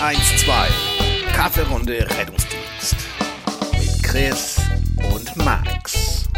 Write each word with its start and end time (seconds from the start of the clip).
112. 0.00 1.32
Kaffeerunde 1.32 1.98
Rettungsdienst. 2.18 2.96
Mit 3.72 4.02
Chris 4.02 4.60
und 4.98 5.36
Max. 5.42 6.28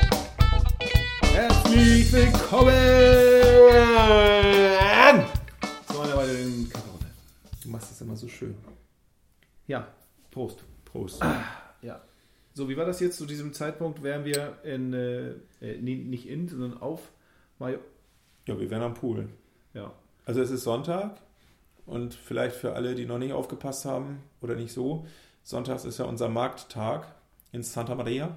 Herzlich 1.23 2.13
willkommen 2.13 2.63
zu 5.89 6.01
einer 6.01 6.17
weiteren 6.17 6.69
Kaffeerunde. 6.71 7.07
Du 7.63 7.69
machst 7.71 7.91
das 7.91 8.01
immer 8.01 8.15
so 8.15 8.29
schön. 8.29 8.55
Ja, 9.67 9.89
Prost. 10.31 10.63
Prost. 10.85 11.21
Ja. 11.83 12.01
So, 12.55 12.69
wie 12.69 12.77
war 12.77 12.87
das 12.87 13.01
jetzt 13.01 13.19
zu 13.19 13.27
diesem 13.27 13.53
Zeitpunkt? 13.53 14.05
Wären 14.05 14.25
wir 14.25 14.59
in, 14.63 14.93
äh, 14.93 15.31
äh, 15.61 15.81
nicht 15.81 16.29
in, 16.29 16.47
sondern 16.49 16.81
auf 16.81 17.11
Mayo. 17.59 17.81
Ja, 18.47 18.59
wir 18.59 18.71
wären 18.71 18.83
am 18.83 18.95
Pool. 18.95 19.29
Ja. 19.75 19.93
Also 20.25 20.41
es 20.43 20.51
ist 20.51 20.63
Sonntag 20.63 21.19
und 21.89 22.15
vielleicht 22.15 22.55
für 22.57 22.75
alle, 22.75 22.95
die 22.95 23.07
noch 23.07 23.19
nicht 23.19 23.33
aufgepasst 23.33 23.85
haben 23.85 24.23
oder 24.41 24.55
nicht 24.55 24.73
so, 24.73 25.07
Sonntags 25.43 25.85
ist 25.85 25.99
ja 25.99 26.05
unser 26.05 26.29
Markttag 26.29 27.07
in 27.53 27.63
Santa 27.63 27.95
Maria. 27.95 28.37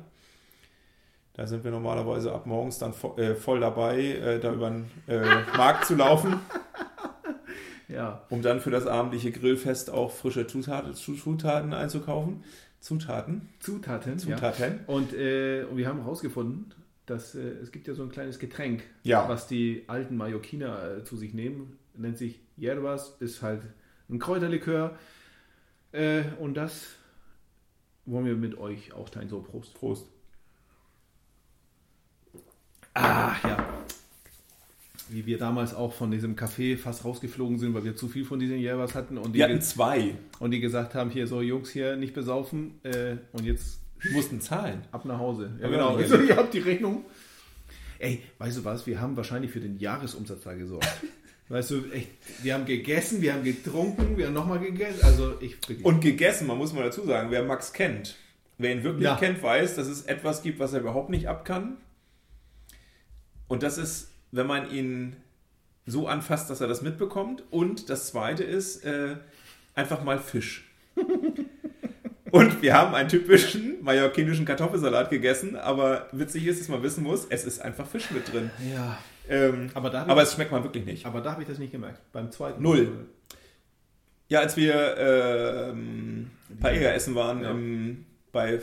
Da 1.34 1.48
sind 1.48 1.64
wir 1.64 1.72
normalerweise 1.72 2.32
ab 2.34 2.46
morgens 2.46 2.78
dann 2.80 2.94
vo 2.94 3.16
äh, 3.18 3.36
voll 3.36 3.60
dabei, 3.60 4.00
äh, 4.02 4.40
da 4.40 4.52
über 4.54 4.70
den 4.70 4.86
äh, 5.08 5.20
Markt 5.58 5.86
zu 5.86 5.96
laufen, 5.96 6.40
Ja. 7.88 8.26
um 8.30 8.42
dann 8.42 8.60
für 8.62 8.72
das 8.72 8.88
abendliche 8.88 9.32
Grillfest 9.32 9.90
auch 9.92 10.12
frische 10.12 10.48
Zutaten, 10.48 10.94
Zutaten 10.94 11.74
einzukaufen. 11.74 12.44
Zutaten? 12.80 13.50
Zutaten. 13.60 14.18
Zutaten. 14.18 14.80
Ja. 14.88 14.94
Und, 14.94 15.14
äh, 15.14 15.66
und 15.70 15.78
wir 15.78 15.88
haben 15.88 16.00
herausgefunden, 16.00 16.74
dass 17.06 17.36
äh, 17.36 17.40
es 17.62 17.72
gibt 17.72 17.88
ja 17.88 17.94
so 17.94 18.04
ein 18.04 18.10
kleines 18.10 18.40
Getränk, 18.40 18.84
Ja. 19.04 19.28
was 19.30 19.48
die 19.48 19.84
alten 19.88 20.16
Mallorquiner 20.18 20.98
äh, 21.00 21.04
zu 21.04 21.16
sich 21.18 21.34
nehmen. 21.34 21.78
Nennt 21.96 22.18
sich 22.18 22.40
Yerbas, 22.58 23.18
ist 23.20 23.42
halt 23.42 23.62
ein 24.10 24.20
Kräuterlikör. 24.20 24.98
Äh, 25.92 26.24
und 26.40 26.56
das 26.56 26.88
wollen 28.06 28.26
wir 28.26 28.36
mit 28.36 28.58
euch 28.58 28.94
auch 28.94 29.10
teilen. 29.10 29.30
So, 29.30 29.42
Prost. 29.42 29.74
Prost. 29.74 30.08
Ah, 32.94 33.36
ja. 33.44 33.84
Wie 35.10 35.26
wir 35.26 35.38
damals 35.38 35.74
auch 35.74 35.94
von 35.94 36.12
diesem 36.12 36.36
Café 36.36 36.78
fast 36.78 37.04
rausgeflogen 37.04 37.60
sind, 37.60 37.74
weil 37.74 37.84
wir 37.84 37.96
zu 37.96 38.08
viel 38.08 38.24
von 38.26 38.40
diesen 38.40 38.58
Yerbas 38.60 38.96
hatten 38.96 39.18
und 39.18 39.34
die, 39.34 39.40
Wir 39.40 39.46
hatten 39.46 39.62
zwei. 39.62 40.16
und 40.40 40.52
die 40.52 40.60
gesagt 40.62 40.96
haben, 40.96 41.10
hier 41.10 41.28
so 41.28 41.42
Jungs 41.42 41.70
hier 41.70 41.98
nicht 41.98 42.14
besaufen 42.14 42.80
äh, 42.84 43.18
und 43.34 43.44
jetzt 43.46 43.80
Wir 44.00 44.12
mussten 44.14 44.40
zahlen. 44.40 44.82
ab 44.92 45.04
nach 45.06 45.20
Hause. 45.20 45.52
Ja, 45.62 45.68
genau. 45.68 45.98
ja, 45.98 46.04
Also, 46.04 46.18
ihr 46.18 46.36
habt 46.38 46.54
die 46.54 46.60
Rechnung. 46.60 47.04
Ey, 48.00 48.24
weißt 48.40 48.58
du 48.60 48.66
was? 48.66 48.88
Wir 48.88 49.00
haben 49.02 49.16
wahrscheinlich 49.18 49.52
für 49.52 49.60
den 49.60 49.78
Jahresumsatz 49.78 50.42
da 50.44 50.54
gesorgt. 50.54 50.88
Weißt 51.52 51.70
du, 51.72 51.84
echt, 51.92 52.08
wir 52.44 52.54
haben 52.54 52.64
gegessen, 52.66 53.22
wir 53.22 53.34
haben 53.34 53.44
getrunken, 53.44 54.18
wir 54.18 54.28
haben 54.28 54.34
nochmal 54.34 54.60
gegessen. 54.60 55.04
Also 55.04 55.36
ich 55.42 55.58
Und 55.84 56.00
gegessen, 56.00 56.48
man 56.48 56.58
muss 56.58 56.72
mal 56.72 56.84
dazu 56.84 57.06
sagen, 57.06 57.30
wer 57.30 57.44
Max 57.44 57.74
kennt, 57.74 58.16
wer 58.58 58.72
ihn 58.72 58.84
wirklich 58.84 59.04
Ja. 59.04 59.18
kennt, 59.18 59.44
weiß, 59.44 59.76
dass 59.76 59.88
es 59.88 60.04
etwas 60.04 60.44
gibt, 60.44 60.60
was 60.60 60.72
er 60.72 60.80
überhaupt 60.80 61.10
nicht 61.10 61.28
ab 61.28 61.44
kann. 61.44 61.76
Und 63.50 63.64
das 63.64 63.78
ist, 63.78 64.12
wenn 64.32 64.48
man 64.48 64.72
ihn 64.72 65.18
so 65.86 66.08
anfasst, 66.08 66.50
dass 66.50 66.62
er 66.62 66.68
das 66.70 66.82
mitbekommt. 66.82 67.44
Und 67.50 67.90
das 67.90 68.08
zweite 68.08 68.46
ist 68.46 68.86
äh, 68.86 69.18
einfach 69.76 70.04
mal 70.06 70.20
Fisch. 70.20 70.72
Und 72.32 72.62
wir 72.62 72.74
haben 72.74 72.96
einen 72.96 73.10
typischen 73.10 73.84
mallorquinischen 73.84 74.46
Kartoffelsalat 74.46 75.10
gegessen, 75.10 75.58
aber 75.58 76.08
witzig 76.14 76.48
ist, 76.48 76.62
dass 76.62 76.70
man 76.70 76.82
wissen 76.82 77.04
muss, 77.04 77.26
es 77.30 77.44
ist 77.44 77.60
einfach 77.60 77.86
Fisch 77.86 78.10
mit 78.12 78.32
drin. 78.32 78.50
ja, 78.74 78.98
Ähm, 79.32 79.70
Aber 79.74 79.94
aber 79.94 80.22
es 80.22 80.34
schmeckt 80.34 80.52
man 80.52 80.64
wirklich 80.64 80.86
nicht. 80.86 81.06
aber 81.06 81.22
da 81.22 81.32
habe 81.32 81.42
ich 81.44 81.48
das 81.48 81.58
nicht 81.58 81.72
gemerkt. 81.72 82.02
Beim 82.12 82.32
zweiten. 82.32 82.62
Null. 82.62 83.08
Ja, 84.28 84.40
als 84.40 84.56
wir 84.58 84.98
ähm, 84.98 86.32
Paella 86.60 86.92
essen 86.94 87.16
waren 87.16 87.42
Ja. 87.44 87.52
im, 87.52 88.06
bei 88.32 88.60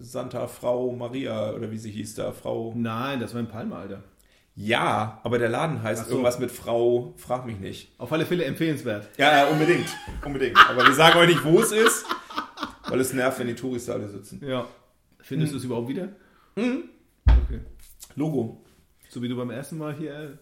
Santa 0.00 0.46
Frau 0.48 0.92
Maria 0.92 1.52
oder 1.52 1.70
wie 1.70 1.76
sie 1.78 1.90
hieß 1.90 2.14
da, 2.14 2.32
Frau. 2.32 2.72
Nein, 2.76 3.20
das 3.20 3.34
war 3.34 3.40
in 3.40 3.48
Palma, 3.48 3.80
Alter. 3.80 4.02
Ja, 4.54 5.20
aber 5.22 5.38
der 5.38 5.50
Laden 5.50 5.82
heißt 5.82 6.04
so. 6.06 6.10
irgendwas 6.12 6.38
mit 6.38 6.50
Frau, 6.50 7.12
frag 7.18 7.44
mich 7.44 7.58
nicht. 7.60 7.92
Auf 7.98 8.10
alle 8.12 8.24
Fälle 8.24 8.44
empfehlenswert. 8.44 9.06
Ja, 9.18 9.36
ja, 9.36 9.48
unbedingt, 9.48 9.86
unbedingt. 10.24 10.56
Aber 10.70 10.86
wir 10.86 10.94
sagen 10.94 11.18
euch 11.18 11.28
nicht, 11.28 11.44
wo 11.44 11.60
es 11.60 11.72
ist, 11.72 12.06
weil 12.88 12.98
es 13.00 13.12
nervt, 13.12 13.38
wenn 13.38 13.48
die 13.48 13.54
Touristen 13.54 13.90
alle 13.92 14.08
sitzen. 14.08 14.42
Ja. 14.46 14.66
Findest 15.20 15.50
Hm. 15.52 15.56
du 15.56 15.58
es 15.58 15.64
überhaupt 15.64 15.88
wieder? 15.88 16.08
Okay. 16.56 17.60
Logo. 18.14 18.64
So 19.08 19.22
wie 19.22 19.28
du 19.28 19.36
beim 19.36 19.50
ersten 19.50 19.78
Mal 19.78 19.94
hier. 19.94 20.38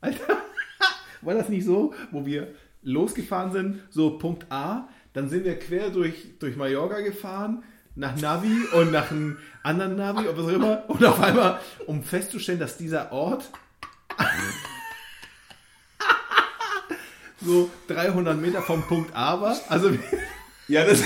Alter, 0.00 0.36
war 1.22 1.34
das 1.34 1.48
nicht 1.48 1.64
so, 1.64 1.94
wo 2.10 2.24
wir 2.26 2.48
losgefahren 2.82 3.52
sind, 3.52 3.80
so 3.90 4.18
Punkt 4.18 4.46
A, 4.50 4.88
dann 5.12 5.28
sind 5.28 5.44
wir 5.44 5.58
quer 5.58 5.90
durch, 5.90 6.38
durch 6.38 6.56
Mallorca 6.56 7.00
gefahren, 7.00 7.62
nach 7.94 8.14
Navi 8.16 8.54
und 8.74 8.92
nach 8.92 9.10
einem 9.10 9.38
anderen 9.62 9.96
Navi 9.96 10.24
was 10.34 10.44
auch 10.44 10.48
immer. 10.48 10.84
Und 10.88 11.02
auf 11.04 11.20
einmal, 11.20 11.58
um 11.86 12.02
festzustellen, 12.02 12.58
dass 12.58 12.76
dieser 12.76 13.10
Ort 13.12 13.50
so 17.40 17.70
300 17.88 18.36
Meter 18.40 18.62
vom 18.62 18.82
Punkt 18.82 19.14
A 19.14 19.40
war, 19.40 19.56
also 19.68 19.90
Ja, 20.68 20.84
das 20.84 21.02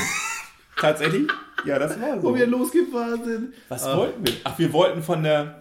tatsächlich. 0.76 1.28
Ja, 1.64 1.78
das 1.78 2.00
war 2.00 2.16
wo 2.22 2.28
so. 2.30 2.36
wir 2.36 2.46
losgefahren 2.46 3.22
sind. 3.24 3.54
Was 3.68 3.84
Ah, 3.84 3.96
wollten 3.96 4.26
wir? 4.26 4.34
Ach, 4.44 4.58
wir 4.58 4.72
wollten 4.72 5.02
von 5.02 5.22
der 5.22 5.59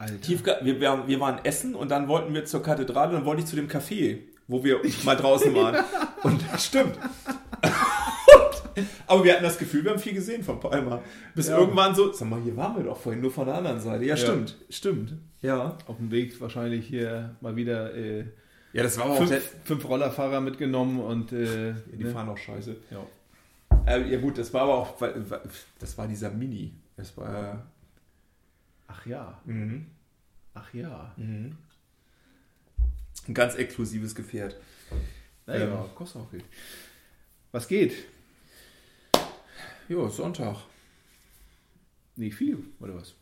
Alter. 0.00 0.20
Tiefga 0.20 0.56
wir, 0.62 0.80
wir, 0.80 1.04
wir 1.06 1.20
waren 1.20 1.44
essen 1.44 1.74
und 1.74 1.90
dann 1.90 2.08
wollten 2.08 2.32
wir 2.34 2.44
zur 2.46 2.62
Kathedrale 2.62 3.10
und 3.10 3.14
dann 3.16 3.24
wollte 3.26 3.42
ich 3.42 3.46
zu 3.48 3.54
dem 3.56 3.68
Café, 3.68 4.18
wo 4.48 4.64
wir 4.64 4.80
mal 5.04 5.16
draußen 5.16 5.54
waren. 5.54 5.84
Und 6.22 6.42
stimmt. 6.58 6.96
Und, 7.62 8.86
aber 9.06 9.24
wir 9.24 9.32
hatten 9.34 9.42
das 9.44 9.58
Gefühl, 9.58 9.84
wir 9.84 9.92
haben 9.92 9.98
viel 9.98 10.12
gesehen 10.14 10.42
von 10.42 10.60
Palma. 10.60 11.00
Bis 11.34 11.48
Ja. 11.48 11.58
irgendwann 11.58 11.94
so, 11.94 12.12
sag 12.12 12.28
mal, 12.28 12.40
hier 12.40 12.56
waren 12.56 12.76
wir 12.76 12.84
doch 12.84 12.98
vorhin, 12.98 13.20
nur 13.22 13.30
von 13.30 13.46
der 13.46 13.56
anderen 13.56 13.80
Seite. 13.80 14.04
Ja, 14.04 14.16
stimmt, 14.16 14.56
stimmt. 14.68 15.14
Ja. 15.42 15.76
Auf 15.86 15.96
dem 15.96 16.10
Weg 16.10 16.38
wahrscheinlich 16.40 16.86
hier 16.86 17.34
mal 17.40 17.56
wieder 17.56 17.94
äh, 17.94 18.24
Ja, 18.72 18.82
das 18.82 18.98
war 18.98 19.06
aber 19.06 19.14
auch 19.14 19.18
der, 19.26 19.40
fünf, 19.40 19.64
fünf 19.64 19.88
Rollerfahrer 19.88 20.40
mitgenommen 20.40 21.00
und 21.00 21.32
äh, 21.32 21.74
Die 21.96 22.04
ne? 22.04 22.10
fahren 22.10 22.28
auch 22.28 22.38
scheiße. 22.38 22.76
ja. 22.90 22.98
Äh, 23.86 24.10
ja 24.12 24.18
gut, 24.20 24.36
das 24.36 24.52
war 24.52 24.62
aber 24.62 24.74
auch, 24.74 25.00
weil- 25.00 25.14
weil- 25.30 25.40
das 25.78 25.96
war 25.96 26.06
dieser 26.06 26.30
Mini. 26.30 26.72
Das 26.98 27.16
war, 27.16 27.64
Ach 28.92 29.06
ja, 29.06 29.40
mhm. 29.44 29.86
ach 30.54 30.74
ja. 30.74 31.12
Mhm. 31.16 31.56
ein 33.28 33.34
ganz 33.34 33.54
exklusives 33.54 34.14
Gefährt. 34.14 34.56
Naja, 35.46 35.84
Ähm. 35.84 35.94
kostet 35.94 36.22
auch 36.22 36.30
Geld. 36.30 36.44
Was 37.52 37.68
geht? 37.68 37.94
Jo, 39.88 40.08
Sonntag. 40.08 40.56
Nicht 42.16 42.34
viel, 42.34 42.58
oder 42.80 42.96
was? 42.96 43.14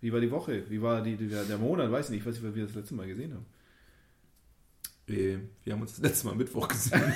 Wie 0.00 0.12
war 0.12 0.20
die 0.20 0.30
Woche? 0.30 0.68
Wie 0.70 0.80
war 0.80 1.02
die, 1.02 1.16
die, 1.16 1.28
der 1.28 1.58
Monat? 1.58 1.90
Weiß 1.90 2.10
nicht, 2.10 2.20
ich 2.20 2.26
weiß 2.26 2.34
nicht, 2.36 2.44
was 2.44 2.54
wir 2.54 2.66
das 2.66 2.74
letzte 2.74 2.94
Mal 2.94 3.06
gesehen 3.06 3.34
haben. 3.34 3.46
Äh, 5.08 5.38
Wir 5.64 5.72
haben 5.72 5.82
uns 5.82 5.92
das 5.92 6.02
letzte 6.02 6.26
Mal 6.26 6.36
Mittwoch 6.36 6.68
gesehen. 6.68 7.12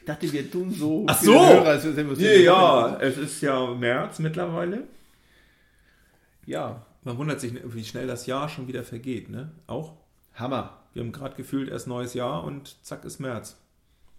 Ich 0.00 0.04
dachte, 0.06 0.32
wir 0.32 0.50
tun 0.50 0.72
so. 0.72 1.04
Ach 1.08 1.20
so! 1.20 1.32
Hörer, 1.32 1.66
als 1.68 1.84
wir 1.84 2.08
uns 2.08 2.20
Ja, 2.20 2.98
es 3.00 3.16
ist 3.16 3.40
ja 3.40 3.74
März 3.74 4.18
mittlerweile. 4.18 4.86
Ja, 6.50 6.84
Man 7.04 7.16
wundert 7.16 7.40
sich, 7.40 7.54
wie 7.64 7.84
schnell 7.84 8.08
das 8.08 8.26
Jahr 8.26 8.48
schon 8.48 8.66
wieder 8.66 8.82
vergeht, 8.82 9.28
ne? 9.30 9.52
Auch. 9.68 9.94
Hammer. 10.34 10.82
Wir 10.92 11.02
haben 11.02 11.12
gerade 11.12 11.36
gefühlt 11.36 11.68
erst 11.68 11.86
neues 11.86 12.12
Jahr 12.12 12.42
und 12.42 12.84
zack 12.84 13.04
ist 13.04 13.20
März. 13.20 13.56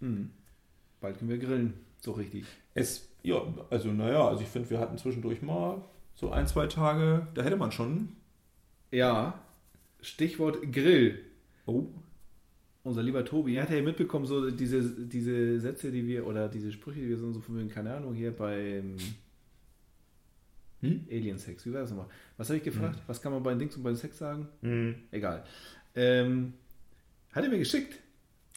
Bald 0.00 1.18
können 1.18 1.30
wir 1.30 1.36
grillen. 1.36 1.74
So 2.00 2.12
richtig. 2.12 2.46
Es, 2.72 3.06
ja, 3.22 3.42
also 3.68 3.92
naja, 3.92 4.26
also 4.26 4.40
ich 4.42 4.48
finde, 4.48 4.70
wir 4.70 4.80
hatten 4.80 4.96
zwischendurch 4.96 5.42
mal 5.42 5.82
so 6.14 6.30
ein, 6.30 6.46
zwei 6.46 6.68
Tage, 6.68 7.26
da 7.34 7.42
hätte 7.42 7.56
man 7.56 7.70
schon. 7.70 8.08
Ja, 8.90 9.38
Stichwort 10.00 10.72
Grill. 10.72 11.22
Oh, 11.66 11.84
Unser 12.82 13.02
lieber 13.02 13.26
Tobi, 13.26 13.56
er 13.56 13.64
hat 13.64 13.70
ja 13.70 13.82
mitbekommen, 13.82 14.24
so 14.24 14.50
diese, 14.50 15.06
diese 15.06 15.60
Sätze, 15.60 15.92
die 15.92 16.06
wir, 16.06 16.26
oder 16.26 16.48
diese 16.48 16.72
Sprüche, 16.72 17.00
die 17.00 17.10
wir 17.10 17.18
so 17.18 17.30
von 17.40 17.58
wegen, 17.58 17.68
keine 17.68 17.94
Ahnung, 17.94 18.14
hier 18.14 18.34
beim 18.34 18.96
Hm? 20.82 21.06
Alien 21.10 21.38
Sex. 21.38 21.64
Wie 21.64 21.72
war 21.72 21.80
das 21.80 21.90
nochmal? 21.90 22.08
Was 22.36 22.48
habe 22.48 22.58
ich 22.58 22.64
gefragt? 22.64 23.00
Was 23.06 23.22
kann 23.22 23.32
man 23.32 23.42
bei 23.42 23.54
Dings 23.54 23.76
und 23.76 23.82
bei 23.82 23.94
Sex 23.94 24.18
sagen? 24.18 24.48
hm. 24.60 24.96
Egal. 25.10 25.44
Ähm, 25.94 26.54
hat 27.32 27.44
er 27.44 27.50
mir 27.50 27.58
geschickt. 27.58 27.98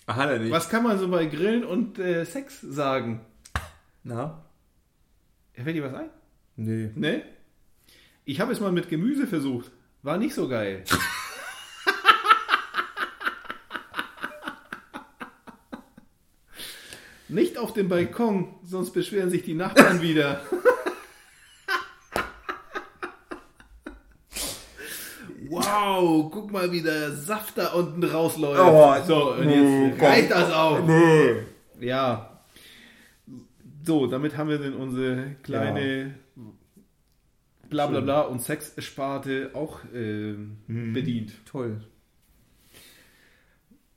Ach, 0.07 0.15
hat 0.15 0.29
er 0.29 0.39
nicht. 0.39 0.51
Was 0.51 0.69
kann 0.69 0.83
man 0.83 0.97
so 0.97 1.07
bei 1.07 1.25
Grillen 1.25 1.63
und 1.63 1.99
äh, 1.99 2.25
Sex 2.25 2.61
sagen? 2.61 3.21
Na? 4.03 4.43
Fällt 5.53 5.75
dir 5.75 5.83
was 5.83 5.93
ein? 5.93 6.09
Nee. 6.57 6.91
Ne? 6.95 7.23
Ich 8.25 8.39
habe 8.39 8.51
es 8.51 8.59
mal 8.59 8.71
mit 8.71 8.89
Gemüse 8.89 9.27
versucht. 9.27 9.71
War 10.01 10.17
nicht 10.17 10.33
so 10.33 10.47
geil. 10.47 10.83
Nicht 17.27 17.57
auf 17.57 17.73
dem 17.73 17.89
Balkon, 17.89 18.53
sonst 18.63 18.91
beschweren 18.91 19.31
sich 19.31 19.41
die 19.43 19.55
Nachbarn 19.55 20.01
wieder. 20.01 20.41
wow, 25.65 26.29
guck 26.31 26.51
mal, 26.51 26.71
wie 26.71 26.81
der 26.81 27.11
Saft 27.11 27.57
da 27.57 27.73
unten 27.73 28.03
rausläuft. 28.03 28.59
Oh, 28.61 28.95
so, 29.05 29.33
und 29.33 29.45
nee, 29.47 29.87
jetzt 29.87 30.01
reicht 30.01 30.31
das 30.31 30.51
auch. 30.51 30.85
Nee. 30.85 31.35
Ja. 31.79 32.39
So, 33.83 34.07
damit 34.07 34.35
haben 34.37 34.49
wir 34.49 34.57
denn 34.57 34.73
unsere 34.73 35.35
kleine 35.43 36.15
bla 37.69 37.87
bla 37.87 37.99
bla 37.99 38.21
und 38.21 38.41
Sexsparte 38.41 39.51
auch 39.53 39.79
ähm, 39.93 40.57
bedient. 40.67 41.33
Toll. 41.45 41.81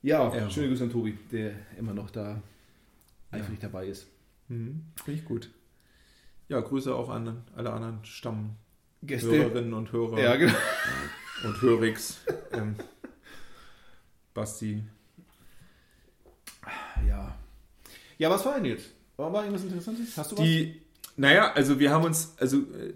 Ja, 0.02 0.34
Ja. 0.34 0.50
schöne 0.50 0.68
Grüße 0.68 0.84
an 0.84 0.90
Tobi, 0.90 1.16
der 1.32 1.52
immer 1.78 1.92
noch 1.94 2.10
da 2.10 2.40
eifrig 3.30 3.58
dabei 3.60 3.86
ist. 3.86 4.06
Mhm. 4.48 4.86
Finde 5.04 5.20
ich 5.20 5.24
gut. 5.26 5.50
Ja, 6.48 6.60
Grüße 6.60 6.94
auch 6.94 7.10
an 7.10 7.42
alle 7.54 7.72
anderen 7.72 8.04
Stammhörerinnen 8.04 8.67
Gäste. 9.02 9.48
und 9.50 9.92
Hörer 9.92 10.20
Ja, 10.20 10.36
genau. 10.36 10.54
und 11.44 11.62
Hörix. 11.62 12.20
ähm, 12.52 12.74
Basti. 14.34 14.82
Ja. 17.06 17.34
Ja, 18.18 18.30
was 18.30 18.44
war 18.44 18.54
denn 18.56 18.64
jetzt? 18.66 18.90
War 19.16 19.32
war 19.32 19.42
irgendwas 19.44 19.64
Interessantes? 19.64 20.16
Hast 20.16 20.32
du 20.32 20.36
Die, 20.36 20.80
naja, 21.16 21.52
also 21.54 21.78
wir 21.78 21.90
haben 21.90 22.04
uns, 22.04 22.34
also 22.38 22.58
äh, 22.58 22.92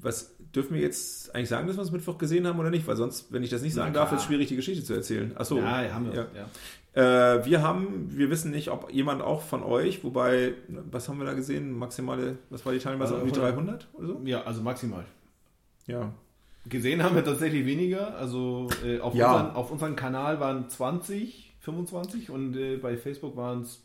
was 0.00 0.34
dürfen 0.54 0.74
wir 0.74 0.82
jetzt 0.82 1.34
eigentlich 1.34 1.48
sagen, 1.48 1.66
dass 1.66 1.76
wir 1.76 1.82
es 1.82 1.90
Mittwoch 1.90 2.18
gesehen 2.18 2.46
haben 2.46 2.58
oder 2.58 2.70
nicht? 2.70 2.86
Weil 2.86 2.96
sonst, 2.96 3.32
wenn 3.32 3.42
ich 3.42 3.50
das 3.50 3.62
nicht 3.62 3.74
sagen 3.74 3.94
darf, 3.94 4.12
ist 4.12 4.20
es 4.20 4.24
schwierig, 4.24 4.48
die 4.48 4.56
Geschichte 4.56 4.84
zu 4.84 4.92
erzählen. 4.94 5.34
Achso. 5.36 5.56
was? 5.56 5.64
Ja, 5.64 5.94
haben 5.94 6.12
wir. 6.12 6.14
Ja. 6.14 6.26
Ja. 6.34 7.36
Äh, 7.38 7.46
wir 7.46 7.62
haben, 7.62 8.10
wir 8.14 8.28
wissen 8.28 8.50
nicht, 8.50 8.68
ob 8.68 8.92
jemand 8.92 9.22
auch 9.22 9.40
von 9.40 9.62
euch, 9.62 10.04
wobei, 10.04 10.52
was 10.68 11.08
haben 11.08 11.18
wir 11.18 11.24
da 11.24 11.32
gesehen? 11.32 11.72
Maximale, 11.72 12.36
was 12.50 12.66
war 12.66 12.72
die 12.74 12.80
Teilnehmer? 12.80 13.04
Also 13.04 13.16
irgendwie 13.16 13.40
100. 13.40 13.86
300 13.86 13.88
oder 13.94 14.06
so? 14.08 14.20
ja, 14.24 14.42
also 14.42 14.60
maximal. 14.60 15.06
Ja. 15.92 16.12
Gesehen 16.68 17.02
haben 17.02 17.14
wir 17.16 17.24
tatsächlich 17.24 17.66
weniger. 17.66 18.16
Also 18.16 18.68
äh, 18.84 19.00
auf, 19.00 19.14
Ja. 19.14 19.32
unseren, 19.32 19.56
auf 19.56 19.70
unserem 19.70 19.96
Kanal 19.96 20.38
waren 20.40 20.68
20, 20.68 21.52
25 21.60 22.30
und 22.30 22.56
äh, 22.56 22.76
bei 22.76 22.96
Facebook 22.96 23.36
waren 23.36 23.62
es 23.62 23.82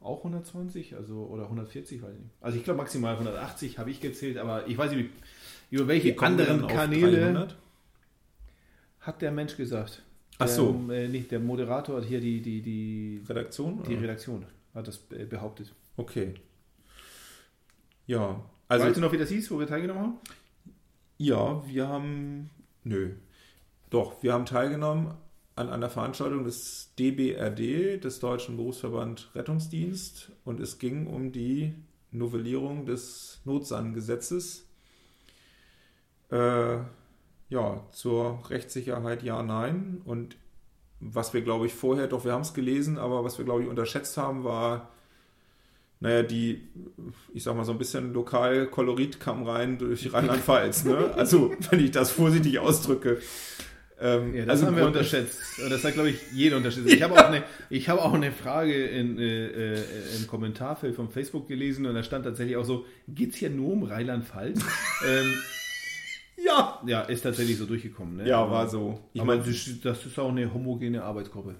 auch 0.00 0.18
120, 0.18 0.96
also 0.96 1.26
oder 1.26 1.44
140, 1.44 2.02
weiß 2.02 2.10
ich 2.14 2.18
nicht. 2.20 2.34
Also 2.40 2.58
ich 2.58 2.64
glaube 2.64 2.78
maximal 2.78 3.12
180 3.14 3.78
habe 3.78 3.90
ich 3.90 4.00
gezählt, 4.00 4.36
aber 4.38 4.66
ich 4.66 4.76
weiß 4.76 4.92
nicht, 4.92 5.10
über 5.70 5.86
welche 5.88 6.18
anderen 6.18 6.66
Kanäle 6.66 7.20
300? 7.32 7.56
hat 9.00 9.22
der 9.22 9.30
Mensch 9.32 9.56
gesagt. 9.56 10.02
Ach 10.38 10.46
Der, 10.46 10.54
so. 10.54 10.88
Äh, 10.90 11.08
nicht 11.08 11.30
der 11.30 11.38
Moderator, 11.40 11.98
hat 11.98 12.04
hier 12.04 12.20
die, 12.20 12.40
die, 12.40 12.62
die, 12.62 13.22
Redaktion? 13.28 13.82
die 13.86 13.92
oder? 13.92 14.02
Redaktion 14.02 14.46
hat 14.74 14.88
das 14.88 14.98
behauptet. 14.98 15.72
Okay. 15.96 16.34
Ja, 18.06 18.28
Also, 18.30 18.42
also 18.68 18.84
weißt 18.86 18.96
du 18.96 19.00
noch, 19.02 19.12
wie 19.12 19.18
das 19.18 19.28
hieß, 19.28 19.50
wo 19.50 19.58
wir 19.58 19.66
teilgenommen 19.66 20.02
haben? 20.02 20.18
Ja, 21.18 21.66
wir 21.66 21.88
haben, 21.88 22.50
nö, 22.84 23.14
doch, 23.90 24.22
wir 24.22 24.32
haben 24.32 24.46
teilgenommen 24.46 25.14
an 25.54 25.68
einer 25.68 25.90
Veranstaltung 25.90 26.44
des 26.44 26.94
DBRD, 26.98 28.02
des 28.02 28.20
Deutschen 28.20 28.56
Berufsverband 28.56 29.30
Rettungsdienst, 29.34 30.32
und 30.44 30.60
es 30.60 30.78
ging 30.78 31.06
um 31.06 31.32
die 31.32 31.74
Novellierung 32.10 32.86
des 32.86 33.40
Notsan-Gesetzes. 33.44 34.66
Äh, 36.30 36.78
ja, 37.48 37.86
zur 37.90 38.42
Rechtssicherheit 38.48 39.22
ja, 39.22 39.42
nein. 39.42 40.00
Und 40.04 40.36
was 41.00 41.34
wir, 41.34 41.42
glaube 41.42 41.66
ich, 41.66 41.74
vorher, 41.74 42.06
doch, 42.06 42.24
wir 42.24 42.32
haben 42.32 42.42
es 42.42 42.54
gelesen, 42.54 42.98
aber 42.98 43.24
was 43.24 43.36
wir, 43.36 43.44
glaube 43.44 43.62
ich, 43.62 43.68
unterschätzt 43.68 44.16
haben, 44.16 44.44
war, 44.44 44.88
naja, 46.02 46.22
die, 46.22 46.68
ich 47.32 47.42
sag 47.42 47.56
mal, 47.56 47.64
so 47.64 47.72
ein 47.72 47.78
bisschen 47.78 48.12
Lokalkolorit 48.12 49.18
kam 49.20 49.44
rein 49.44 49.78
durch 49.78 50.12
Rheinland-Pfalz. 50.12 50.84
Ne? 50.84 51.12
Also, 51.16 51.54
wenn 51.70 51.80
ich 51.84 51.90
das 51.92 52.10
vorsichtig 52.10 52.58
ausdrücke. 52.58 53.18
Ähm, 54.00 54.34
Ja, 54.34 54.42
das 54.46 54.54
also 54.60 54.66
haben 54.66 54.76
wir 54.76 54.86
unterschätzt. 54.86 55.38
Und 55.62 55.70
das 55.70 55.84
hat, 55.84 55.94
glaube 55.94 56.10
ich, 56.10 56.18
jeder 56.34 56.56
unterschätzt. 56.56 56.88
Ich 56.92 57.02
habe 57.02 57.14
auch 57.14 57.28
eine, 57.28 57.44
ich 57.70 57.88
habe 57.88 58.02
auch 58.02 58.12
eine 58.14 58.32
Frage 58.32 58.86
in, 58.86 59.16
äh, 59.18 59.74
äh, 59.76 59.80
im 60.18 60.26
Kommentarfeld 60.26 60.94
von 60.96 61.08
Facebook 61.08 61.46
gelesen 61.46 61.86
und 61.86 61.94
da 61.94 62.02
stand 62.02 62.24
tatsächlich 62.24 62.56
auch 62.56 62.64
so, 62.64 62.84
geht's 63.08 63.36
hier 63.36 63.50
nur 63.50 63.72
um 63.72 63.84
Rheinland-Pfalz? 63.84 64.58
ähm, 65.06 65.32
Ja. 66.44 66.82
ja, 66.84 67.02
ist 67.02 67.22
tatsächlich 67.22 67.56
so 67.58 67.66
durchgekommen. 67.66 68.16
Ne? 68.16 68.28
Ja, 68.28 68.50
war 68.50 68.68
so. 68.68 68.98
Ich 69.12 69.20
Aber 69.20 69.36
meine, 69.36 69.42
das, 69.84 70.04
ist- 70.04 70.18
auch 70.18 70.30
eine 70.30 70.52
homogene 70.52 71.04
Arbeitsgruppe. 71.04 71.54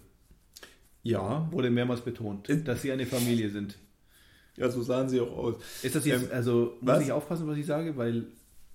ja. 1.04 1.46
Wurde 1.52 1.70
mehrmals 1.70 2.00
betont, 2.00 2.48
Ist- 2.48 2.66
dass 2.66 2.82
sie 2.82 2.90
eine 2.90 3.06
Familie 3.06 3.50
sind. 3.50 3.76
Ja, 4.56 4.68
so 4.70 4.82
sahen 4.82 5.08
sie 5.08 5.20
auch 5.20 5.36
aus. 5.36 5.54
Ist 5.82 5.94
das 5.94 6.04
jetzt, 6.04 6.24
Ähm, 6.24 6.28
also, 6.32 6.76
muss 6.80 6.94
was? 6.96 7.02
ich 7.02 7.12
aufpassen, 7.12 7.46
was 7.48 7.56
ich 7.56 7.66
sage? 7.66 7.96
Weil, 7.96 8.26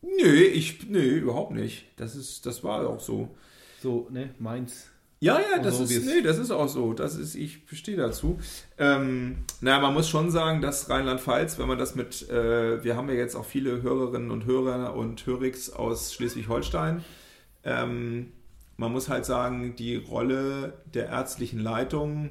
Nö, 0.02 0.34
ich, 0.34 0.88
nö, 0.90 1.00
überhaupt 1.00 1.52
nicht. 1.54 1.86
Das 1.98 2.16
ist, 2.16 2.46
das 2.46 2.64
war 2.64 2.88
auch 2.88 3.00
so. 3.00 3.30
so, 3.82 4.08
ne, 4.12 4.30
meins. 4.40 4.88
Ja, 5.20 5.40
ja, 5.40 5.58
das 5.62 5.78
so 5.78 5.84
ist, 5.84 6.06
nee, 6.06 6.22
das 6.22 6.38
ist 6.38 6.52
auch 6.52 6.70
so. 6.70 6.94
Das 6.94 7.16
ist, 7.16 7.34
ich 7.34 7.62
stehe 7.72 7.98
dazu. 7.98 8.40
Ähm, 8.78 9.38
naja, 9.62 9.80
man 9.80 9.96
muss 9.96 10.08
schon 10.08 10.30
sagen, 10.30 10.62
dass 10.62 10.90
Rheinland-Pfalz, 10.92 11.58
wenn 11.58 11.68
man 11.68 11.80
das 11.80 11.96
mit, 11.96 12.30
äh, 12.30 12.84
wir 12.84 12.96
haben 12.96 13.10
ja 13.10 13.16
jetzt 13.16 13.36
auch 13.36 13.46
viele 13.46 13.82
Hörerinnen 13.82 14.30
und 14.30 14.46
Hörer 14.46 14.96
und 14.96 15.26
Hörix 15.26 15.72
aus 15.72 16.14
Schleswig-Holstein. 16.14 17.04
Ähm, 17.64 18.32
man 18.78 18.92
muss 18.92 19.10
halt 19.10 19.26
sagen, 19.26 19.76
die 19.76 19.96
Rolle 19.96 20.74
der 20.94 21.08
ärztlichen 21.08 21.60
Leitung 21.60 22.30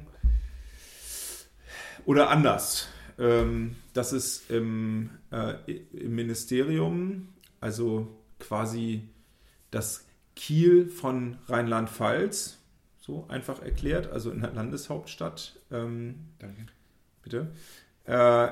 oder 2.05 2.29
anders. 2.29 2.87
Ähm, 3.19 3.75
das 3.93 4.13
ist 4.13 4.49
im, 4.51 5.09
äh, 5.31 5.55
im 5.93 6.15
Ministerium, 6.15 7.29
also 7.59 8.07
quasi 8.39 9.09
das 9.71 10.05
Kiel 10.35 10.87
von 10.87 11.37
Rheinland-Pfalz, 11.47 12.57
so 12.99 13.25
einfach 13.29 13.61
erklärt, 13.61 14.11
also 14.11 14.31
in 14.31 14.41
der 14.41 14.51
Landeshauptstadt, 14.51 15.59
ähm, 15.71 16.15
Danke. 16.39 16.65
bitte, 17.23 17.47
äh, 18.05 18.49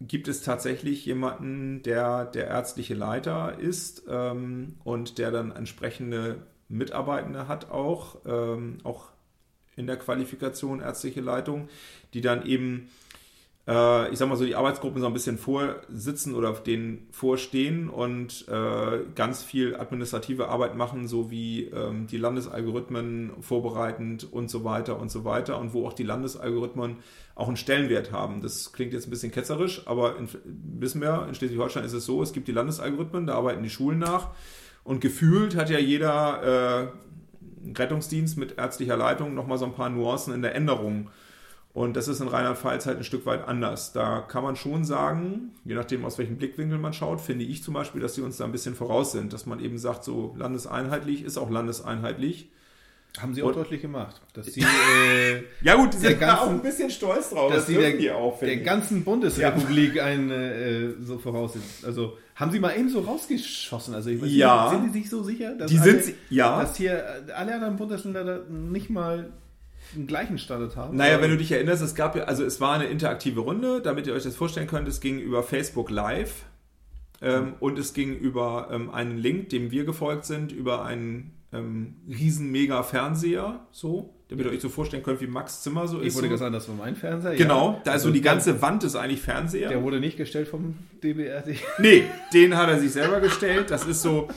gibt 0.00 0.28
es 0.28 0.42
tatsächlich 0.42 1.04
jemanden, 1.06 1.82
der 1.82 2.24
der 2.24 2.46
ärztliche 2.46 2.94
Leiter 2.94 3.58
ist 3.58 4.04
ähm, 4.08 4.76
und 4.84 5.18
der 5.18 5.30
dann 5.30 5.50
entsprechende 5.52 6.42
Mitarbeitende 6.68 7.48
hat 7.48 7.70
auch, 7.70 8.18
ähm, 8.26 8.78
auch 8.84 9.08
in 9.76 9.86
der 9.86 9.96
Qualifikation 9.96 10.80
ärztliche 10.80 11.20
Leitung, 11.20 11.68
die 12.14 12.20
dann 12.20 12.44
eben, 12.44 12.90
äh, 13.68 14.10
ich 14.10 14.18
sag 14.18 14.28
mal 14.28 14.36
so, 14.36 14.46
die 14.46 14.56
Arbeitsgruppen 14.56 15.00
so 15.00 15.06
ein 15.06 15.12
bisschen 15.12 15.36
vorsitzen 15.36 16.34
oder 16.34 16.52
denen 16.54 17.06
vorstehen 17.10 17.90
und 17.90 18.48
äh, 18.48 19.00
ganz 19.14 19.44
viel 19.44 19.76
administrative 19.76 20.48
Arbeit 20.48 20.74
machen, 20.74 21.06
so 21.06 21.30
wie 21.30 21.64
ähm, 21.64 22.06
die 22.06 22.16
Landesalgorithmen 22.16 23.32
vorbereitend 23.40 24.32
und 24.32 24.48
so 24.48 24.64
weiter 24.64 24.98
und 24.98 25.10
so 25.10 25.24
weiter 25.24 25.58
und 25.58 25.74
wo 25.74 25.86
auch 25.86 25.92
die 25.92 26.02
Landesalgorithmen 26.02 26.96
auch 27.34 27.48
einen 27.48 27.58
Stellenwert 27.58 28.10
haben. 28.10 28.40
Das 28.40 28.72
klingt 28.72 28.94
jetzt 28.94 29.06
ein 29.06 29.10
bisschen 29.10 29.32
ketzerisch, 29.32 29.82
aber 29.86 30.16
in, 30.16 30.28
wissen 30.80 31.02
wir, 31.02 31.26
in 31.28 31.34
Schleswig-Holstein 31.34 31.84
ist 31.84 31.92
es 31.92 32.06
so, 32.06 32.22
es 32.22 32.32
gibt 32.32 32.48
die 32.48 32.52
Landesalgorithmen, 32.52 33.26
da 33.26 33.34
arbeiten 33.34 33.62
die 33.62 33.70
Schulen 33.70 33.98
nach 33.98 34.28
und 34.82 35.02
gefühlt 35.02 35.56
hat 35.56 35.68
ja 35.68 35.78
jeder 35.78 36.86
äh, 36.86 37.78
Rettungsdienst 37.78 38.38
mit 38.38 38.56
ärztlicher 38.56 38.96
Leitung 38.96 39.34
nochmal 39.34 39.58
so 39.58 39.66
ein 39.66 39.74
paar 39.74 39.90
Nuancen 39.90 40.32
in 40.32 40.40
der 40.40 40.54
Änderung. 40.54 41.10
Und 41.78 41.96
das 41.96 42.08
ist 42.08 42.20
in 42.20 42.26
Rheinland-Pfalz 42.26 42.86
halt 42.86 42.98
ein 42.98 43.04
Stück 43.04 43.24
weit 43.24 43.46
anders. 43.46 43.92
Da 43.92 44.20
kann 44.20 44.42
man 44.42 44.56
schon 44.56 44.84
sagen, 44.84 45.52
je 45.64 45.74
nachdem 45.76 46.04
aus 46.04 46.18
welchem 46.18 46.36
Blickwinkel 46.36 46.76
man 46.78 46.92
schaut, 46.92 47.20
finde 47.20 47.44
ich 47.44 47.62
zum 47.62 47.74
Beispiel, 47.74 48.00
dass 48.00 48.14
sie 48.16 48.22
uns 48.22 48.36
da 48.36 48.44
ein 48.46 48.52
bisschen 48.52 48.74
voraus 48.74 49.12
sind, 49.12 49.32
dass 49.32 49.46
man 49.46 49.60
eben 49.60 49.78
sagt, 49.78 50.02
so 50.02 50.34
landeseinheitlich 50.36 51.22
ist 51.22 51.38
auch 51.38 51.50
landeseinheitlich. 51.50 52.48
Haben 53.20 53.32
sie 53.34 53.42
auch 53.42 53.48
Und- 53.48 53.56
deutlich 53.56 53.80
gemacht, 53.80 54.20
dass 54.34 54.46
sie 54.54 54.60
äh, 54.60 55.42
Ja 55.62 55.76
gut, 55.76 55.92
Der 55.94 56.00
sind 56.00 56.20
da 56.20 56.26
ganzen- 56.26 56.42
auch 56.44 56.50
ein 56.50 56.62
bisschen 56.62 56.90
stolz 56.90 57.30
drauf. 57.30 57.52
dass 57.52 57.66
sie 57.66 57.74
der, 57.74 58.16
auch, 58.16 58.38
der 58.40 58.56
ganzen 58.58 59.04
Bundesrepublik 59.04 60.00
ein, 60.02 60.30
äh, 60.30 60.90
so 61.00 61.18
voraus 61.18 61.52
sind. 61.54 61.64
Also 61.84 62.18
haben 62.34 62.50
sie 62.50 62.60
mal 62.60 62.76
eben 62.76 62.88
so 62.90 63.00
rausgeschossen. 63.00 63.94
Also 63.94 64.10
ich 64.10 64.20
weiß 64.20 64.28
Ja. 64.32 64.64
nicht, 64.72 64.80
sind 64.82 64.94
die 64.94 64.98
sich 65.00 65.10
so 65.10 65.22
sicher, 65.22 65.54
dass, 65.54 65.70
Die 65.70 65.78
alle, 65.78 65.90
sind, 65.92 66.04
sie- 66.04 66.14
ja. 66.30 66.60
dass 66.60 66.76
hier 66.76 67.04
alle 67.36 67.54
anderen 67.54 67.76
Bundesländer 67.76 68.44
nicht 68.48 68.90
mal 68.90 69.30
gleichen 70.06 70.38
Standard 70.38 70.76
haben? 70.76 70.96
Naja, 70.96 71.20
wenn 71.20 71.30
du 71.30 71.36
dich 71.36 71.52
erinnerst, 71.52 71.82
es 71.82 71.94
gab 71.94 72.16
ja, 72.16 72.24
also 72.24 72.44
es 72.44 72.60
war 72.60 72.74
eine 72.74 72.86
interaktive 72.86 73.40
Runde, 73.40 73.80
damit 73.80 74.06
ihr 74.06 74.14
euch 74.14 74.24
das 74.24 74.36
vorstellen 74.36 74.66
könnt, 74.66 74.88
es 74.88 75.00
ging 75.00 75.18
über 75.18 75.42
Facebook 75.42 75.90
Live 75.90 76.44
ähm, 77.20 77.54
und 77.60 77.78
es 77.78 77.94
ging 77.94 78.14
über 78.14 78.68
ähm, 78.70 78.90
einen 78.90 79.18
Link, 79.18 79.48
dem 79.50 79.70
wir 79.70 79.84
gefolgt 79.84 80.24
sind, 80.24 80.52
über 80.52 80.84
einen 80.84 81.32
ähm, 81.52 81.96
riesen 82.08 82.50
mega 82.50 82.82
Fernseher, 82.82 83.66
so, 83.70 84.14
damit 84.28 84.46
ihr 84.46 84.52
euch 84.52 84.60
so 84.60 84.68
vorstellen 84.68 85.02
könnt, 85.02 85.20
wie 85.20 85.26
Max 85.26 85.62
Zimmer 85.62 85.88
so 85.88 86.00
ich 86.00 86.08
ist. 86.08 86.16
wurde 86.16 86.26
so. 86.26 86.32
gesagt, 86.32 86.54
das 86.54 86.68
war 86.68 86.76
mein 86.76 86.94
Fernseher. 86.94 87.36
Genau, 87.36 87.72
ja. 87.72 87.80
da 87.84 87.94
ist 87.94 88.02
so 88.02 88.08
Also 88.08 88.10
die 88.10 88.20
ganze 88.20 88.60
Wand 88.60 88.84
ist 88.84 88.96
eigentlich 88.96 89.22
Fernseher. 89.22 89.68
Der 89.68 89.82
wurde 89.82 90.00
nicht 90.00 90.16
gestellt 90.16 90.48
vom 90.48 90.76
DBRD. 91.02 91.56
Nee, 91.78 92.04
den 92.34 92.56
hat 92.56 92.68
er 92.68 92.78
sich 92.78 92.92
selber 92.92 93.20
gestellt. 93.20 93.70
Das 93.70 93.86
ist 93.86 94.02
so. 94.02 94.28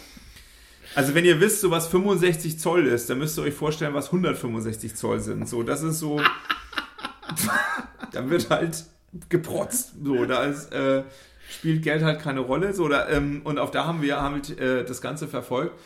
Also 0.95 1.15
wenn 1.15 1.25
ihr 1.25 1.39
wisst, 1.39 1.62
so 1.62 1.71
was 1.71 1.88
65 1.88 2.60
Zoll 2.60 2.86
ist, 2.86 3.10
dann 3.10 3.19
müsst 3.19 3.38
ihr 3.38 3.43
euch 3.43 3.53
vorstellen, 3.53 3.93
was 3.93 4.07
165 4.07 4.95
Zoll 4.95 5.19
sind. 5.19 5.48
So, 5.48 5.63
das 5.63 5.83
ist 5.83 6.00
so. 6.00 6.19
da 8.12 8.29
wird 8.29 8.50
halt 8.50 8.83
geprotzt. 9.29 9.93
So, 10.03 10.25
da 10.25 10.43
ist, 10.43 10.71
äh, 10.74 11.03
spielt 11.50 11.83
Geld 11.83 12.03
halt 12.03 12.21
keine 12.21 12.41
Rolle. 12.41 12.74
So, 12.74 12.88
da, 12.88 13.10
ähm, 13.10 13.41
und 13.43 13.57
auf 13.57 13.71
da 13.71 13.86
haben 13.86 14.01
wir 14.01 14.21
halt 14.21 14.60
äh, 14.60 14.83
das 14.83 15.01
Ganze 15.01 15.27
verfolgt. 15.27 15.79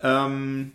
Ähm, 0.00 0.72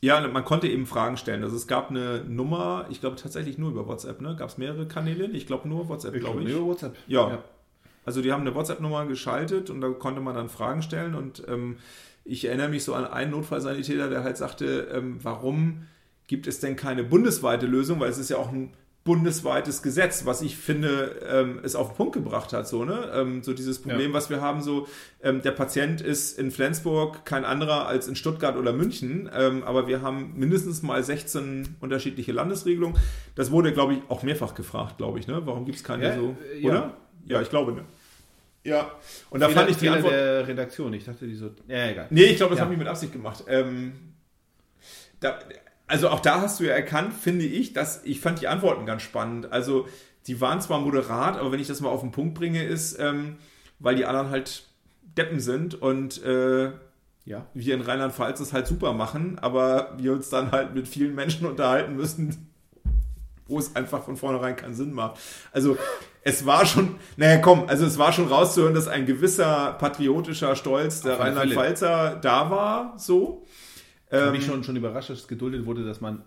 ja, 0.00 0.26
man 0.28 0.44
konnte 0.44 0.68
eben 0.68 0.86
Fragen 0.86 1.16
stellen. 1.16 1.42
Also 1.42 1.56
es 1.56 1.66
gab 1.66 1.90
eine 1.90 2.22
Nummer, 2.24 2.86
ich 2.90 3.00
glaube 3.00 3.16
tatsächlich 3.16 3.58
nur 3.58 3.70
über 3.70 3.86
WhatsApp, 3.86 4.20
ne? 4.20 4.36
Gab 4.36 4.48
es 4.48 4.58
mehrere 4.58 4.86
Kanäle? 4.86 5.26
Ich 5.26 5.46
glaube 5.46 5.68
nur 5.68 5.88
WhatsApp, 5.88 6.14
glaube 6.20 6.42
ich. 6.42 6.48
Über 6.50 6.64
WhatsApp. 6.64 6.96
Ja. 7.06 7.42
Also 8.04 8.22
die 8.22 8.32
haben 8.32 8.42
eine 8.42 8.54
WhatsApp-Nummer 8.54 9.06
geschaltet 9.06 9.68
und 9.68 9.80
da 9.80 9.88
konnte 9.88 10.20
man 10.20 10.36
dann 10.36 10.48
Fragen 10.48 10.82
stellen 10.82 11.14
und 11.14 11.42
ähm, 11.48 11.78
ich 12.26 12.44
erinnere 12.44 12.68
mich 12.68 12.84
so 12.84 12.94
an 12.94 13.04
einen 13.04 13.30
Notfallsanitäter, 13.30 14.10
der 14.10 14.24
halt 14.24 14.36
sagte, 14.36 14.88
ähm, 14.92 15.18
warum 15.22 15.86
gibt 16.26 16.46
es 16.46 16.60
denn 16.60 16.76
keine 16.76 17.04
bundesweite 17.04 17.66
Lösung, 17.66 18.00
weil 18.00 18.10
es 18.10 18.18
ist 18.18 18.30
ja 18.30 18.36
auch 18.36 18.50
ein 18.50 18.72
bundesweites 19.04 19.82
Gesetz, 19.82 20.26
was 20.26 20.42
ich 20.42 20.56
finde, 20.56 21.20
ähm, 21.30 21.60
es 21.62 21.76
auf 21.76 21.90
den 21.90 21.96
Punkt 21.96 22.14
gebracht 22.14 22.52
hat. 22.52 22.66
So, 22.66 22.84
ne? 22.84 23.08
Ähm, 23.14 23.44
so 23.44 23.54
dieses 23.54 23.80
Problem, 23.80 24.10
ja. 24.10 24.12
was 24.12 24.30
wir 24.30 24.40
haben, 24.40 24.60
so 24.60 24.88
ähm, 25.22 25.42
der 25.42 25.52
Patient 25.52 26.00
ist 26.00 26.36
in 26.36 26.50
Flensburg 26.50 27.24
kein 27.24 27.44
anderer 27.44 27.86
als 27.86 28.08
in 28.08 28.16
Stuttgart 28.16 28.56
oder 28.56 28.72
München, 28.72 29.30
ähm, 29.32 29.62
aber 29.62 29.86
wir 29.86 30.02
haben 30.02 30.32
mindestens 30.34 30.82
mal 30.82 31.04
16 31.04 31.76
unterschiedliche 31.78 32.32
Landesregelungen. 32.32 32.98
Das 33.36 33.52
wurde, 33.52 33.72
glaube 33.72 33.94
ich, 33.94 34.00
auch 34.08 34.24
mehrfach 34.24 34.56
gefragt, 34.56 34.98
glaube 34.98 35.20
ich. 35.20 35.28
Ne? 35.28 35.40
Warum 35.44 35.64
gibt 35.64 35.78
es 35.78 35.84
keine 35.84 36.04
ja, 36.04 36.16
so, 36.16 36.36
ja. 36.60 36.68
oder? 36.68 36.96
Ja, 37.26 37.40
ich 37.40 37.50
glaube, 37.50 37.72
ne? 37.72 37.84
Ja, 38.66 38.90
und 39.30 39.40
da 39.40 39.48
Fehler, 39.48 39.60
fand 39.60 39.70
ich 39.70 39.76
die 39.76 39.88
Antwort... 39.88 40.12
der 40.12 40.48
Redaktion, 40.48 40.92
ich 40.92 41.04
dachte, 41.04 41.26
die 41.26 41.36
so... 41.36 41.50
Ja, 41.68 41.86
egal. 41.88 42.06
Nee, 42.10 42.24
ich 42.24 42.36
glaube, 42.36 42.50
das 42.50 42.58
ja. 42.58 42.64
haben 42.64 42.72
die 42.72 42.76
mit 42.76 42.88
Absicht 42.88 43.12
gemacht. 43.12 43.44
Ähm, 43.46 43.92
da, 45.20 45.38
also 45.86 46.08
auch 46.08 46.20
da 46.20 46.40
hast 46.40 46.58
du 46.58 46.64
ja 46.64 46.74
erkannt, 46.74 47.14
finde 47.14 47.44
ich, 47.44 47.72
dass 47.72 48.04
ich 48.04 48.20
fand 48.20 48.40
die 48.40 48.48
Antworten 48.48 48.84
ganz 48.84 49.02
spannend. 49.02 49.52
Also 49.52 49.86
die 50.26 50.40
waren 50.40 50.60
zwar 50.60 50.80
moderat, 50.80 51.36
aber 51.36 51.52
wenn 51.52 51.60
ich 51.60 51.68
das 51.68 51.80
mal 51.80 51.90
auf 51.90 52.00
den 52.00 52.10
Punkt 52.10 52.34
bringe, 52.34 52.64
ist, 52.64 52.98
ähm, 52.98 53.36
weil 53.78 53.94
die 53.94 54.04
anderen 54.04 54.30
halt 54.30 54.64
Deppen 55.16 55.38
sind 55.38 55.80
und 55.80 56.22
äh, 56.24 56.72
ja. 57.24 57.46
wir 57.54 57.74
in 57.74 57.80
Rheinland-Pfalz 57.82 58.40
das 58.40 58.52
halt 58.52 58.66
super 58.66 58.92
machen, 58.92 59.38
aber 59.38 59.94
wir 59.98 60.12
uns 60.12 60.28
dann 60.28 60.50
halt 60.50 60.74
mit 60.74 60.88
vielen 60.88 61.14
Menschen 61.14 61.46
unterhalten 61.46 61.94
müssen, 61.94 62.52
wo 63.46 63.58
es 63.58 63.76
einfach 63.76 64.04
von 64.04 64.16
vornherein 64.16 64.56
keinen 64.56 64.74
Sinn 64.74 64.92
macht. 64.92 65.20
Also 65.52 65.78
es 66.26 66.44
war 66.44 66.66
schon, 66.66 66.96
naja 67.16 67.38
komm, 67.38 67.68
also 67.68 67.86
es 67.86 67.98
war 67.98 68.12
schon 68.12 68.26
rauszuhören, 68.26 68.74
dass 68.74 68.88
ein 68.88 69.06
gewisser 69.06 69.76
patriotischer 69.78 70.56
Stolz 70.56 71.00
der 71.00 71.20
Rheinland-Pfalzer 71.20 72.18
da 72.20 72.50
war, 72.50 72.94
so. 72.98 73.46
Ich 74.10 74.18
ähm, 74.18 74.32
mich 74.32 74.44
schon, 74.44 74.64
schon 74.64 74.74
überrascht, 74.74 75.08
dass 75.08 75.20
es 75.20 75.28
geduldet 75.28 75.66
wurde, 75.66 75.84
dass 75.84 76.00
man 76.00 76.24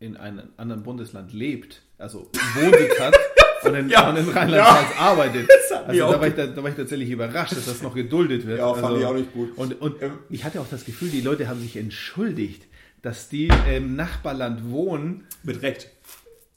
in 0.00 0.16
einem 0.16 0.48
anderen 0.56 0.82
Bundesland 0.82 1.32
lebt, 1.32 1.82
also 1.96 2.28
Wohnsitz 2.54 2.98
hat 3.00 3.14
und 3.62 3.74
in, 3.76 3.88
ja, 3.88 4.10
in 4.10 4.28
Rheinland-Pfalz 4.28 4.94
ja. 4.96 5.00
arbeitet. 5.00 5.48
Also 5.86 6.12
da 6.12 6.20
war, 6.20 6.26
ich, 6.26 6.34
da, 6.34 6.46
da 6.48 6.62
war, 6.64 6.70
ich, 6.70 6.76
tatsächlich 6.76 7.10
überrascht, 7.10 7.52
dass 7.52 7.66
das 7.66 7.82
noch 7.82 7.94
geduldet 7.94 8.48
wird. 8.48 8.58
Ja, 8.58 8.74
fand 8.74 8.84
also, 8.84 8.98
ich 8.98 9.06
auch 9.06 9.14
nicht 9.14 9.32
gut. 9.32 9.56
Und, 9.56 9.80
und 9.80 10.02
ähm, 10.02 10.18
ich 10.28 10.42
hatte 10.42 10.60
auch 10.60 10.68
das 10.68 10.84
Gefühl, 10.84 11.08
die 11.08 11.20
Leute 11.20 11.46
haben 11.46 11.60
sich 11.60 11.76
entschuldigt, 11.76 12.66
dass 13.00 13.28
die 13.28 13.48
im 13.72 13.94
Nachbarland 13.94 14.68
wohnen. 14.70 15.28
Mit 15.44 15.62
Recht. 15.62 15.88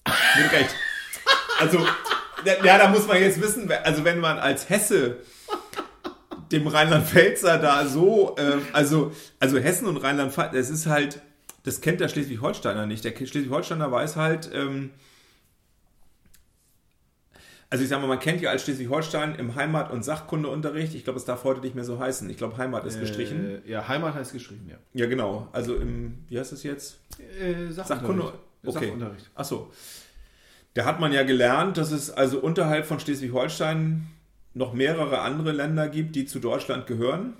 Mit 0.05 0.51
Recht. 0.51 0.75
Also, 1.59 1.85
ja, 2.45 2.77
da 2.77 2.89
muss 2.89 3.07
man 3.07 3.19
jetzt 3.21 3.41
wissen, 3.41 3.69
also 3.83 4.03
wenn 4.03 4.19
man 4.19 4.39
als 4.39 4.69
Hesse 4.69 5.17
dem 6.51 6.67
Rheinland-Pfälzer 6.67 7.57
da 7.57 7.85
so, 7.85 8.35
äh, 8.37 8.57
also, 8.73 9.11
also 9.39 9.57
Hessen 9.57 9.87
und 9.87 9.97
Rheinland-Pfalz, 9.97 10.53
das 10.53 10.69
ist 10.69 10.85
halt, 10.85 11.21
das 11.63 11.81
kennt 11.81 11.99
der 11.99 12.09
Schleswig-Holsteiner 12.09 12.85
nicht. 12.85 13.03
Der 13.03 13.11
Schleswig-Holsteiner 13.11 13.91
weiß 13.91 14.15
halt, 14.15 14.49
ähm, 14.53 14.91
also 17.69 17.83
ich 17.83 17.89
sag 17.89 18.01
mal, 18.01 18.07
man 18.07 18.19
kennt 18.19 18.39
ja 18.39 18.51
als 18.51 18.61
Schleswig-Holstein 18.63 19.33
im 19.33 19.55
Heimat- 19.55 19.89
und 19.91 20.03
Sachkundeunterricht, 20.03 20.93
ich 20.93 21.03
glaube, 21.03 21.17
es 21.17 21.25
darf 21.25 21.43
heute 21.43 21.61
nicht 21.61 21.73
mehr 21.73 21.83
so 21.83 21.97
heißen. 21.97 22.29
Ich 22.29 22.37
glaube, 22.37 22.55
Heimat 22.57 22.85
ist 22.85 22.97
äh, 22.97 22.99
gestrichen. 22.99 23.63
Ja, 23.65 23.87
Heimat 23.87 24.13
heißt 24.13 24.31
gestrichen, 24.31 24.69
ja. 24.69 24.77
Ja, 24.93 25.07
genau. 25.07 25.47
Also 25.53 25.75
im, 25.75 26.23
wie 26.29 26.39
heißt 26.39 26.53
es 26.53 26.61
jetzt? 26.61 26.99
Äh, 27.19 27.71
Sachkunde. 27.71 28.33
Okay. 28.63 28.85
Sachunterricht. 28.85 29.31
Ach 29.33 29.45
so. 29.45 29.71
Da 30.73 30.85
hat 30.85 30.99
man 30.99 31.13
ja 31.13 31.23
gelernt, 31.23 31.77
dass 31.77 31.91
es 31.91 32.09
also 32.09 32.39
unterhalb 32.39 32.85
von 32.85 32.99
Schleswig-Holstein 32.99 34.07
noch 34.53 34.73
mehrere 34.73 35.21
andere 35.21 35.51
Länder 35.51 35.87
gibt, 35.87 36.15
die 36.15 36.25
zu 36.25 36.39
Deutschland 36.39 36.87
gehören. 36.87 37.33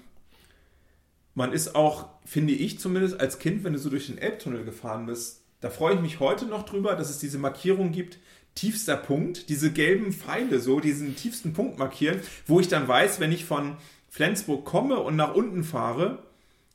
Man 1.35 1.51
ist 1.51 1.75
auch, 1.75 2.09
finde 2.25 2.53
ich 2.53 2.79
zumindest 2.79 3.19
als 3.19 3.39
Kind, 3.39 3.63
wenn 3.63 3.73
du 3.73 3.79
so 3.79 3.89
durch 3.89 4.07
den 4.07 4.19
Elbtunnel 4.19 4.65
gefahren 4.65 5.07
bist, 5.07 5.41
da 5.61 5.69
freue 5.69 5.95
ich 5.95 6.01
mich 6.01 6.19
heute 6.19 6.45
noch 6.45 6.63
drüber, 6.63 6.95
dass 6.95 7.09
es 7.09 7.19
diese 7.19 7.37
Markierung 7.37 7.91
gibt, 7.91 8.19
tiefster 8.53 8.97
Punkt, 8.97 9.49
diese 9.49 9.71
gelben 9.71 10.11
Pfeile 10.11 10.59
so, 10.59 10.79
diesen 10.79 11.15
tiefsten 11.15 11.53
Punkt 11.53 11.79
markieren, 11.79 12.19
wo 12.45 12.59
ich 12.59 12.67
dann 12.67 12.87
weiß, 12.87 13.19
wenn 13.19 13.31
ich 13.31 13.45
von 13.45 13.77
Flensburg 14.09 14.65
komme 14.65 14.99
und 14.99 15.15
nach 15.15 15.33
unten 15.33 15.63
fahre, 15.63 16.19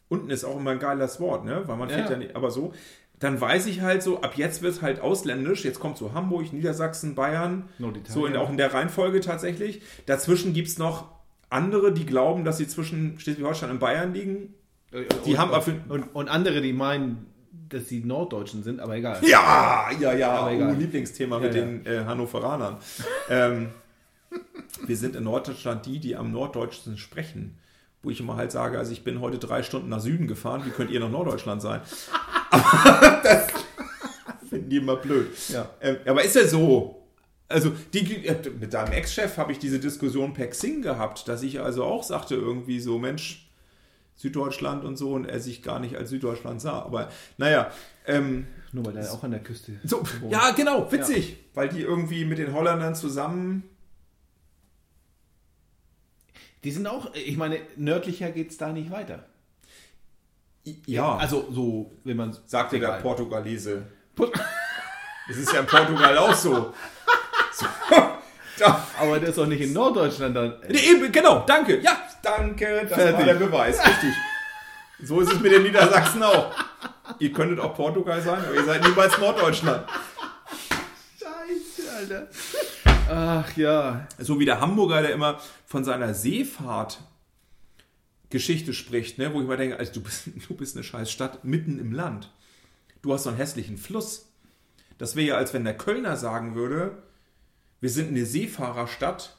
unten 0.09 0.31
ist 0.31 0.45
auch 0.45 0.57
immer 0.57 0.71
ein 0.71 0.79
geiles 0.79 1.21
Wort, 1.21 1.45
ne? 1.45 1.63
Weil 1.67 1.77
man 1.77 1.89
fährt 1.89 2.07
ja, 2.07 2.13
ja 2.13 2.17
nicht, 2.17 2.35
aber 2.35 2.51
so, 2.51 2.73
dann 3.19 3.41
weiß 3.41 3.67
ich 3.67 3.81
halt 3.81 4.03
so, 4.03 4.21
ab 4.21 4.35
jetzt 4.37 4.63
wird 4.63 4.75
es 4.75 4.83
halt 4.83 5.01
ausländisch. 5.01 5.65
Jetzt 5.65 5.81
kommt 5.81 5.99
so 5.99 6.13
Hamburg, 6.13 6.53
Niedersachsen, 6.53 7.15
Bayern. 7.15 7.69
So 8.09 8.27
in, 8.27 8.37
auch 8.37 8.51
in 8.51 8.57
der 8.57 8.73
Reihenfolge 8.73 9.21
tatsächlich. 9.21 9.83
Dazwischen 10.07 10.53
gibt 10.53 10.69
es 10.69 10.79
noch 10.79 11.07
andere, 11.51 11.93
die 11.93 12.07
glauben, 12.07 12.45
dass 12.45 12.59
sie 12.59 12.69
zwischen 12.69 13.19
Schleswig-Holstein 13.19 13.71
und 13.71 13.81
Bayern 13.81 14.15
liegen. 14.15 14.55
Äh, 14.93 15.05
die 15.25 15.33
und, 15.33 15.39
haben 15.39 15.51
und, 15.51 15.91
und, 15.91 16.03
und, 16.15 16.29
andere, 16.29 16.61
die 16.61 16.73
meinen, 16.73 17.27
dass 17.69 17.89
sie 17.89 18.05
Norddeutschen 18.05 18.63
sind, 18.63 18.81
aber 18.81 18.97
egal. 18.97 19.21
Ja, 19.27 19.89
ja, 19.99 20.13
ja. 20.13 20.47
Oh, 20.47 20.73
Lieblingsthema 20.73 21.37
ja, 21.37 21.43
mit 21.43 21.55
ja. 21.55 21.61
den 21.61 21.87
äh, 21.87 22.05
Hannoveranern. 22.05 22.77
ähm, 23.31 23.71
wir 24.87 24.97
sind 24.97 25.17
in 25.17 25.25
Norddeutschland 25.25 25.87
die, 25.87 25.99
die 25.99 26.15
am 26.15 26.31
Norddeutschen 26.31 26.99
sprechen 26.99 27.59
wo 28.03 28.11
ich 28.11 28.21
immer 28.21 28.37
halt 28.37 28.53
sage, 28.53 28.79
also 28.79 28.93
ich 28.93 29.03
bin 29.03 29.21
heute 29.21 29.39
drei 29.39 29.63
Stunden 29.63 29.89
nach 29.89 30.01
Süden 30.01 30.29
gefahren, 30.29 30.63
wie 30.65 30.71
könnt 30.71 30.91
ihr 30.91 31.01
nach 31.01 31.11
Norddeutschland 31.11 31.61
sein? 31.61 31.81
Aber 32.51 33.21
das 33.23 33.47
finden 34.49 34.71
die 34.71 34.77
immer 34.77 34.97
blöd. 34.97 35.31
Ja. 35.49 35.71
Ähm, 35.81 35.97
aber 36.07 36.25
ist 36.25 36.37
ja 36.37 36.47
so. 36.47 36.95
Also 37.49 37.73
die, 37.95 38.27
äh, 38.27 38.37
mit 38.61 38.75
deinem 38.75 38.93
Ex-Chef 38.93 39.39
habe 39.39 39.53
ich 39.53 39.59
diese 39.59 39.79
Diskussion 39.79 40.35
per 40.35 40.49
Xing 40.49 40.83
gehabt, 40.83 41.29
dass 41.29 41.43
ich 41.43 41.61
also 41.61 41.85
auch 41.85 42.03
sagte 42.03 42.35
irgendwie 42.35 42.79
so, 42.79 42.99
Mensch, 42.99 43.49
Süddeutschland 44.17 44.85
und 44.85 44.97
so 44.97 45.13
und 45.13 45.25
er 45.25 45.41
sich 45.41 45.63
gar 45.63 45.81
nicht 45.81 45.97
als 45.97 46.11
Süddeutschland 46.11 46.61
sah. 46.61 46.83
Aber 46.83 47.11
naja. 47.39 47.71
Ähm, 48.07 48.47
Nur 48.73 48.85
weil 48.87 48.97
er 48.99 49.13
auch 49.13 49.23
an 49.23 49.31
der 49.31 49.41
Küste 49.41 49.81
so, 49.85 50.03
Ja, 50.29 50.51
genau, 50.51 50.91
witzig. 50.93 51.31
Ja. 51.31 51.37
Weil 51.55 51.69
die 51.71 51.81
irgendwie 51.81 52.25
mit 52.25 52.39
den 52.39 52.53
Holländern 52.53 52.95
zusammen 52.95 53.63
die 56.65 56.71
sind 56.71 56.87
auch, 56.87 57.15
ich 57.15 57.37
meine, 57.37 57.61
nördlicher 57.77 58.31
geht 58.31 58.51
es 58.51 58.59
da 58.59 58.73
nicht 58.73 58.91
weiter. 58.91 59.25
Ja. 60.87 61.17
Also 61.17 61.49
so, 61.51 61.93
wenn 62.05 62.17
man. 62.17 62.37
Sagte 62.47 62.79
der 62.79 62.93
Portugalese. 63.01 63.83
Es 65.31 65.37
ist 65.37 65.53
ja 65.53 65.61
in 65.61 65.67
Portugal 65.67 66.17
auch 66.19 66.35
so. 66.35 66.73
so. 67.53 67.67
Aber 69.01 69.21
der 69.21 69.29
ist 69.29 69.39
doch 69.39 69.47
nicht 69.47 69.61
in 69.61 69.73
Norddeutschland 69.73 70.35
dann. 70.37 70.55
Nee, 70.69 70.79
eben, 70.79 71.13
genau, 71.13 71.45
danke. 71.47 71.81
Ja, 71.81 72.03
danke. 72.23 72.87
Das 72.89 72.93
Fertig. 72.99 73.19
war 73.19 73.25
der 73.25 73.35
Beweis. 73.35 73.79
Richtig. 73.79 74.15
So 75.03 75.21
ist 75.21 75.33
es 75.33 75.41
mit 75.41 75.53
den 75.53 75.63
Niedersachsen 75.63 76.23
auch. 76.23 76.53
Ihr 77.21 77.33
könntet 77.33 77.61
auch 77.61 77.75
Portugal 77.75 78.21
sein, 78.21 78.39
aber 78.45 78.55
ihr 78.55 78.65
seid 78.65 78.83
niemals 78.83 79.17
Norddeutschland. 79.19 79.87
Scheiße, 81.19 81.91
Alter. 81.97 82.27
Ach 83.09 83.57
ja. 83.57 84.07
So 84.19 84.39
wie 84.41 84.45
der 84.45 84.61
Hamburger, 84.61 85.03
der 85.03 85.13
immer 85.13 85.39
von 85.67 85.85
seiner 85.85 86.15
Seefahrt 86.15 87.01
Geschichte 88.31 88.75
spricht, 88.75 89.19
ne? 89.19 89.33
wo 89.33 89.41
ich 89.41 89.49
mir 89.49 89.57
denke, 89.57 89.79
also 89.79 89.93
du 89.95 90.03
bist, 90.03 90.27
du 90.49 90.55
bist 90.55 90.77
eine 90.77 90.85
scheiß 90.85 91.11
Stadt 91.11 91.45
mitten 91.45 91.79
im 91.79 91.93
Land. 91.93 92.33
Du 93.03 93.13
hast 93.13 93.25
so 93.25 93.31
einen 93.31 93.39
hässlichen 93.39 93.79
Fluss. 93.79 94.33
Das 94.99 95.15
wäre 95.15 95.29
ja, 95.29 95.37
als 95.37 95.55
wenn 95.55 95.65
der 95.65 95.77
Kölner 95.77 96.17
sagen 96.17 96.55
würde, 96.55 97.03
wir 97.81 97.91
sind 97.91 98.09
eine 98.09 98.27
Seefahrerstadt. 98.27 99.37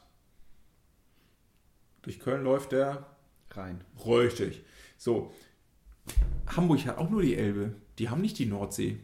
Durch 2.01 2.19
Köln 2.19 2.43
läuft 2.43 2.72
der 2.72 3.05
rein. 3.51 3.84
Richtig. 4.05 4.63
So. 4.98 5.34
Hamburg 6.48 6.86
hat 6.86 6.98
auch 6.98 7.10
nur 7.10 7.22
die 7.22 7.36
Elbe. 7.36 7.75
Die 8.00 8.10
haben 8.10 8.22
nicht 8.22 8.39
die 8.39 8.46
Nordsee. 8.46 9.00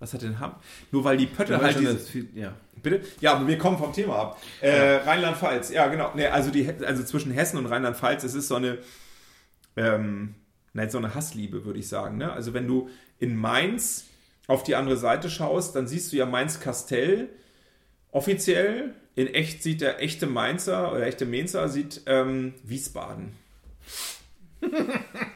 Was 0.00 0.14
hat 0.14 0.22
denn 0.22 0.40
Hamburg? 0.40 0.60
Nur 0.90 1.04
weil 1.04 1.18
die 1.18 1.26
Pötte 1.26 1.60
halt. 1.60 1.78
Diese, 1.78 1.98
viel, 1.98 2.28
ja. 2.34 2.54
Bitte? 2.82 3.02
Ja, 3.20 3.34
aber 3.34 3.46
wir 3.46 3.58
kommen 3.58 3.76
vom 3.78 3.92
Thema 3.92 4.16
ab. 4.16 4.42
Äh, 4.62 4.96
ja. 4.96 5.02
Rheinland-Pfalz, 5.02 5.70
ja, 5.70 5.86
genau. 5.88 6.10
Nee, 6.14 6.26
also, 6.26 6.50
die, 6.50 6.68
also 6.84 7.04
zwischen 7.04 7.30
Hessen 7.30 7.58
und 7.58 7.66
Rheinland-Pfalz, 7.66 8.24
es 8.24 8.34
ist 8.34 8.48
so 8.48 8.54
eine, 8.54 8.78
ähm, 9.76 10.34
nein, 10.72 10.90
so 10.90 10.96
eine 10.96 11.14
Hassliebe, 11.14 11.66
würde 11.66 11.78
ich 11.78 11.88
sagen. 11.88 12.16
Ne? 12.16 12.32
Also, 12.32 12.54
wenn 12.54 12.66
du 12.66 12.88
in 13.18 13.36
Mainz 13.36 14.06
auf 14.46 14.62
die 14.62 14.74
andere 14.74 14.96
Seite 14.96 15.28
schaust, 15.28 15.76
dann 15.76 15.86
siehst 15.86 16.12
du 16.12 16.16
ja 16.16 16.24
Mainz-Kastell 16.24 17.28
offiziell. 18.10 18.94
In 19.16 19.26
echt 19.26 19.62
sieht 19.62 19.82
der 19.82 20.02
echte 20.02 20.26
Mainzer 20.26 20.92
oder 20.92 21.06
echte 21.06 21.26
Mainzer 21.26 21.68
sieht 21.68 22.02
ähm, 22.06 22.54
Wiesbaden. 22.64 23.32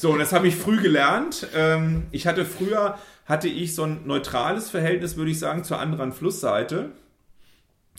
so, 0.00 0.12
und 0.12 0.18
das 0.18 0.32
habe 0.32 0.48
ich 0.48 0.56
früh 0.56 0.80
gelernt. 0.80 1.48
Ähm, 1.54 2.06
ich 2.10 2.26
hatte 2.26 2.44
früher 2.44 2.98
hatte 3.26 3.48
ich 3.48 3.74
so 3.74 3.82
ein 3.82 4.06
neutrales 4.06 4.70
Verhältnis, 4.70 5.16
würde 5.16 5.30
ich 5.30 5.38
sagen, 5.38 5.62
zur 5.62 5.78
anderen 5.78 6.12
Flussseite. 6.12 6.92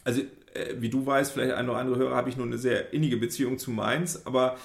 Also, 0.04 0.22
äh, 0.54 0.76
wie 0.80 0.90
du 0.90 1.06
weißt, 1.06 1.34
vielleicht 1.34 1.54
ein 1.54 1.70
oder 1.70 1.78
andere 1.78 1.98
Hörer, 1.98 2.16
habe 2.16 2.30
ich 2.30 2.38
nur 2.38 2.48
eine 2.48 2.58
sehr 2.58 2.94
innige 2.94 3.18
Beziehung 3.18 3.60
zu 3.60 3.70
Mainz, 3.70 4.22
aber 4.26 4.58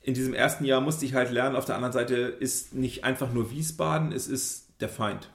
in 0.00 0.14
diesem 0.14 0.32
ersten 0.32 0.64
Jahr 0.64 0.80
musste 0.80 1.04
ich 1.04 1.14
halt 1.14 1.30
lernen, 1.30 1.56
auf 1.56 1.66
der 1.66 1.74
anderen 1.74 1.92
Seite 1.92 2.14
ist 2.14 2.74
nicht 2.74 3.04
einfach 3.04 3.32
nur 3.32 3.50
Wiesbaden, 3.50 4.12
es 4.12 4.26
ist 4.26 4.68
der 4.80 4.88
Feind. 4.88 5.28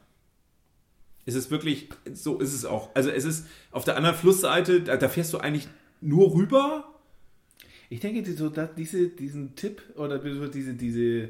Es 1.26 1.36
ist 1.36 1.52
wirklich, 1.52 1.90
so 2.12 2.40
ist 2.40 2.54
es 2.54 2.66
auch. 2.66 2.90
Also 2.96 3.10
es 3.10 3.26
ist 3.26 3.46
auf 3.72 3.86
der 3.86 3.96
anderen 3.96 4.16
Flussseite, 4.16 4.82
da, 4.82 4.98
da 4.98 5.08
fährst 5.08 5.32
du 5.34 5.38
eigentlich 5.38 5.68
nur 6.02 6.34
rüber. 6.34 6.93
Ich 7.94 8.00
denke, 8.00 8.30
so, 8.34 8.52
diese, 8.78 9.08
diesen 9.10 9.56
Tipp 9.56 9.82
oder 9.96 10.18
diese, 10.20 10.74
diese, 10.74 11.30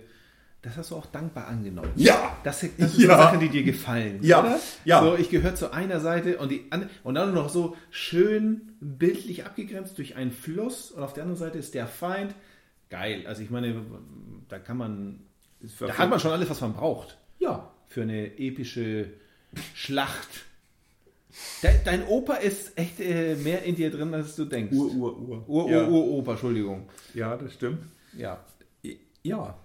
das 0.62 0.78
hast 0.78 0.92
du 0.92 0.96
auch 0.96 1.06
dankbar 1.08 1.48
angenommen. 1.48 1.92
Ja! 1.96 2.38
Das, 2.44 2.62
das 2.78 2.94
sind 2.94 3.04
Ja. 3.06 3.18
Sachen, 3.18 3.40
die 3.42 3.50
dir 3.50 3.64
gefallen. 3.64 4.20
Ja. 4.22 4.40
Oder? 4.40 4.60
Ja. 4.86 5.02
So, 5.02 5.16
ich 5.18 5.30
gehöre 5.30 5.56
zu 5.56 5.74
einer 5.74 6.00
Seite 6.00 6.38
und, 6.38 6.50
die 6.52 6.66
andere, 6.70 6.90
und 7.04 7.16
dann 7.16 7.34
noch 7.34 7.50
so 7.50 7.76
schön 7.92 8.74
bildlich 8.80 9.46
abgegrenzt 9.46 9.98
durch 9.98 10.16
einen 10.16 10.32
Fluss 10.32 10.92
und 10.92 11.04
auf 11.04 11.14
der 11.14 11.24
anderen 11.24 11.40
Seite 11.40 11.58
ist 11.58 11.74
der 11.74 11.86
Feind. 11.88 12.34
Geil. 12.90 13.26
Also 13.28 13.42
ich 13.42 13.50
meine, 13.50 13.82
da 14.48 14.58
kann 14.60 14.78
man, 14.78 15.20
da 15.80 15.98
hat 15.98 16.10
man 16.10 16.20
schon 16.20 16.32
alles, 16.32 16.50
was 16.50 16.62
man 16.62 16.74
braucht 16.74 17.18
Ja. 17.40 17.72
für 17.90 18.04
eine 18.04 18.38
epische 18.40 19.10
Schlacht. 19.76 20.46
De, 21.62 21.72
dein 21.84 22.06
Opa 22.08 22.36
ist 22.36 22.78
echt 22.78 23.00
äh, 23.00 23.36
mehr 23.36 23.64
in 23.64 23.76
dir 23.76 23.90
drin, 23.92 24.14
als 24.14 24.36
du 24.36 24.46
denkst. 24.46 24.76
Ur, 24.76 24.92
Ur, 24.94 25.20
Ur. 25.20 25.50
Ur, 25.50 25.70
ja. 25.70 25.88
Ur, 25.88 26.06
Ur, 26.06 26.18
Opa, 26.20 26.32
Entschuldigung. 26.32 26.90
ja, 27.14 27.36
das 27.36 27.54
stimmt. 27.54 27.84
Ja. 28.16 28.44
Ja. 29.24 29.58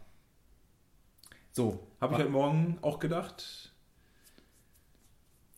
So. 1.52 1.80
Habe 2.00 2.14
ich 2.14 2.20
heute 2.20 2.30
Morgen 2.30 2.78
auch 2.82 2.98
gedacht. 3.00 3.72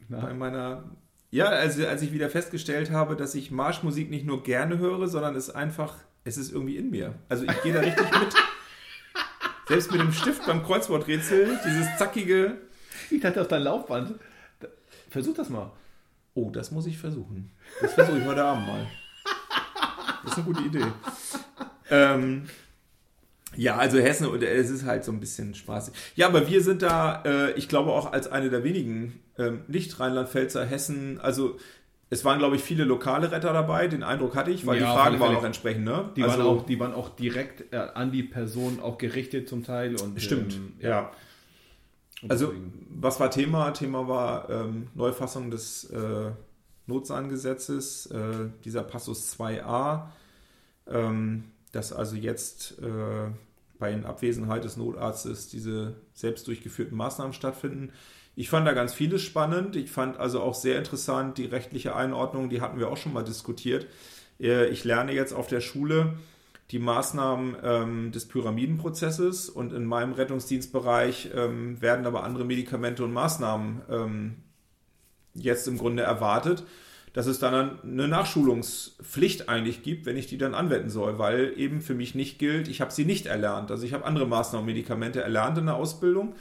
Na? 0.09 0.21
Bei 0.21 0.35
meiner. 0.35 0.85
Ja, 1.31 1.47
also 1.47 1.87
als 1.87 2.03
ich 2.03 2.13
wieder 2.13 2.29
festgestellt 2.31 2.91
habe, 2.91 3.15
dass 3.15 3.35
ich 3.35 3.51
Marschmusik 3.51 4.11
nicht 4.11 4.27
nur 4.27 4.43
gerne 4.43 4.79
höre, 4.79 5.07
sondern 5.07 5.37
es 5.37 5.51
einfach, 5.51 5.95
es 6.25 6.37
ist 6.37 6.51
irgendwie 6.51 6.77
in 6.77 6.91
mir. 6.91 7.15
Also 7.29 7.45
ich 7.45 7.63
gehe 7.63 7.73
da 7.73 7.81
richtig 7.81 8.11
mit. 8.19 8.35
Selbst 9.69 9.93
mit 9.93 10.01
dem 10.01 10.13
Stift 10.13 10.45
beim 10.47 10.65
Kreuzworträtsel, 10.65 11.57
dieses 11.65 11.97
zackige. 11.99 12.59
Ich 13.11 13.21
dachte 13.21 13.41
auf 13.41 13.47
dein 13.47 13.63
Laufband. 13.63 14.19
Versuch 15.11 15.35
das 15.35 15.49
mal. 15.49 15.71
Oh, 16.35 16.51
das 16.51 16.71
muss 16.71 16.87
ich 16.87 16.99
versuchen. 16.99 17.51
Das 17.81 17.95
versuche 17.95 18.19
ich 18.19 18.25
heute 18.25 18.45
Abend 18.45 18.67
mal. 18.67 18.87
Das 20.23 20.33
ist 20.33 20.39
eine 20.39 20.47
gute 20.47 20.63
Idee. 20.63 20.85
Ähm, 21.91 22.45
ja, 23.57 23.77
also 23.77 23.99
Hessen, 23.99 24.27
und 24.27 24.43
es 24.43 24.71
ist 24.71 24.85
halt 24.85 25.05
so 25.05 25.13
ein 25.13 25.21
bisschen 25.21 25.55
spaßig. 25.55 25.95
Ja, 26.15 26.29
aber 26.29 26.49
wir 26.49 26.63
sind 26.63 26.83
da, 26.83 27.23
äh, 27.25 27.53
ich 27.53 27.69
glaube 27.69 27.91
auch 27.91 28.13
als 28.13 28.29
eine 28.29 28.49
der 28.49 28.63
wenigen 28.63 29.21
ähm, 29.39 29.63
Nicht-Rheinland-Pfälzer 29.67 30.65
Hessen, 30.65 31.19
also 31.21 31.59
es 32.13 32.25
waren, 32.25 32.39
glaube 32.39 32.57
ich, 32.57 32.63
viele 32.63 32.85
lokale 32.85 33.31
Retter 33.31 33.53
dabei, 33.53 33.87
den 33.87 34.03
Eindruck 34.03 34.35
hatte 34.35 34.51
ich, 34.51 34.67
weil 34.67 34.81
Ja, 34.81 34.87
die 34.87 34.99
Fragen 34.99 35.21
waren 35.21 35.37
auch 35.37 35.45
entsprechend, 35.45 35.85
ne? 35.85 36.11
Die, 36.17 36.25
also, 36.25 36.39
waren, 36.39 36.47
auch, 36.47 36.67
die 36.67 36.81
waren 36.81 36.93
auch 36.93 37.09
direkt 37.11 37.73
äh, 37.73 37.77
an 37.77 38.11
die 38.11 38.25
Person 38.25 38.81
auch 38.81 38.99
gerichtet 38.99 39.49
zum 39.49 39.65
Teil. 39.65 39.95
Und, 40.01 40.21
Stimmt, 40.21 40.55
ähm, 40.55 40.73
ja. 40.81 41.01
und 41.01 41.09
Also, 42.29 42.53
was 42.91 43.19
war 43.21 43.31
Thema? 43.31 43.71
Thema 43.71 44.07
war 44.07 44.51
ähm, 44.51 44.89
Neufassung 44.95 45.51
des 45.51 45.85
äh, 45.85 46.33
Notsahngesetzes, 46.87 48.07
äh, 48.07 48.51
dieser 48.65 48.83
Passus 48.83 49.39
2a, 49.39 50.09
ähm, 50.87 51.45
dass 51.73 51.93
also 51.93 52.17
jetzt 52.17 52.79
äh, 52.81 53.31
bei 53.79 54.05
Abwesenheit 54.05 54.65
des 54.65 54.77
Notarztes 54.77 55.49
diese 55.49 55.95
selbst 56.13 56.47
durchgeführten 56.47 56.97
Maßnahmen 56.97 57.33
stattfinden. 57.33 57.93
Ich 58.37 58.51
fand 58.51 58.67
da 58.67 58.73
ganz 58.73 58.93
vieles 58.93 59.23
spannend. 59.23 59.77
Ich 59.77 59.91
fand 59.91 60.19
also 60.19 60.41
auch 60.41 60.55
sehr 60.55 60.79
interessant 60.79 61.39
die 61.39 61.47
rechtliche 61.47 61.97
Einordnung, 61.97 62.51
die 62.51 62.61
hatten 62.61 62.79
wir 62.79 62.89
auch 62.89 62.97
schon 62.97 63.13
mal 63.13 63.25
diskutiert. 63.25 63.87
Äh, 64.39 64.69
ich 64.69 64.85
lerne 64.85 65.13
jetzt 65.13 65.33
auf 65.33 65.47
der 65.47 65.61
Schule 65.61 66.15
die 66.71 66.79
Maßnahmen 66.79 67.57
ähm, 67.63 68.13
des 68.13 68.29
Pyramidenprozesses 68.29 69.49
und 69.49 69.73
in 69.73 69.85
meinem 69.85 70.13
Rettungsdienstbereich 70.13 71.31
ähm, 71.35 71.81
werden 71.83 72.07
aber 72.07 72.23
andere 72.23 72.45
Medikamente 72.45 73.05
und 73.05 73.13
Maßnahmen 73.13 73.83
ähm, 73.91 74.37
jetzt 75.35 75.67
im 75.67 75.79
Grunde 75.79 76.05
erwartet, 76.05 76.65
dass 77.13 77.27
es 77.27 77.41
dann 77.41 77.81
eine 77.81 78.07
Nachschulungspflicht 78.07 79.49
eigentlich 79.49 79.83
gibt, 79.83 80.07
wenn 80.07 80.17
ich 80.17 80.29
die 80.29 80.39
dann 80.39 80.55
anwenden 80.55 80.91
soll, 80.91 81.19
weil 81.19 81.55
eben 81.57 81.81
für 81.81 81.95
mich 81.95 82.15
nicht 82.15 82.39
gilt, 82.39 82.69
ich 82.69 82.81
habe 82.81 82.93
sie 82.93 83.05
nicht 83.05 83.27
erlernt. 83.27 83.73
Also 83.73 83.85
ich 83.85 83.93
habe 83.93 84.05
andere 84.05 84.27
Maßnahmen 84.27 84.63
und 84.63 84.73
Medikamente 84.73 85.21
erlernt 85.21 85.59
in 85.59 85.67
der 85.67 85.75
Ausbildung. 85.75 86.35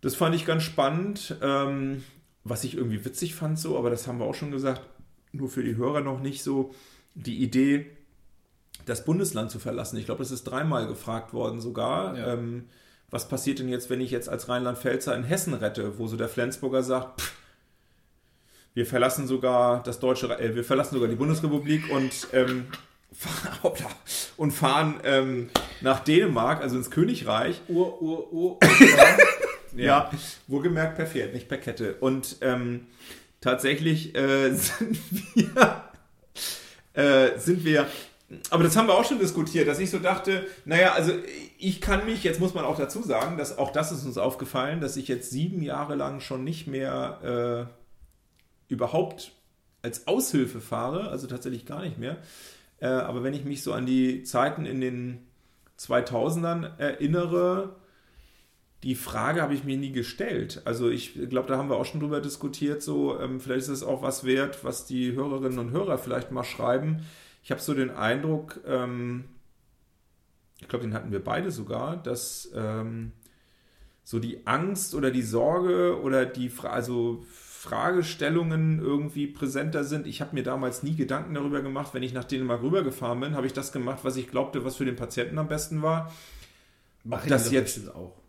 Das 0.00 0.14
fand 0.14 0.34
ich 0.34 0.46
ganz 0.46 0.62
spannend, 0.62 1.36
ähm, 1.42 2.02
was 2.42 2.64
ich 2.64 2.74
irgendwie 2.74 3.04
witzig 3.04 3.34
fand 3.34 3.58
so, 3.58 3.76
aber 3.76 3.90
das 3.90 4.06
haben 4.06 4.18
wir 4.18 4.24
auch 4.24 4.34
schon 4.34 4.50
gesagt, 4.50 4.80
nur 5.32 5.50
für 5.50 5.62
die 5.62 5.76
Hörer 5.76 6.00
noch 6.00 6.20
nicht 6.20 6.42
so, 6.42 6.74
die 7.14 7.42
Idee, 7.42 7.86
das 8.86 9.04
Bundesland 9.04 9.50
zu 9.50 9.58
verlassen. 9.58 9.96
Ich 9.96 10.06
glaube, 10.06 10.22
das 10.22 10.30
ist 10.30 10.44
dreimal 10.44 10.86
gefragt 10.86 11.32
worden 11.32 11.60
sogar. 11.60 12.16
Ja. 12.16 12.34
Ähm, 12.34 12.66
was 13.10 13.28
passiert 13.28 13.58
denn 13.58 13.68
jetzt, 13.68 13.90
wenn 13.90 14.00
ich 14.00 14.10
jetzt 14.10 14.28
als 14.28 14.48
Rheinland-Pfälzer 14.48 15.14
in 15.16 15.24
Hessen 15.24 15.54
rette, 15.54 15.98
wo 15.98 16.06
so 16.06 16.16
der 16.16 16.28
Flensburger 16.28 16.82
sagt, 16.82 17.20
pff, 17.20 17.32
wir 18.74 18.86
verlassen 18.86 19.26
sogar 19.26 19.82
das 19.82 19.98
deutsche, 19.98 20.38
äh, 20.38 20.54
wir 20.54 20.64
verlassen 20.64 20.94
sogar 20.94 21.08
die 21.08 21.16
Bundesrepublik 21.16 21.90
und 21.90 22.28
ähm, 22.32 22.66
und 24.36 24.52
fahren 24.52 25.00
ähm, 25.02 25.50
nach 25.80 26.00
Dänemark, 26.00 26.62
also 26.62 26.76
ins 26.76 26.90
Königreich. 26.90 27.60
Ur, 27.68 28.00
Ur, 28.00 28.32
Ur. 28.32 28.58
Ja, 29.76 30.10
wohlgemerkt 30.46 30.96
per 30.96 31.06
Pferd, 31.06 31.34
nicht 31.34 31.48
per 31.48 31.58
Kette. 31.58 31.94
Und 32.00 32.36
ähm, 32.40 32.86
tatsächlich 33.40 34.14
äh, 34.14 34.50
sind 34.54 34.98
wir, 35.34 35.84
äh, 36.94 37.38
sind 37.38 37.64
wir, 37.64 37.86
aber 38.50 38.62
das 38.62 38.76
haben 38.76 38.86
wir 38.86 38.94
auch 38.94 39.04
schon 39.04 39.18
diskutiert, 39.18 39.66
dass 39.66 39.80
ich 39.80 39.90
so 39.90 39.98
dachte, 39.98 40.46
naja, 40.64 40.92
also 40.92 41.12
ich 41.58 41.80
kann 41.80 42.04
mich, 42.04 42.22
jetzt 42.22 42.38
muss 42.38 42.54
man 42.54 42.64
auch 42.64 42.76
dazu 42.76 43.02
sagen, 43.02 43.36
dass 43.36 43.58
auch 43.58 43.72
das 43.72 43.90
ist 43.90 44.04
uns 44.04 44.18
aufgefallen, 44.18 44.80
dass 44.80 44.96
ich 44.96 45.08
jetzt 45.08 45.30
sieben 45.30 45.62
Jahre 45.62 45.96
lang 45.96 46.20
schon 46.20 46.44
nicht 46.44 46.66
mehr 46.68 47.68
äh, 48.68 48.72
überhaupt 48.72 49.32
als 49.82 50.06
Aushilfe 50.06 50.60
fahre, 50.60 51.08
also 51.08 51.26
tatsächlich 51.26 51.66
gar 51.66 51.82
nicht 51.82 51.98
mehr. 51.98 52.18
Äh, 52.78 52.86
aber 52.86 53.24
wenn 53.24 53.34
ich 53.34 53.44
mich 53.44 53.62
so 53.62 53.72
an 53.72 53.84
die 53.84 54.22
Zeiten 54.22 54.64
in 54.64 54.80
den 54.80 55.26
2000ern 55.78 56.78
erinnere, 56.78 57.76
die 58.82 58.94
Frage 58.94 59.42
habe 59.42 59.54
ich 59.54 59.64
mir 59.64 59.76
nie 59.76 59.92
gestellt. 59.92 60.62
Also 60.64 60.88
ich 60.88 61.14
glaube, 61.28 61.48
da 61.48 61.58
haben 61.58 61.68
wir 61.68 61.76
auch 61.76 61.84
schon 61.84 62.00
drüber 62.00 62.20
diskutiert. 62.20 62.82
So, 62.82 63.18
ähm, 63.18 63.40
vielleicht 63.40 63.62
ist 63.62 63.68
es 63.68 63.82
auch 63.82 64.02
was 64.02 64.24
wert, 64.24 64.64
was 64.64 64.86
die 64.86 65.12
Hörerinnen 65.12 65.58
und 65.58 65.70
Hörer 65.72 65.98
vielleicht 65.98 66.30
mal 66.30 66.44
schreiben. 66.44 67.02
Ich 67.42 67.50
habe 67.50 67.60
so 67.60 67.74
den 67.74 67.90
Eindruck, 67.90 68.60
ähm, 68.66 69.24
ich 70.60 70.68
glaube, 70.68 70.84
den 70.84 70.94
hatten 70.94 71.12
wir 71.12 71.24
beide 71.24 71.50
sogar, 71.50 71.96
dass 71.96 72.50
ähm, 72.54 73.12
so 74.04 74.18
die 74.18 74.46
Angst 74.46 74.94
oder 74.94 75.10
die 75.10 75.22
Sorge 75.22 76.00
oder 76.00 76.26
die 76.26 76.48
Fra 76.48 76.70
also 76.70 77.24
Fragestellungen 77.60 78.80
irgendwie 78.80 79.26
präsenter 79.26 79.84
sind. 79.84 80.06
Ich 80.06 80.20
habe 80.20 80.34
mir 80.34 80.42
damals 80.42 80.82
nie 80.82 80.96
Gedanken 80.96 81.34
darüber 81.34 81.60
gemacht, 81.60 81.92
wenn 81.92 82.02
ich 82.02 82.12
nach 82.12 82.24
Dänemark 82.24 82.62
rübergefahren 82.62 83.20
bin, 83.20 83.34
habe 83.34 83.46
ich 83.46 83.52
das 83.52 83.70
gemacht, 83.70 84.00
was 84.02 84.16
ich 84.16 84.28
glaubte, 84.28 84.64
was 84.64 84.76
für 84.76 84.86
den 84.86 84.96
Patienten 84.96 85.38
am 85.38 85.48
besten 85.48 85.82
war. 85.82 86.12
Mach 87.04 87.26
das 87.26 87.44
das 87.44 87.52
jetzt 87.52 87.94
auch. 87.94 88.19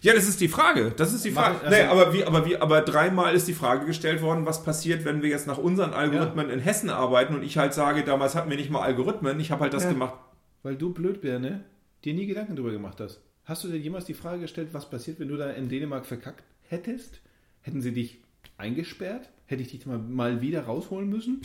Ja, 0.00 0.14
das 0.14 0.28
ist 0.28 0.40
die 0.40 0.48
Frage. 0.48 0.92
Das 0.96 1.12
ist 1.12 1.24
die 1.24 1.30
Frage. 1.30 1.60
Also- 1.60 1.70
nee, 1.76 1.82
aber 1.82 2.12
wie, 2.12 2.24
aber 2.24 2.46
wie, 2.46 2.56
aber 2.56 2.80
dreimal 2.82 3.34
ist 3.34 3.46
die 3.48 3.52
Frage 3.54 3.86
gestellt 3.86 4.22
worden, 4.22 4.46
was 4.46 4.64
passiert, 4.64 5.04
wenn 5.04 5.22
wir 5.22 5.28
jetzt 5.30 5.46
nach 5.46 5.58
unseren 5.58 5.92
Algorithmen 5.92 6.50
in 6.50 6.60
Hessen 6.60 6.90
arbeiten 6.90 7.34
und 7.34 7.42
ich 7.42 7.58
halt 7.58 7.74
sage, 7.74 8.02
damals 8.04 8.34
hatten 8.34 8.50
wir 8.50 8.56
nicht 8.56 8.70
mal 8.70 8.80
Algorithmen, 8.82 9.38
ich 9.40 9.50
habe 9.50 9.62
halt 9.62 9.74
das 9.74 9.84
Ja. 9.84 9.90
gemacht. 9.92 10.14
Weil 10.62 10.76
du 10.76 10.92
Blödbirne 10.92 11.64
dir 12.04 12.14
nie 12.14 12.26
Gedanken 12.26 12.56
darüber 12.56 12.72
gemacht 12.72 12.98
hast. 13.00 13.20
Hast 13.44 13.64
du 13.64 13.68
dir 13.68 13.78
jemals 13.78 14.04
die 14.04 14.14
Frage 14.14 14.40
gestellt, 14.42 14.68
was 14.72 14.88
passiert, 14.88 15.18
wenn 15.20 15.28
du 15.28 15.36
da 15.36 15.50
in 15.50 15.68
Dänemark 15.68 16.06
verkackt 16.06 16.44
hättest? 16.68 17.20
Hätten 17.60 17.80
sie 17.82 17.92
dich 17.92 18.18
eingesperrt? 18.56 19.28
Hätte 19.46 19.62
ich 19.62 19.70
dich 19.70 19.84
mal, 19.86 19.98
mal 19.98 20.40
wieder 20.40 20.62
rausholen 20.64 21.08
müssen? 21.08 21.42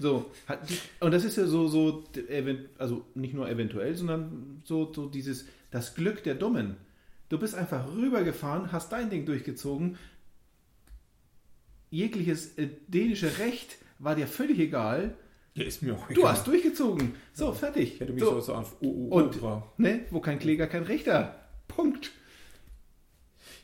So, 0.00 0.30
und 1.00 1.12
das 1.12 1.24
ist 1.24 1.36
ja 1.36 1.46
so, 1.46 1.66
so, 1.68 2.04
also 2.78 3.04
nicht 3.14 3.34
nur 3.34 3.48
eventuell, 3.48 3.94
sondern 3.96 4.62
so, 4.64 4.92
so 4.92 5.06
dieses, 5.06 5.46
das 5.70 5.94
Glück 5.94 6.22
der 6.22 6.34
Dummen. 6.36 6.76
Du 7.28 7.38
bist 7.38 7.54
einfach 7.54 7.92
rübergefahren, 7.94 8.72
hast 8.72 8.92
dein 8.92 9.10
Ding 9.10 9.26
durchgezogen. 9.26 9.98
Jegliches 11.90 12.56
äh, 12.56 12.68
dänische 12.86 13.38
Recht 13.38 13.76
war 13.98 14.14
dir 14.14 14.26
völlig 14.26 14.58
egal. 14.58 15.16
Ja, 15.54 15.64
ist 15.64 15.82
mir 15.82 15.94
auch 15.94 16.08
Du 16.08 16.28
hast 16.28 16.46
durchgezogen. 16.46 17.14
So, 17.32 17.52
fertig. 17.52 17.94
Ich 17.94 18.00
hätte 18.00 18.12
mich 18.12 18.22
so. 18.22 18.40
so, 18.40 18.54
auf 18.54 18.76
oh, 18.80 19.08
oh, 19.10 19.16
Und-. 19.16 19.40
Ne? 19.78 20.04
Wo 20.10 20.20
kein 20.20 20.38
Kläger, 20.38 20.66
kein 20.66 20.84
Richter. 20.84 21.34
Punkt. 21.66 22.12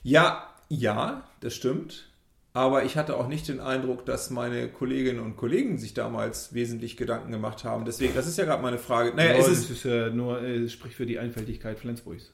Ja, 0.03 0.55
ja, 0.69 1.29
das 1.41 1.55
stimmt. 1.55 2.11
Aber 2.53 2.85
ich 2.85 2.97
hatte 2.97 3.17
auch 3.17 3.27
nicht 3.27 3.49
den 3.49 3.61
Eindruck, 3.61 4.07
dass 4.07 4.31
meine 4.31 4.69
Kolleginnen 4.69 5.21
und 5.21 5.37
Kollegen 5.37 5.77
sich 5.79 5.93
damals 5.93 6.55
wesentlich 6.55 6.97
Gedanken 6.97 7.33
gemacht 7.33 7.65
haben. 7.65 7.85
Deswegen, 7.85 8.15
das 8.15 8.29
ist 8.29 8.39
ja 8.39 8.45
gerade 8.45 8.63
meine 8.63 8.79
Frage. 8.79 9.13
Naja, 9.15 9.33
Ja, 9.33 9.39
es 9.39 9.49
ist, 9.49 9.71
ist 9.71 9.85
ja 9.85 10.11
nur, 10.11 10.41
äh, 10.41 10.59
es 10.59 10.73
spricht 10.73 10.95
für 10.95 11.07
die 11.07 11.19
Einfältigkeit 11.19 11.79
Flensburgs. 11.79 12.33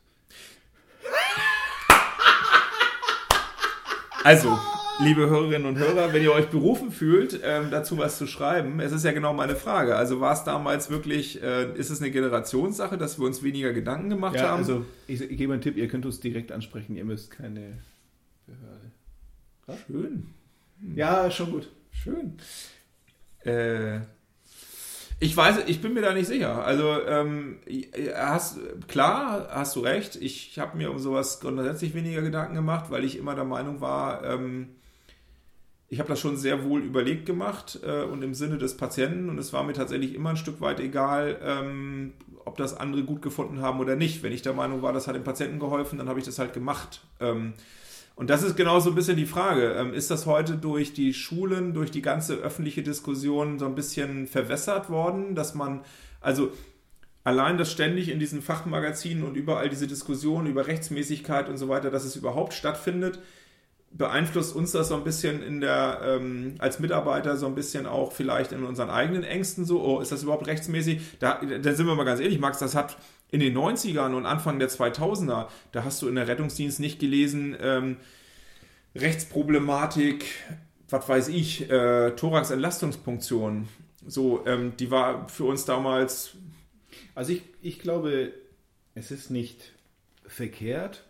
Also, 4.24 4.58
liebe 5.02 5.28
Hörerinnen 5.28 5.66
und 5.66 5.78
Hörer, 5.78 6.12
wenn 6.12 6.22
ihr 6.22 6.32
euch 6.32 6.48
berufen 6.48 6.90
fühlt, 6.90 7.40
ähm, 7.42 7.70
dazu 7.70 7.96
was 7.98 8.18
zu 8.18 8.26
schreiben, 8.26 8.80
es 8.80 8.92
ist 8.92 9.04
ja 9.04 9.12
genau 9.12 9.32
meine 9.32 9.56
Frage. 9.56 9.96
Also 9.96 10.20
war 10.20 10.32
es 10.34 10.44
damals 10.44 10.90
wirklich, 10.90 11.42
äh, 11.42 11.72
ist 11.74 11.90
es 11.90 12.00
eine 12.00 12.10
Generationssache, 12.10 12.98
dass 12.98 13.18
wir 13.18 13.26
uns 13.26 13.42
weniger 13.42 13.72
Gedanken 13.72 14.10
gemacht 14.10 14.36
Ja, 14.36 14.48
haben? 14.50 14.58
also 14.58 14.84
ich, 15.06 15.20
ich 15.22 15.36
gebe 15.38 15.52
einen 15.52 15.62
Tipp, 15.62 15.76
ihr 15.76 15.88
könnt 15.88 16.06
uns 16.06 16.20
direkt 16.20 16.52
ansprechen, 16.52 16.96
ihr 16.96 17.04
müsst 17.04 17.30
keine 17.30 17.78
Behörde. 18.46 19.80
schön, 19.86 20.26
Ja, 20.96 21.30
schon 21.30 21.50
gut. 21.52 21.68
schön. 21.92 22.36
Äh, 23.44 24.00
ich 25.22 25.36
weiß, 25.36 25.64
ich 25.66 25.82
bin 25.82 25.92
mir 25.92 26.00
da 26.00 26.14
nicht 26.14 26.26
sicher. 26.26 26.64
Also 26.64 26.96
ähm, 27.06 27.58
hast, 28.16 28.58
klar, 28.88 29.48
hast 29.50 29.76
du 29.76 29.80
recht. 29.80 30.16
Ich 30.16 30.58
habe 30.58 30.78
mir 30.78 30.90
um 30.90 30.98
sowas 30.98 31.40
grundsätzlich 31.40 31.94
weniger 31.94 32.22
Gedanken 32.22 32.54
gemacht, 32.54 32.86
weil 32.90 33.04
ich 33.04 33.18
immer 33.18 33.34
der 33.34 33.44
Meinung 33.44 33.82
war, 33.82 34.24
ähm, 34.24 34.70
ich 35.88 35.98
habe 35.98 36.08
das 36.08 36.20
schon 36.20 36.36
sehr 36.36 36.64
wohl 36.64 36.80
überlegt 36.80 37.26
gemacht 37.26 37.80
äh, 37.84 38.04
und 38.04 38.22
im 38.22 38.32
Sinne 38.32 38.56
des 38.56 38.76
Patienten 38.76 39.28
und 39.28 39.38
es 39.38 39.52
war 39.52 39.62
mir 39.62 39.74
tatsächlich 39.74 40.14
immer 40.14 40.30
ein 40.30 40.36
Stück 40.36 40.60
weit 40.60 40.80
egal, 40.80 41.38
ähm, 41.42 42.14
ob 42.44 42.56
das 42.56 42.74
andere 42.74 43.02
gut 43.02 43.20
gefunden 43.20 43.60
haben 43.60 43.80
oder 43.80 43.96
nicht. 43.96 44.22
Wenn 44.22 44.32
ich 44.32 44.40
der 44.40 44.54
Meinung 44.54 44.80
war, 44.80 44.92
das 44.94 45.06
hat 45.06 45.16
dem 45.16 45.24
Patienten 45.24 45.58
geholfen, 45.58 45.98
dann 45.98 46.08
habe 46.08 46.20
ich 46.20 46.24
das 46.24 46.38
halt 46.38 46.54
gemacht. 46.54 47.02
Ähm, 47.18 47.52
und 48.20 48.28
das 48.28 48.42
ist 48.42 48.54
genau 48.54 48.80
so 48.80 48.90
ein 48.90 48.94
bisschen 48.94 49.16
die 49.16 49.24
Frage. 49.24 49.72
Ähm, 49.78 49.94
ist 49.94 50.10
das 50.10 50.26
heute 50.26 50.58
durch 50.58 50.92
die 50.92 51.14
Schulen, 51.14 51.72
durch 51.72 51.90
die 51.90 52.02
ganze 52.02 52.34
öffentliche 52.34 52.82
Diskussion 52.82 53.58
so 53.58 53.64
ein 53.64 53.74
bisschen 53.74 54.26
verwässert 54.26 54.90
worden, 54.90 55.34
dass 55.34 55.54
man, 55.54 55.80
also 56.20 56.52
allein 57.24 57.56
das 57.56 57.72
ständig 57.72 58.10
in 58.10 58.18
diesen 58.18 58.42
Fachmagazinen 58.42 59.24
und 59.24 59.38
überall 59.38 59.70
diese 59.70 59.86
Diskussion 59.86 60.44
über 60.44 60.66
Rechtsmäßigkeit 60.66 61.48
und 61.48 61.56
so 61.56 61.70
weiter, 61.70 61.90
dass 61.90 62.04
es 62.04 62.14
überhaupt 62.14 62.52
stattfindet, 62.52 63.20
beeinflusst 63.90 64.54
uns 64.54 64.72
das 64.72 64.88
so 64.88 64.96
ein 64.96 65.04
bisschen 65.04 65.42
in 65.42 65.62
der, 65.62 66.02
ähm, 66.04 66.56
als 66.58 66.78
Mitarbeiter 66.78 67.38
so 67.38 67.46
ein 67.46 67.54
bisschen 67.54 67.86
auch 67.86 68.12
vielleicht 68.12 68.52
in 68.52 68.64
unseren 68.64 68.90
eigenen 68.90 69.24
Ängsten 69.24 69.64
so, 69.64 69.82
oh, 69.82 69.98
ist 69.98 70.12
das 70.12 70.24
überhaupt 70.24 70.46
rechtsmäßig? 70.46 71.00
Da, 71.20 71.40
da 71.40 71.72
sind 71.72 71.86
wir 71.86 71.94
mal 71.94 72.04
ganz 72.04 72.20
ehrlich, 72.20 72.38
Max, 72.38 72.58
das 72.58 72.74
hat 72.74 72.98
in 73.30 73.40
den 73.40 73.56
90ern 73.56 74.14
und 74.14 74.26
Anfang 74.26 74.58
der 74.58 74.68
2000er, 74.68 75.48
da 75.72 75.84
hast 75.84 76.02
du 76.02 76.08
in 76.08 76.16
der 76.16 76.28
Rettungsdienst 76.28 76.80
nicht 76.80 76.98
gelesen, 76.98 77.56
ähm, 77.60 77.96
Rechtsproblematik, 78.94 80.24
was 80.88 81.08
weiß 81.08 81.28
ich, 81.28 81.70
äh, 81.70 82.10
Thorax-Entlastungspunktion. 82.16 83.68
So, 84.06 84.44
ähm, 84.46 84.72
die 84.78 84.90
war 84.90 85.28
für 85.28 85.44
uns 85.44 85.64
damals, 85.64 86.36
Also 87.14 87.32
ich, 87.32 87.42
ich 87.62 87.78
glaube, 87.78 88.32
es 88.94 89.10
ist 89.10 89.30
nicht 89.30 89.72
verkehrt, 90.26 91.04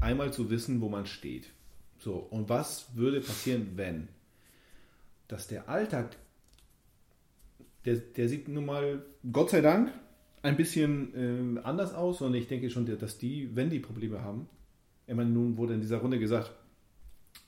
einmal 0.00 0.32
zu 0.32 0.50
wissen, 0.50 0.80
wo 0.80 0.88
man 0.88 1.06
steht. 1.06 1.50
So, 1.98 2.14
und 2.30 2.48
was 2.48 2.94
würde 2.94 3.20
passieren, 3.20 3.72
wenn? 3.74 4.08
Dass 5.26 5.48
der 5.48 5.68
Alltag, 5.68 6.16
der, 7.84 7.96
der 7.96 8.28
sieht 8.28 8.46
nun 8.46 8.66
mal, 8.66 9.04
Gott 9.32 9.50
sei 9.50 9.60
Dank, 9.60 9.92
ein 10.42 10.56
bisschen 10.56 11.56
äh, 11.56 11.60
anders 11.62 11.94
aus. 11.94 12.20
Und 12.20 12.34
ich 12.34 12.48
denke 12.48 12.70
schon, 12.70 12.86
dass 12.98 13.18
die, 13.18 13.54
wenn 13.54 13.70
die 13.70 13.80
Probleme 13.80 14.22
haben, 14.22 14.48
meine, 15.14 15.30
nun 15.30 15.56
wurde 15.56 15.74
in 15.74 15.80
dieser 15.80 15.98
Runde 15.98 16.18
gesagt, 16.18 16.50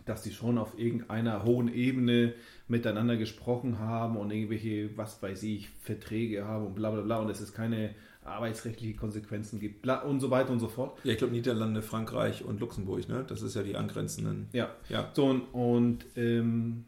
dass 0.04 0.22
die 0.22 0.30
schon 0.30 0.58
auf 0.58 0.78
irgendeiner 0.78 1.44
hohen 1.44 1.72
Ebene 1.72 2.34
miteinander 2.66 3.16
gesprochen 3.16 3.78
haben 3.78 4.16
und 4.16 4.30
irgendwelche, 4.30 4.96
was 4.96 5.22
weiß 5.22 5.42
ich, 5.42 5.68
Verträge 5.68 6.44
haben 6.44 6.66
und 6.66 6.74
bla 6.74 6.90
bla 6.90 7.02
bla 7.02 7.18
und 7.18 7.30
es 7.30 7.40
ist 7.40 7.54
keine 7.54 7.94
arbeitsrechtliche 8.22 8.94
Konsequenzen 8.94 9.58
gibt 9.58 9.82
bla 9.82 10.02
und 10.02 10.20
so 10.20 10.30
weiter 10.30 10.50
und 10.50 10.60
so 10.60 10.68
fort. 10.68 10.98
ja, 11.02 11.12
ich 11.12 11.18
glaube 11.18 11.32
Niederlande, 11.32 11.82
Frankreich 11.82 12.44
und 12.44 12.60
Luxemburg, 12.60 13.08
ne? 13.08 13.24
Das 13.26 13.42
ist 13.42 13.54
ja 13.54 13.62
die 13.62 13.76
angrenzenden. 13.76 14.48
Ja. 14.52 14.70
Ja. 14.88 15.10
So 15.14 15.26
und, 15.26 15.42
und 15.52 16.06
ähm, 16.16 16.84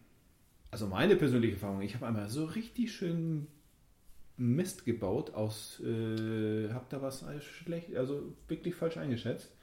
also 0.71 0.87
meine 0.87 1.17
persönliche 1.17 1.55
Erfahrung, 1.55 1.83
ich 1.83 1.95
habe 1.95 2.07
einmal 2.07 2.29
so 2.29 2.45
richtig 2.45 2.93
schön 2.93 3.47
Mist 4.41 4.87
gebaut 4.87 5.35
aus, 5.35 5.81
äh, 5.81 6.71
hab 6.73 6.89
da 6.89 7.03
was 7.03 7.25
schlecht, 7.43 7.95
also 7.95 8.35
wirklich 8.49 8.75
falsch 8.75 8.97
eingeschätzt. 8.97 9.55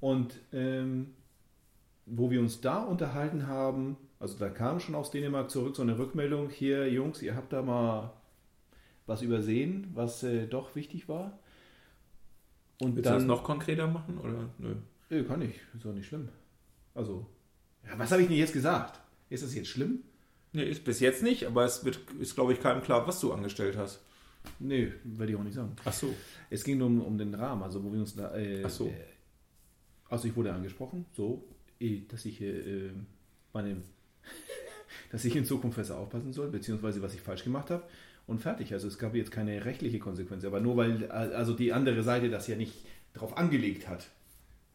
Und 0.00 0.38
ähm, 0.52 1.14
wo 2.06 2.30
wir 2.30 2.40
uns 2.40 2.60
da 2.60 2.84
unterhalten 2.84 3.48
haben, 3.48 3.96
also 4.20 4.38
da 4.38 4.48
kam 4.48 4.78
schon 4.78 4.94
aus 4.94 5.10
Dänemark 5.10 5.50
zurück 5.50 5.74
so 5.74 5.82
eine 5.82 5.98
Rückmeldung, 5.98 6.50
hier 6.50 6.88
Jungs, 6.88 7.20
ihr 7.20 7.34
habt 7.34 7.52
da 7.52 7.62
mal 7.62 8.12
was 9.06 9.22
übersehen, 9.22 9.90
was 9.94 10.22
äh, 10.22 10.46
doch 10.46 10.76
wichtig 10.76 11.08
war. 11.08 11.40
Und 12.80 12.94
Willst 12.94 13.10
du 13.10 13.14
das 13.14 13.24
noch 13.24 13.42
konkreter 13.42 13.88
machen? 13.88 14.18
Oder? 14.18 14.50
Nö. 14.58 14.76
Nö, 15.10 15.24
kann 15.24 15.42
ich, 15.42 15.60
ist 15.74 15.84
doch 15.84 15.92
nicht 15.92 16.06
schlimm. 16.06 16.28
Also, 16.94 17.26
ja, 17.84 17.98
was 17.98 18.12
habe 18.12 18.22
ich 18.22 18.28
denn 18.28 18.36
jetzt 18.36 18.52
gesagt? 18.52 19.00
Ist 19.30 19.42
das 19.42 19.54
jetzt 19.54 19.68
schlimm? 19.68 20.04
Nee, 20.56 20.70
ist 20.70 20.84
bis 20.84 21.00
jetzt 21.00 21.22
nicht, 21.22 21.44
aber 21.44 21.66
es 21.66 21.84
wird, 21.84 22.00
ist, 22.18 22.34
glaube 22.34 22.54
ich, 22.54 22.62
keinem 22.62 22.80
klar, 22.80 23.06
was 23.06 23.20
du 23.20 23.30
angestellt 23.30 23.76
hast. 23.76 24.00
Nee, 24.58 24.90
werde 25.04 25.32
ich 25.32 25.38
auch 25.38 25.44
nicht 25.44 25.52
sagen. 25.52 25.76
Ach 25.84 25.92
so. 25.92 26.14
Es 26.48 26.64
ging 26.64 26.78
nur 26.78 26.86
um, 26.86 27.02
um 27.02 27.18
den 27.18 27.34
Rahmen, 27.34 27.62
also 27.62 27.84
wo 27.84 27.92
wir 27.92 28.00
uns 28.00 28.16
da. 28.16 28.34
Äh, 28.34 28.62
Ach 28.64 28.70
so. 28.70 28.86
Äh, 28.86 28.92
also 30.08 30.26
ich 30.26 30.34
wurde 30.34 30.54
angesprochen, 30.54 31.04
so, 31.12 31.44
eh, 31.78 32.06
dass 32.08 32.24
ich 32.24 32.40
äh, 32.40 32.88
meine, 33.52 33.82
dass 35.12 35.26
ich 35.26 35.36
in 35.36 35.44
Zukunft 35.44 35.76
besser 35.76 35.98
aufpassen 35.98 36.32
soll, 36.32 36.48
beziehungsweise 36.48 37.02
was 37.02 37.12
ich 37.12 37.20
falsch 37.20 37.44
gemacht 37.44 37.68
habe 37.68 37.82
und 38.26 38.40
fertig. 38.40 38.72
Also 38.72 38.88
es 38.88 38.96
gab 38.96 39.14
jetzt 39.14 39.32
keine 39.32 39.62
rechtliche 39.66 39.98
Konsequenz, 39.98 40.42
aber 40.46 40.60
nur 40.60 40.78
weil 40.78 41.10
also 41.10 41.52
die 41.52 41.74
andere 41.74 42.02
Seite 42.02 42.30
das 42.30 42.46
ja 42.46 42.56
nicht 42.56 42.72
drauf 43.12 43.36
angelegt 43.36 43.88
hat. 43.88 44.08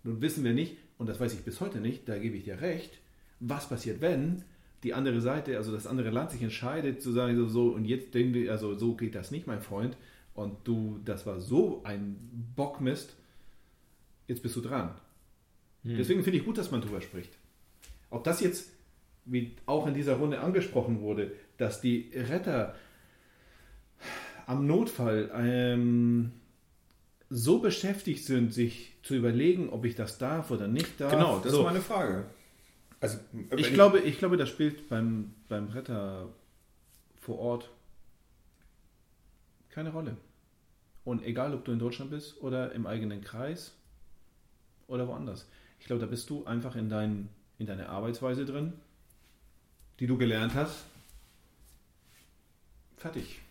Nun 0.04 0.22
wissen 0.22 0.44
wir 0.44 0.54
nicht, 0.54 0.78
und 1.00 1.10
das 1.10 1.20
weiß 1.20 1.34
ich 1.34 1.40
bis 1.40 1.60
heute 1.60 1.80
nicht, 1.80 2.08
da 2.08 2.20
gebe 2.20 2.38
ich 2.38 2.44
dir 2.44 2.62
recht, 2.62 3.00
was 3.40 3.68
passiert, 3.68 4.00
wenn 4.00 4.44
die 4.84 4.94
andere 4.94 5.22
Seite, 5.22 5.58
also 5.58 5.72
das 5.72 5.88
andere 5.88 6.10
Land 6.10 6.32
sich 6.32 6.42
entscheidet 6.42 7.02
zu 7.02 7.12
sagen, 7.12 7.36
so, 7.36 7.48
so 7.48 7.70
und 7.70 7.86
jetzt 7.86 8.14
denke 8.14 8.52
also 8.52 8.78
so 8.78 8.96
geht 8.96 9.16
das 9.16 9.32
nicht, 9.32 9.48
mein 9.48 9.62
Freund, 9.62 9.98
und 10.34 10.58
du, 10.64 11.00
das 11.06 11.26
war 11.26 11.40
so 11.40 11.82
ein 11.84 12.18
Bockmist, 12.56 13.16
jetzt 14.28 14.42
bist 14.42 14.56
du 14.56 14.62
dran. 14.62 14.96
Deswegen 15.84 16.24
finde 16.24 16.38
ich 16.38 16.46
gut, 16.46 16.58
dass 16.58 16.70
man 16.70 16.82
drüber 16.82 17.02
spricht. 17.02 17.32
Ob 18.12 18.24
das 18.24 18.40
jetzt, 18.40 18.70
wie 19.26 19.56
auch 19.66 19.88
in 19.88 19.96
dieser 19.96 20.16
Runde 20.16 20.40
angesprochen 20.40 21.02
wurde, 21.02 21.32
dass 21.58 21.82
die 21.82 22.12
Retter 22.14 22.76
am 24.46 24.68
Notfall 24.68 25.32
ähm, 25.34 26.32
so 27.30 27.60
beschäftigt 27.60 28.26
sind, 28.26 28.54
sich 28.54 28.94
zu 29.02 29.16
überlegen, 29.16 29.70
ob 29.70 29.86
ich 29.86 29.96
das 29.96 30.18
darf 30.18 30.52
oder 30.52 30.68
nicht 30.68 31.00
darf. 31.00 31.12
Genau, 31.12 31.40
das 31.40 31.52
so. 31.52 31.60
ist 31.60 31.66
meine 31.66 31.82
Frage. 31.82 32.26
Also, 33.02 33.18
Ich 33.58 33.74
glaube, 33.74 34.00
ich 34.00 34.20
glaube, 34.20 34.38
das 34.38 34.48
spielt 34.48 34.88
beim, 34.88 35.34
beim 35.50 35.68
Retter 35.70 36.30
vor 37.20 37.40
Ort 37.40 37.70
keine 39.70 39.92
Rolle. 39.92 40.18
Und 41.04 41.24
egal, 41.24 41.54
ob 41.54 41.66
du 41.66 41.72
in 41.72 41.80
Deutschland 41.80 42.12
bist 42.12 42.40
oder 42.42 42.74
im 42.74 42.86
eigenen 42.86 43.22
Kreis 43.22 43.74
oder 44.88 45.08
woanders. 45.08 45.48
Ich 45.80 45.88
glaube, 45.88 46.00
da 46.00 46.06
bist 46.06 46.30
du 46.30 46.46
einfach 46.46 46.76
in, 46.76 46.90
dein, 46.90 47.30
in 47.58 47.66
deine 47.66 47.90
Arbeitsweise 47.90 48.46
drin, 48.46 48.74
die 50.00 50.06
du 50.06 50.18
gelernt 50.18 50.54
hast. 50.54 50.86
Fertig. 52.98 53.42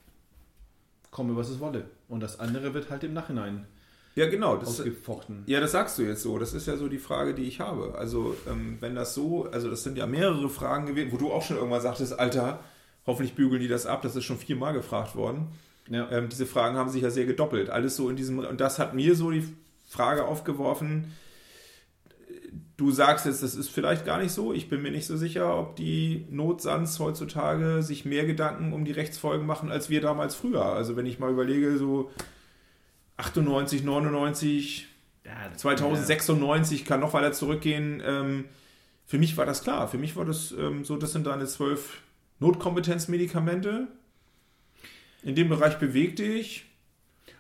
Komme, 1.11 1.35
was 1.35 1.49
es 1.49 1.59
wolle. 1.59 1.91
Und 2.09 2.21
das 2.21 2.39
andere 2.39 2.73
wird 2.73 2.89
halt 2.89 3.03
im 3.03 3.15
Nachhinein 3.15 3.67
Ja, 4.21 4.29
genau. 4.29 4.57
Das, 4.57 4.69
ausgefochten. 4.69 5.45
ja, 5.47 5.61
das 5.61 5.73
sagst 5.73 5.99
du 5.99 6.03
jetzt 6.03 6.23
so. 6.23 6.39
Das 6.39 6.53
ist 6.53 6.67
ja 6.67 6.77
so 6.77 6.89
die 6.89 6.99
Frage, 6.99 7.33
die 7.33 7.45
ich 7.45 7.59
habe. 7.59 7.95
Also, 7.97 8.37
ähm, 8.47 8.77
wenn 8.81 8.95
das 8.95 9.15
so, 9.15 9.49
also 9.51 9.71
das 9.71 9.83
sind 9.83 9.97
ja 9.97 10.07
mehrere 10.07 10.51
Fragen 10.51 10.85
gewesen, 10.85 11.11
wo 11.11 11.17
du 11.17 11.33
auch 11.33 11.43
schon 11.43 11.57
irgendwann 11.57 11.81
sagtest, 11.81 12.19
Alter, 12.19 12.61
hoffentlich 13.07 13.35
bügeln 13.35 13.63
die 13.63 13.69
das 13.69 13.87
ab. 13.87 14.03
Das 14.03 14.17
ist 14.17 14.25
schon 14.25 14.37
viermal 14.37 14.75
gefragt 14.75 15.17
worden. 15.17 15.49
Ja. 15.89 16.11
Ähm, 16.11 16.29
diese 16.29 16.45
Fragen 16.45 16.77
haben 16.77 16.91
sich 16.91 17.03
ja 17.03 17.09
sehr 17.09 17.25
gedoppelt. 17.25 17.71
Alles 17.71 17.97
so 17.97 18.11
in 18.11 18.17
diesem, 18.17 18.41
und 18.41 18.61
das 18.61 18.79
hat 18.79 18.95
mir 18.95 19.15
so 19.15 19.31
die 19.31 19.49
Frage 19.89 20.27
aufgeworfen. 20.27 21.13
Du 22.77 22.91
sagst 22.91 23.25
jetzt, 23.25 23.43
das 23.43 23.55
ist 23.55 23.71
vielleicht 23.71 24.05
gar 24.05 24.19
nicht 24.19 24.33
so. 24.33 24.53
Ich 24.53 24.69
bin 24.69 24.83
mir 24.83 24.91
nicht 24.91 25.07
so 25.07 25.17
sicher, 25.17 25.59
ob 25.59 25.77
die 25.77 26.27
Notsans 26.29 26.99
heutzutage 26.99 27.83
sich 27.83 28.05
mehr 28.05 28.27
Gedanken 28.27 28.75
um 28.75 28.85
die 28.85 28.93
Rechtsfolgen 28.93 29.47
machen, 29.47 29.71
als 29.71 29.89
wir 29.89 30.03
damals 30.03 30.35
früher. 30.35 30.67
Also 30.67 30.97
wenn 30.97 31.07
ich 31.07 31.19
mal 31.19 31.31
überlege, 31.31 31.79
so 31.79 32.11
98, 33.21 33.85
99, 33.85 34.87
Ja, 35.25 35.53
2096 35.55 36.85
kann 36.85 37.01
noch 37.01 37.13
weiter 37.13 37.33
zurückgehen. 37.33 38.03
Ähm, 38.05 38.47
für 39.07 39.19
mich 39.19 39.37
war 39.37 39.47
das 39.47 39.63
klar. 39.63 39.89
Für 39.89 39.99
mich 39.99 40.17
war 40.17 40.25
das 40.25 40.53
ähm, 40.53 40.85
so, 40.85 40.97
das 40.97 41.13
sind 41.13 41.27
deine 41.27 41.47
zwölf 41.47 42.01
Notkompetenzmedikamente. 42.39 43.89
In 45.23 45.35
dem 45.35 45.49
Bereich 45.49 45.79
beweg 45.79 46.17
dich. 46.17 46.65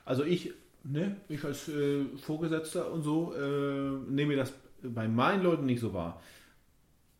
Also 0.04 0.24
ich, 0.24 0.52
ne, 0.84 1.16
ich 1.28 1.44
als 1.44 1.68
äh, 1.68 2.04
Vorgesetzter 2.18 2.92
und 2.92 3.02
so, 3.02 3.34
äh, 3.34 4.10
nehme 4.10 4.36
das 4.36 4.52
bei 4.82 5.08
meinen 5.08 5.42
Leuten 5.42 5.66
nicht 5.66 5.80
so 5.80 5.94
wahr. 5.94 6.20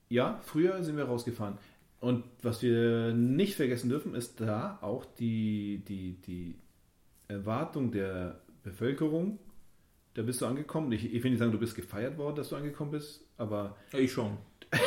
Ja, 0.08 0.40
früher 0.42 0.82
sind 0.82 0.96
wir 0.96 1.04
rausgefahren. 1.04 1.56
Und 2.00 2.24
was 2.42 2.62
wir 2.62 3.12
nicht 3.12 3.54
vergessen 3.56 3.88
dürfen, 3.88 4.14
ist 4.14 4.40
da 4.40 4.78
auch 4.80 5.04
die, 5.04 5.82
die, 5.86 6.14
die 6.26 6.56
Erwartung 7.28 7.92
der 7.92 8.40
Bevölkerung. 8.70 9.38
Da 10.14 10.22
bist 10.22 10.40
du 10.40 10.46
angekommen. 10.46 10.90
Ich, 10.92 11.12
ich 11.14 11.22
will 11.22 11.30
nicht 11.30 11.38
sagen, 11.40 11.52
du 11.52 11.58
bist 11.58 11.74
gefeiert 11.76 12.18
worden, 12.18 12.36
dass 12.36 12.48
du 12.48 12.56
angekommen 12.56 12.90
bist, 12.90 13.20
aber 13.38 13.76
Ich 13.92 14.12
schon. 14.12 14.36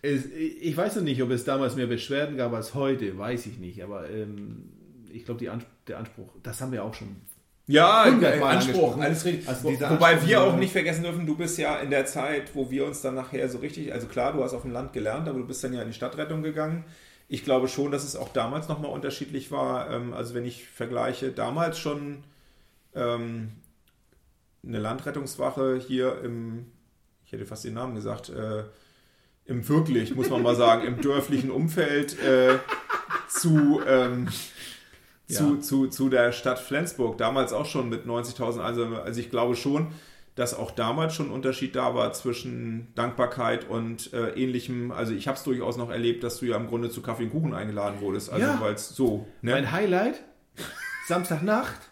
Es, 0.00 0.26
ich 0.26 0.76
weiß 0.76 0.94
noch 0.96 1.02
nicht, 1.02 1.20
ob 1.22 1.30
es 1.30 1.44
damals 1.44 1.74
mehr 1.74 1.88
Beschwerden 1.88 2.36
gab 2.36 2.52
als 2.52 2.72
heute, 2.74 3.18
weiß 3.18 3.46
ich 3.46 3.58
nicht. 3.58 3.82
Aber 3.82 4.08
ähm, 4.08 4.68
ich 5.12 5.24
glaube, 5.24 5.50
Ans- 5.50 5.66
der 5.88 5.98
Anspruch, 5.98 6.28
das 6.42 6.60
haben 6.60 6.70
wir 6.70 6.84
auch 6.84 6.94
schon. 6.94 7.16
Ja, 7.66 8.06
äh, 8.06 8.40
Anspruch, 8.40 8.96
alles 8.98 9.24
richtig. 9.24 9.48
Also 9.48 9.64
wobei 9.64 10.12
Anspruch, 10.12 10.28
wir 10.28 10.40
auch 10.42 10.56
nicht 10.56 10.72
vergessen 10.72 11.02
dürfen, 11.02 11.26
du 11.26 11.36
bist 11.36 11.58
ja 11.58 11.80
in 11.80 11.90
der 11.90 12.06
Zeit, 12.06 12.54
wo 12.54 12.70
wir 12.70 12.86
uns 12.86 13.02
dann 13.02 13.16
nachher 13.16 13.48
so 13.48 13.58
richtig, 13.58 13.92
also 13.92 14.06
klar, 14.06 14.32
du 14.32 14.42
hast 14.44 14.54
auf 14.54 14.62
dem 14.62 14.70
Land 14.70 14.92
gelernt, 14.92 15.28
aber 15.28 15.40
du 15.40 15.46
bist 15.46 15.62
dann 15.64 15.74
ja 15.74 15.82
in 15.82 15.88
die 15.88 15.94
Stadtrettung 15.94 16.42
gegangen. 16.44 16.84
Ich 17.28 17.44
glaube 17.44 17.68
schon, 17.68 17.90
dass 17.90 18.04
es 18.04 18.16
auch 18.16 18.30
damals 18.30 18.68
nochmal 18.68 18.90
unterschiedlich 18.90 19.50
war. 19.50 19.90
Ähm, 19.90 20.14
also 20.14 20.34
wenn 20.34 20.44
ich 20.46 20.66
vergleiche, 20.68 21.30
damals 21.30 21.78
schon 21.78 22.24
ähm, 22.94 23.52
eine 24.66 24.78
Landrettungswache 24.78 25.76
hier 25.76 26.20
im, 26.22 26.66
ich 27.26 27.32
hätte 27.32 27.46
fast 27.46 27.64
den 27.64 27.74
Namen 27.74 27.94
gesagt, 27.94 28.30
äh, 28.30 28.64
im 29.44 29.66
wirklich, 29.68 30.14
muss 30.14 30.30
man 30.30 30.42
mal 30.42 30.56
sagen, 30.56 30.86
im 30.86 31.00
dörflichen 31.02 31.50
Umfeld 31.50 32.18
äh, 32.22 32.58
zu, 33.28 33.80
ähm, 33.86 34.28
zu, 35.26 35.54
Ja. 35.56 35.60
zu, 35.60 35.86
zu 35.88 36.08
der 36.08 36.32
Stadt 36.32 36.58
Flensburg. 36.58 37.18
Damals 37.18 37.52
auch 37.52 37.66
schon 37.66 37.88
mit 37.90 38.06
90.000 38.06 38.60
Einwohnern. 38.60 39.02
Also 39.02 39.20
ich 39.20 39.30
glaube 39.30 39.54
schon, 39.56 39.88
dass 40.38 40.54
auch 40.54 40.70
damals 40.70 41.14
schon 41.14 41.26
ein 41.26 41.32
Unterschied 41.32 41.74
da 41.74 41.94
war 41.96 42.12
zwischen 42.12 42.92
Dankbarkeit 42.94 43.68
und 43.68 44.12
äh, 44.12 44.30
ähnlichem. 44.30 44.92
Also 44.92 45.12
ich 45.12 45.26
habe 45.26 45.36
es 45.36 45.42
durchaus 45.42 45.76
noch 45.76 45.90
erlebt, 45.90 46.22
dass 46.22 46.38
du 46.38 46.46
ja 46.46 46.56
im 46.56 46.68
Grunde 46.68 46.90
zu 46.90 47.02
Kaffee 47.02 47.24
und 47.24 47.30
Kuchen 47.30 47.54
eingeladen 47.54 48.00
wurdest. 48.00 48.30
Also 48.30 48.46
Ja. 48.46 48.60
weil 48.60 48.74
es 48.74 48.90
so. 48.90 49.26
Ne? 49.42 49.52
Mein 49.52 49.72
Highlight, 49.72 50.22
Samstagnacht, 51.08 51.90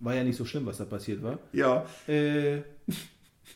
war 0.00 0.14
ja 0.14 0.24
nicht 0.24 0.36
so 0.36 0.44
schlimm, 0.44 0.66
was 0.66 0.78
da 0.78 0.84
passiert 0.84 1.22
war. 1.22 1.38
ja. 1.52 1.86
Äh, 2.08 2.62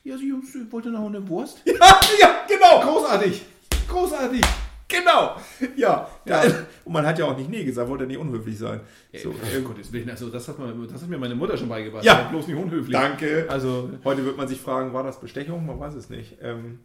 ja, 0.04 0.16
sie 0.16 0.32
wollte 0.70 0.90
noch 0.90 1.06
eine 1.06 1.26
Wurst. 1.28 1.62
ja, 2.20 2.44
genau. 2.48 2.80
Großartig! 2.80 3.42
Großartig! 3.88 4.42
Genau. 4.88 5.36
Ja. 5.74 6.08
Ja. 6.26 6.42
Und 6.84 6.92
man 6.92 7.04
hat 7.04 7.18
ja 7.18 7.24
auch 7.24 7.36
nicht 7.36 7.50
Nee 7.50 7.64
gesagt, 7.64 7.88
wollte 7.88 8.06
nicht 8.06 8.18
unhöflich 8.18 8.56
sein. 8.56 8.80
So, 9.12 9.32
So, 9.32 9.38
äh, 9.58 9.60
Gottes 9.62 9.92
Willen, 9.92 10.08
also 10.10 10.30
das 10.30 10.46
hat, 10.46 10.58
man, 10.58 10.86
das 10.88 11.02
hat 11.02 11.08
mir 11.08 11.18
meine 11.18 11.34
Mutter 11.34 11.56
schon 11.56 11.68
beigebracht. 11.68 12.04
Ja. 12.04 12.28
Bloß 12.30 12.46
nicht 12.46 12.56
unhöflich. 12.56 12.92
Danke. 12.92 13.46
Also, 13.48 13.90
Heute 14.04 14.24
wird 14.24 14.36
man 14.36 14.46
sich 14.46 14.60
fragen, 14.60 14.92
war 14.92 15.02
das 15.02 15.18
Bestechung? 15.20 15.66
Man 15.66 15.80
weiß 15.80 15.94
es 15.94 16.08
nicht. 16.08 16.36
Ähm, 16.40 16.80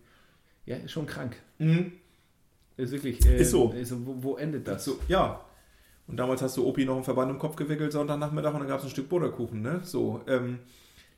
ja, 0.66 0.78
ist 0.78 0.92
schon 0.92 1.06
krank. 1.06 1.36
mhm. 1.60 1.92
Ist 2.78 2.92
wirklich. 2.92 3.24
Äh, 3.26 3.42
Ist 3.42 3.52
so. 3.52 3.72
Ist, 3.74 3.94
wo, 4.06 4.16
wo 4.24 4.38
endet 4.38 4.68
das? 4.68 4.86
so, 4.86 4.98
ja. 5.08 5.42
Und 6.08 6.18
damals 6.18 6.42
hast 6.42 6.58
du 6.58 6.66
Opi 6.66 6.86
noch 6.86 6.96
einen 6.96 7.04
Verband 7.04 7.30
im 7.30 7.38
Kopf 7.38 7.56
gewickelt, 7.56 7.92
Sonntagnachmittag, 7.92 8.54
und 8.54 8.62
dann 8.62 8.68
gab 8.68 8.80
es 8.80 8.86
ein 8.86 8.90
Stück 8.90 9.10
Butterkuchen, 9.10 9.62
ne? 9.62 9.82
So, 9.84 10.22
ähm, 10.28 10.60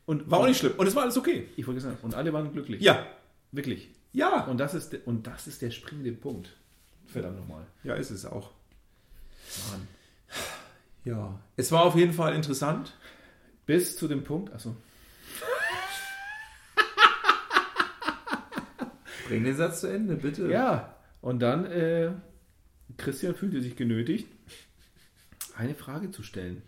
Und 0.04 0.30
war 0.30 0.40
auch 0.40 0.46
nicht 0.46 0.58
schlimm. 0.58 0.74
Und 0.76 0.86
es 0.86 0.94
war 0.94 1.04
alles 1.04 1.16
okay. 1.16 1.46
Ich 1.56 1.66
wollte 1.66 1.80
sagen, 1.80 1.96
und 2.02 2.14
alle 2.14 2.32
waren 2.32 2.52
glücklich. 2.52 2.82
Ja. 2.82 3.06
Wirklich. 3.52 3.88
Ja. 4.12 4.44
Und 4.44 4.58
das 4.58 4.74
ist, 4.74 4.94
und 5.06 5.26
das 5.26 5.46
ist 5.46 5.62
der 5.62 5.70
springende 5.70 6.12
Punkt. 6.12 6.54
Verdammt 7.06 7.38
nochmal. 7.38 7.66
Ja, 7.82 7.94
ist 7.94 8.10
es 8.10 8.26
auch. 8.26 8.50
Mann. 9.70 9.88
Ja. 11.04 11.38
Es 11.56 11.70
war 11.70 11.84
auf 11.84 11.96
jeden 11.96 12.12
Fall 12.12 12.34
interessant. 12.34 12.94
Bis 13.66 13.96
zu 13.96 14.08
dem 14.08 14.24
Punkt, 14.24 14.52
achso. 14.52 14.76
Bring 19.28 19.44
den 19.44 19.56
Satz 19.56 19.80
zu 19.80 19.86
Ende, 19.86 20.16
bitte. 20.16 20.50
Ja, 20.50 20.96
und 21.20 21.40
dann, 21.40 21.64
äh, 21.66 22.10
Christian 22.98 23.34
fühlte 23.34 23.62
sich 23.62 23.76
genötigt, 23.76 24.28
eine 25.56 25.74
Frage 25.74 26.10
zu 26.10 26.22
stellen. 26.22 26.62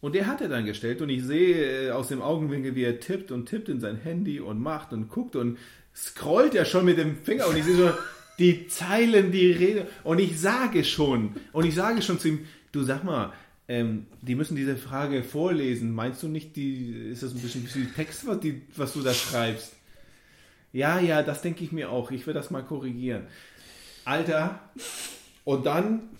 Und 0.00 0.14
der 0.14 0.26
hat 0.26 0.40
er 0.40 0.48
dann 0.48 0.66
gestellt 0.66 1.00
und 1.00 1.08
ich 1.08 1.22
sehe 1.22 1.88
äh, 1.88 1.90
aus 1.90 2.08
dem 2.08 2.20
Augenwinkel, 2.20 2.74
wie 2.74 2.84
er 2.84 3.00
tippt 3.00 3.30
und 3.30 3.46
tippt 3.46 3.70
in 3.70 3.80
sein 3.80 3.96
Handy 3.96 4.40
und 4.40 4.60
macht 4.60 4.92
und 4.92 5.08
guckt 5.08 5.34
und 5.34 5.58
scrollt 5.94 6.54
ja 6.54 6.64
schon 6.64 6.84
mit 6.84 6.98
dem 6.98 7.16
Finger 7.16 7.46
und 7.46 7.56
ich 7.56 7.64
sehe 7.64 7.76
schon 7.76 7.92
die 8.38 8.66
Zeilen, 8.68 9.30
die 9.32 9.52
Rede 9.52 9.86
und 10.02 10.18
ich 10.18 10.40
sage 10.40 10.84
schon, 10.84 11.34
und 11.52 11.64
ich 11.64 11.74
sage 11.74 12.02
schon 12.02 12.18
zu 12.18 12.28
ihm, 12.28 12.46
du 12.72 12.82
sag 12.82 13.04
mal, 13.04 13.32
ähm, 13.66 14.06
die 14.20 14.34
müssen 14.34 14.56
diese 14.56 14.76
Frage 14.76 15.22
vorlesen. 15.22 15.92
Meinst 15.92 16.22
du 16.22 16.28
nicht, 16.28 16.54
die, 16.56 17.10
ist 17.12 17.22
das 17.22 17.32
ein 17.32 17.40
bisschen 17.40 17.66
wie 17.74 17.86
Text, 17.86 18.26
was, 18.26 18.40
die, 18.40 18.62
was 18.76 18.92
du 18.92 19.00
da 19.00 19.14
schreibst? 19.14 19.74
Ja, 20.72 20.98
ja, 20.98 21.22
das 21.22 21.40
denke 21.40 21.64
ich 21.64 21.72
mir 21.72 21.88
auch. 21.90 22.10
Ich 22.10 22.26
will 22.26 22.34
das 22.34 22.50
mal 22.50 22.62
korrigieren. 22.62 23.26
Alter. 24.04 24.60
Und 25.44 25.64
dann, 25.66 26.10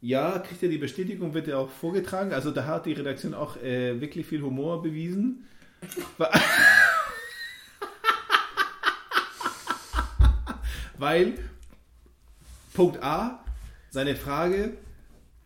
ja, 0.00 0.38
kriegt 0.40 0.62
er 0.62 0.68
die 0.68 0.78
Bestätigung, 0.78 1.32
wird 1.34 1.48
er 1.48 1.60
auch 1.60 1.70
vorgetragen. 1.70 2.32
Also 2.32 2.50
da 2.50 2.66
hat 2.66 2.84
die 2.86 2.92
Redaktion 2.92 3.32
auch 3.32 3.56
äh, 3.62 4.00
wirklich 4.00 4.26
viel 4.26 4.42
Humor 4.42 4.82
bewiesen. 4.82 5.46
Weil, 10.98 11.34
Punkt 12.74 13.02
A, 13.02 13.44
seine 13.90 14.16
Frage 14.16 14.76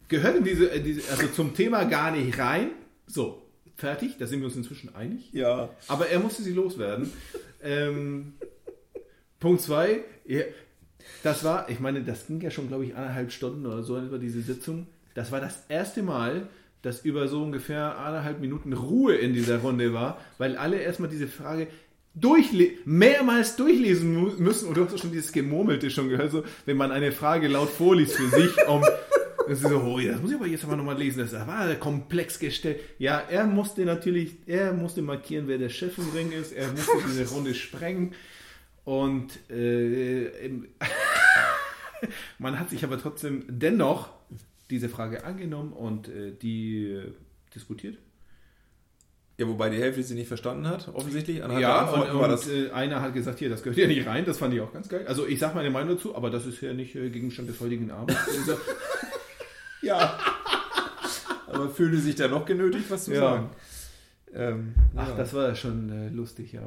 gehört 0.08 0.36
in 0.36 0.44
diese, 0.44 0.70
äh, 0.70 0.80
diese, 0.80 1.10
also 1.10 1.28
zum 1.28 1.54
Thema 1.54 1.84
gar 1.84 2.10
nicht 2.10 2.38
rein. 2.38 2.70
So, 3.06 3.42
fertig, 3.76 4.16
da 4.18 4.26
sind 4.26 4.40
wir 4.40 4.46
uns 4.46 4.56
inzwischen 4.56 4.94
einig. 4.94 5.32
Ja. 5.32 5.70
Aber 5.88 6.08
er 6.08 6.20
musste 6.20 6.42
sie 6.42 6.52
loswerden. 6.52 7.12
ähm, 7.62 8.34
Punkt 9.40 9.62
zwei, 9.62 10.00
ja, 10.24 10.42
das 11.22 11.44
war, 11.44 11.68
ich 11.68 11.80
meine, 11.80 12.02
das 12.02 12.26
ging 12.26 12.40
ja 12.40 12.50
schon, 12.50 12.68
glaube 12.68 12.84
ich, 12.84 12.94
eineinhalb 12.94 13.32
Stunden 13.32 13.66
oder 13.66 13.82
so 13.82 13.98
über 13.98 14.18
diese 14.18 14.40
Sitzung. 14.40 14.86
Das 15.14 15.32
war 15.32 15.40
das 15.40 15.64
erste 15.68 16.02
Mal, 16.02 16.48
dass 16.82 17.04
über 17.04 17.26
so 17.26 17.42
ungefähr 17.42 17.98
eineinhalb 17.98 18.40
Minuten 18.40 18.72
Ruhe 18.72 19.16
in 19.16 19.32
dieser 19.32 19.58
Runde 19.58 19.92
war, 19.92 20.20
weil 20.38 20.56
alle 20.56 20.78
erstmal 20.78 21.08
diese 21.08 21.26
Frage 21.26 21.68
durchle 22.16 22.70
mehrmals 22.84 23.56
durchlesen 23.56 24.38
müssen. 24.38 24.68
Und 24.68 24.76
du 24.76 24.84
hast 24.84 24.92
doch 24.92 24.98
schon 24.98 25.12
dieses 25.12 25.32
Gemurmelte 25.32 25.90
schon 25.90 26.08
gehört, 26.08 26.32
so, 26.32 26.42
wenn 26.64 26.76
man 26.76 26.90
eine 26.90 27.12
Frage 27.12 27.46
laut 27.46 27.68
vorliest 27.68 28.16
für 28.16 28.28
sich, 28.28 28.66
um 28.66 28.82
das 29.48 29.60
ist 29.60 29.68
so, 29.68 29.80
oh, 29.80 30.00
ja, 30.00 30.12
das 30.12 30.22
muss 30.22 30.30
ich 30.30 30.36
aber 30.36 30.48
jetzt 30.48 30.64
aber 30.64 30.74
nochmal 30.74 30.98
lesen. 30.98 31.20
Das 31.20 31.46
war 31.46 31.72
komplex 31.76 32.40
gestellt. 32.40 32.80
Ja, 32.98 33.20
er 33.20 33.46
musste 33.46 33.84
natürlich, 33.84 34.38
er 34.46 34.72
musste 34.72 35.02
markieren, 35.02 35.46
wer 35.46 35.58
der 35.58 35.68
Chef 35.68 35.96
im 35.98 36.10
Ring 36.10 36.32
ist. 36.32 36.52
Er 36.52 36.72
musste 36.72 36.96
diese 37.06 37.32
Runde 37.32 37.54
sprengen. 37.54 38.12
Und 38.84 39.38
äh, 39.48 40.30
man 42.38 42.58
hat 42.58 42.70
sich 42.70 42.82
aber 42.82 42.98
trotzdem 42.98 43.44
dennoch 43.46 44.10
diese 44.68 44.88
Frage 44.88 45.24
angenommen 45.24 45.72
und 45.72 46.08
äh, 46.08 46.32
die 46.32 46.90
äh, 46.90 47.12
diskutiert. 47.54 47.98
Ja, 49.38 49.46
wobei 49.46 49.68
die 49.68 49.76
Hälfte 49.78 50.02
sie 50.02 50.14
nicht 50.14 50.28
verstanden 50.28 50.66
hat, 50.66 50.88
offensichtlich. 50.94 51.42
Anhand 51.44 51.60
Ja, 51.60 51.84
und, 51.90 52.10
und 52.10 52.28
das. 52.30 52.48
äh, 52.48 52.70
einer 52.70 53.02
hat 53.02 53.12
gesagt, 53.12 53.38
hier, 53.38 53.50
das 53.50 53.62
gehört 53.62 53.76
hier 53.76 53.86
nicht 53.86 54.06
rein. 54.06 54.24
Das 54.24 54.38
fand 54.38 54.54
ich 54.54 54.60
auch 54.62 54.72
ganz 54.72 54.88
geil. 54.88 55.04
Also 55.06 55.26
ich 55.26 55.38
sage 55.38 55.54
meine 55.54 55.68
Meinung 55.70 55.96
dazu, 55.96 56.16
aber 56.16 56.30
das 56.30 56.46
ist 56.46 56.60
ja 56.62 56.72
nicht 56.72 56.94
äh, 56.96 57.10
Gegenstand 57.10 57.48
des 57.50 57.60
heutigen 57.60 57.90
Abends. 57.90 58.16
Also, 58.26 58.56
Ja. 59.82 60.18
Aber 61.48 61.68
fühlte 61.70 61.98
sich 61.98 62.14
da 62.16 62.28
noch 62.28 62.44
genötigt, 62.46 62.90
was 62.90 63.04
zu 63.04 63.12
Ja. 63.14 63.20
sagen. 63.20 63.50
Ähm, 64.34 64.74
Ach, 64.96 65.08
ja. 65.10 65.16
das 65.16 65.32
war 65.34 65.54
schon 65.54 65.90
äh, 65.90 66.08
lustig, 66.08 66.52
ja. 66.52 66.62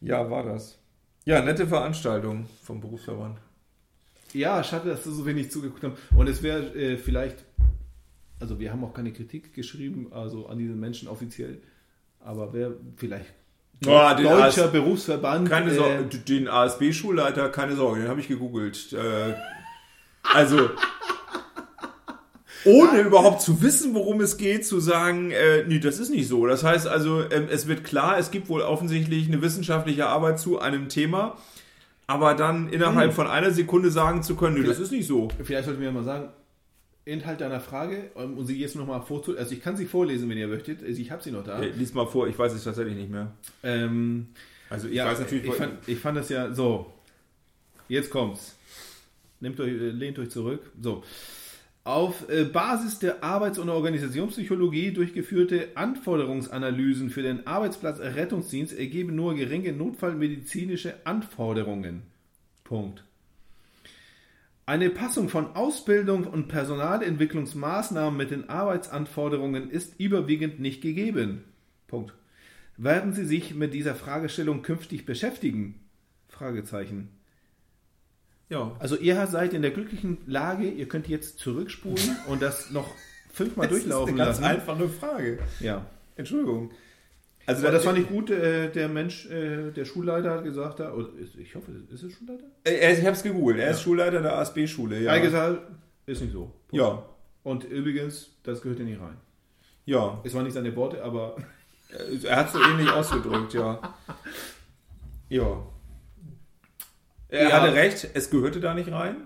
ja, 0.00 0.28
war 0.30 0.44
das. 0.44 0.78
Ja, 1.24 1.42
nette 1.42 1.66
Veranstaltung 1.66 2.46
vom 2.62 2.80
Berufsverband. 2.80 3.38
Ja, 4.34 4.62
schade, 4.62 4.90
dass 4.90 5.04
wir 5.06 5.12
so 5.12 5.24
wenig 5.26 5.50
zugeguckt 5.50 5.82
haben. 5.84 5.94
Und 6.16 6.28
es 6.28 6.42
wäre 6.42 6.74
äh, 6.74 6.96
vielleicht, 6.98 7.44
also 8.40 8.58
wir 8.60 8.72
haben 8.72 8.84
auch 8.84 8.94
keine 8.94 9.12
Kritik 9.12 9.54
geschrieben, 9.54 10.08
also 10.12 10.46
an 10.46 10.58
diese 10.58 10.74
Menschen 10.74 11.08
offiziell, 11.08 11.60
aber 12.20 12.52
wäre 12.52 12.76
vielleicht 12.96 13.26
den 13.80 14.24
deutscher 14.24 14.64
AS 14.64 14.72
Berufsverband. 14.72 15.48
keine 15.48 15.72
äh, 15.72 16.04
den 16.04 16.48
ASB-Schulleiter, 16.48 17.48
keine 17.48 17.76
Sorge, 17.76 18.00
den 18.00 18.08
habe 18.08 18.20
ich 18.20 18.28
gegoogelt. 18.28 18.92
Äh, 18.92 19.34
also, 20.34 20.70
ohne 22.64 23.00
überhaupt 23.00 23.40
zu 23.40 23.62
wissen, 23.62 23.94
worum 23.94 24.20
es 24.20 24.36
geht, 24.36 24.66
zu 24.66 24.80
sagen, 24.80 25.30
äh, 25.30 25.64
nee, 25.66 25.78
das 25.78 26.00
ist 26.00 26.10
nicht 26.10 26.28
so. 26.28 26.46
Das 26.46 26.64
heißt 26.64 26.88
also, 26.88 27.22
ähm, 27.30 27.46
es 27.50 27.68
wird 27.68 27.84
klar, 27.84 28.18
es 28.18 28.30
gibt 28.30 28.48
wohl 28.48 28.62
offensichtlich 28.62 29.28
eine 29.28 29.42
wissenschaftliche 29.42 30.06
Arbeit 30.06 30.40
zu 30.40 30.58
einem 30.58 30.88
Thema, 30.88 31.36
aber 32.08 32.34
dann 32.34 32.68
innerhalb 32.68 33.10
Hm. 33.10 33.14
von 33.14 33.26
einer 33.28 33.52
Sekunde 33.52 33.90
sagen 33.90 34.22
zu 34.22 34.34
können, 34.34 34.60
nee, 34.60 34.66
das 34.66 34.80
ist 34.80 34.90
nicht 34.90 35.06
so. 35.06 35.28
Vielleicht 35.42 35.66
sollten 35.66 35.80
wir 35.80 35.92
mal 35.92 36.04
sagen, 36.04 36.30
Inhalt 37.08 37.40
deiner 37.40 37.60
Frage, 37.60 38.10
um 38.14 38.38
um 38.38 38.46
sie 38.46 38.58
jetzt 38.58 38.76
nochmal 38.76 39.02
vorzu... 39.02 39.36
Also 39.36 39.52
ich 39.54 39.62
kann 39.62 39.76
sie 39.76 39.86
vorlesen, 39.86 40.28
wenn 40.28 40.38
ihr 40.38 40.48
möchtet. 40.48 40.82
Also 40.84 41.00
ich 41.00 41.10
habe 41.10 41.22
sie 41.22 41.32
noch 41.32 41.44
da. 41.44 41.58
Hey, 41.58 41.72
lies 41.76 41.94
mal 41.94 42.06
vor, 42.06 42.28
ich 42.28 42.38
weiß 42.38 42.52
es 42.52 42.64
tatsächlich 42.64 42.96
nicht 42.96 43.10
mehr. 43.10 43.32
Ähm, 43.62 44.28
Also 44.70 44.88
ich 44.88 44.94
ja, 44.94 45.06
weiß 45.06 45.20
natürlich, 45.20 45.46
ich 45.46 45.54
fand, 45.54 45.88
ich 45.88 45.98
fand 45.98 46.18
das 46.18 46.28
ja 46.28 46.52
so. 46.52 46.92
Jetzt 47.88 48.10
kommt's. 48.10 48.54
Nehmt 49.40 49.58
euch, 49.60 49.72
äh, 49.72 49.90
lehnt 49.90 50.18
euch 50.18 50.30
zurück. 50.30 50.70
So. 50.80 51.02
Auf 51.84 52.28
äh, 52.28 52.44
Basis 52.44 52.98
der 52.98 53.24
Arbeits- 53.24 53.58
und 53.58 53.70
Organisationspsychologie 53.70 54.92
durchgeführte 54.92 55.68
Anforderungsanalysen 55.74 57.08
für 57.08 57.22
den 57.22 57.46
Arbeitsplatz 57.46 57.98
Rettungsdienst 58.00 58.76
ergeben 58.76 59.14
nur 59.14 59.34
geringe 59.34 59.72
notfallmedizinische 59.72 60.94
Anforderungen. 61.04 62.02
Punkt. 62.64 63.04
Eine 64.68 64.90
Passung 64.90 65.30
von 65.30 65.56
Ausbildung 65.56 66.26
und 66.26 66.48
Personalentwicklungsmaßnahmen 66.48 68.14
mit 68.14 68.30
den 68.30 68.50
Arbeitsanforderungen 68.50 69.70
ist 69.70 69.98
überwiegend 69.98 70.60
nicht 70.60 70.82
gegeben. 70.82 71.44
Punkt. 71.86 72.12
Werden 72.76 73.14
Sie 73.14 73.24
sich 73.24 73.54
mit 73.54 73.72
dieser 73.72 73.94
Fragestellung 73.94 74.60
künftig 74.60 75.06
beschäftigen? 75.06 75.80
Fragezeichen. 76.28 77.08
Ja. 78.50 78.76
Also 78.78 78.98
ihr 78.98 79.26
seid 79.26 79.54
in 79.54 79.62
der 79.62 79.70
glücklichen 79.70 80.18
Lage, 80.26 80.68
ihr 80.68 80.86
könnt 80.86 81.08
jetzt 81.08 81.38
zurückspulen 81.38 82.18
und 82.26 82.42
das 82.42 82.70
noch 82.70 82.90
fünfmal 83.32 83.68
durchlaufen 83.68 84.16
das 84.18 84.36
ist 84.36 84.44
eine 84.44 84.58
lassen. 84.58 84.68
ganz 84.68 84.68
einfache 84.68 84.88
Frage. 84.90 85.38
Ja. 85.60 85.86
Entschuldigung. 86.16 86.72
Also 87.48 87.70
das 87.70 87.84
fand 87.84 87.98
ich 87.98 88.06
gut, 88.08 88.30
äh, 88.30 88.70
der 88.70 88.88
Mensch, 88.88 89.26
äh, 89.30 89.70
der 89.70 89.84
Schulleiter 89.84 90.30
hat 90.32 90.44
gesagt, 90.44 90.80
da, 90.80 90.94
ich 91.38 91.54
hoffe, 91.54 91.72
ist 91.92 92.02
es 92.02 92.12
Schulleiter? 92.12 92.44
Äh, 92.64 92.92
ich 92.92 93.00
habe 93.00 93.12
es 93.16 93.22
gegoogelt. 93.22 93.58
Er 93.58 93.70
ist 93.70 93.80
Schulleiter 93.82 94.20
der 94.20 94.36
ASB-Schule. 94.38 95.00
Ja. 95.00 95.10
Er 95.12 95.16
hat 95.16 95.22
gesagt, 95.22 95.62
ist 96.06 96.20
nicht 96.22 96.32
so. 96.32 96.52
ja. 96.72 97.02
Und 97.44 97.64
übrigens, 97.64 98.30
das 98.42 98.60
gehört 98.60 98.78
ja 98.80 98.84
nicht 98.84 99.00
rein. 99.00 99.16
Ja. 99.86 100.20
Es 100.24 100.34
waren 100.34 100.44
nicht 100.44 100.52
seine 100.52 100.74
Worte, 100.76 101.02
aber 101.02 101.36
Er 102.24 102.36
hat 102.36 102.48
es 102.48 102.52
so 102.52 102.60
ähnlich 102.62 102.90
ausgedrückt, 102.90 103.54
ja. 103.54 103.80
Ja. 105.30 105.66
Er 107.28 107.48
Ja. 107.48 107.62
hatte 107.62 107.72
recht, 107.74 108.10
es 108.12 108.28
gehörte 108.30 108.60
da 108.60 108.74
nicht 108.74 108.90
rein. 108.92 109.16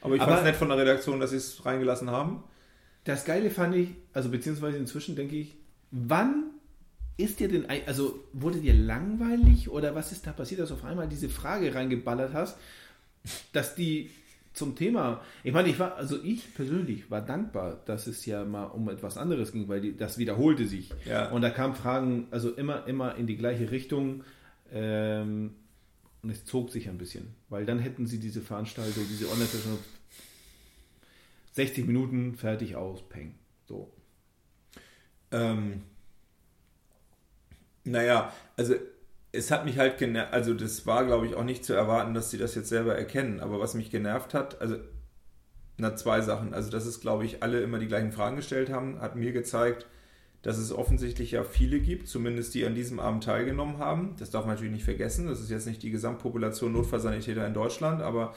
Aber 0.00 0.16
ich 0.16 0.22
fand 0.22 0.38
es 0.38 0.44
nett 0.44 0.56
von 0.56 0.68
der 0.68 0.78
Redaktion, 0.78 1.20
dass 1.20 1.30
sie 1.30 1.36
es 1.36 1.64
reingelassen 1.64 2.10
haben. 2.10 2.42
das 3.04 3.24
Geile 3.24 3.50
fand 3.50 3.76
ich, 3.76 3.90
also 4.12 4.30
beziehungsweise 4.30 4.78
inzwischen 4.78 5.14
denke 5.14 5.36
ich, 5.36 5.56
wann 5.92 6.49
ist 7.16 7.40
dir 7.40 7.48
denn, 7.48 7.66
also 7.86 8.24
wurde 8.32 8.60
dir 8.60 8.74
langweilig 8.74 9.68
oder 9.68 9.94
was 9.94 10.12
ist 10.12 10.26
da 10.26 10.32
passiert, 10.32 10.60
dass 10.60 10.70
du 10.70 10.74
auf 10.74 10.84
einmal 10.84 11.08
diese 11.08 11.28
Frage 11.28 11.74
reingeballert 11.74 12.32
hast, 12.32 12.56
dass 13.52 13.74
die 13.74 14.10
zum 14.52 14.74
Thema, 14.74 15.22
ich 15.44 15.52
meine, 15.52 15.68
ich 15.68 15.78
war, 15.78 15.96
also 15.96 16.22
ich 16.22 16.54
persönlich 16.54 17.10
war 17.10 17.20
dankbar, 17.20 17.80
dass 17.86 18.06
es 18.06 18.26
ja 18.26 18.44
mal 18.44 18.64
um 18.64 18.88
etwas 18.88 19.16
anderes 19.16 19.52
ging, 19.52 19.68
weil 19.68 19.80
die, 19.80 19.96
das 19.96 20.18
wiederholte 20.18 20.66
sich. 20.66 20.90
Ja. 21.04 21.30
Und 21.30 21.42
da 21.42 21.50
kamen 21.50 21.74
Fragen, 21.74 22.26
also 22.30 22.50
immer, 22.50 22.86
immer 22.86 23.14
in 23.14 23.26
die 23.26 23.36
gleiche 23.36 23.70
Richtung. 23.70 24.24
Ähm, 24.72 25.54
und 26.22 26.30
es 26.30 26.44
zog 26.44 26.70
sich 26.70 26.88
ein 26.88 26.98
bisschen, 26.98 27.34
weil 27.48 27.64
dann 27.64 27.78
hätten 27.78 28.06
sie 28.06 28.18
diese 28.18 28.42
Veranstaltung, 28.42 29.04
diese 29.08 29.30
Online-Session 29.30 29.78
60 31.52 31.86
Minuten 31.86 32.34
fertig 32.36 32.76
aus, 32.76 33.00
peng. 33.08 33.34
So. 33.66 33.90
Ähm, 35.32 35.82
naja, 37.84 38.32
also 38.56 38.74
es 39.32 39.50
hat 39.50 39.64
mich 39.64 39.78
halt 39.78 39.98
genervt, 39.98 40.32
also 40.32 40.54
das 40.54 40.86
war 40.86 41.04
glaube 41.04 41.26
ich 41.26 41.34
auch 41.34 41.44
nicht 41.44 41.64
zu 41.64 41.72
erwarten, 41.72 42.14
dass 42.14 42.30
sie 42.30 42.38
das 42.38 42.54
jetzt 42.54 42.68
selber 42.68 42.96
erkennen, 42.96 43.40
aber 43.40 43.60
was 43.60 43.74
mich 43.74 43.90
genervt 43.90 44.34
hat, 44.34 44.60
also 44.60 44.76
na 45.78 45.96
zwei 45.96 46.20
Sachen, 46.20 46.52
also 46.52 46.70
dass 46.70 46.84
es 46.86 47.00
glaube 47.00 47.24
ich 47.24 47.42
alle 47.42 47.60
immer 47.60 47.78
die 47.78 47.86
gleichen 47.88 48.12
Fragen 48.12 48.36
gestellt 48.36 48.70
haben, 48.70 49.00
hat 49.00 49.16
mir 49.16 49.32
gezeigt, 49.32 49.86
dass 50.42 50.58
es 50.58 50.72
offensichtlich 50.72 51.32
ja 51.32 51.44
viele 51.44 51.80
gibt, 51.80 52.08
zumindest 52.08 52.54
die 52.54 52.64
an 52.64 52.74
diesem 52.74 52.98
Abend 52.98 53.24
teilgenommen 53.24 53.78
haben. 53.78 54.16
Das 54.18 54.30
darf 54.30 54.46
man 54.46 54.54
natürlich 54.54 54.72
nicht 54.72 54.84
vergessen, 54.84 55.26
das 55.26 55.40
ist 55.40 55.50
jetzt 55.50 55.66
nicht 55.66 55.82
die 55.82 55.90
Gesamtpopulation 55.90 56.72
Notfallsanitäter 56.72 57.46
in 57.46 57.54
Deutschland, 57.54 58.00
aber 58.00 58.34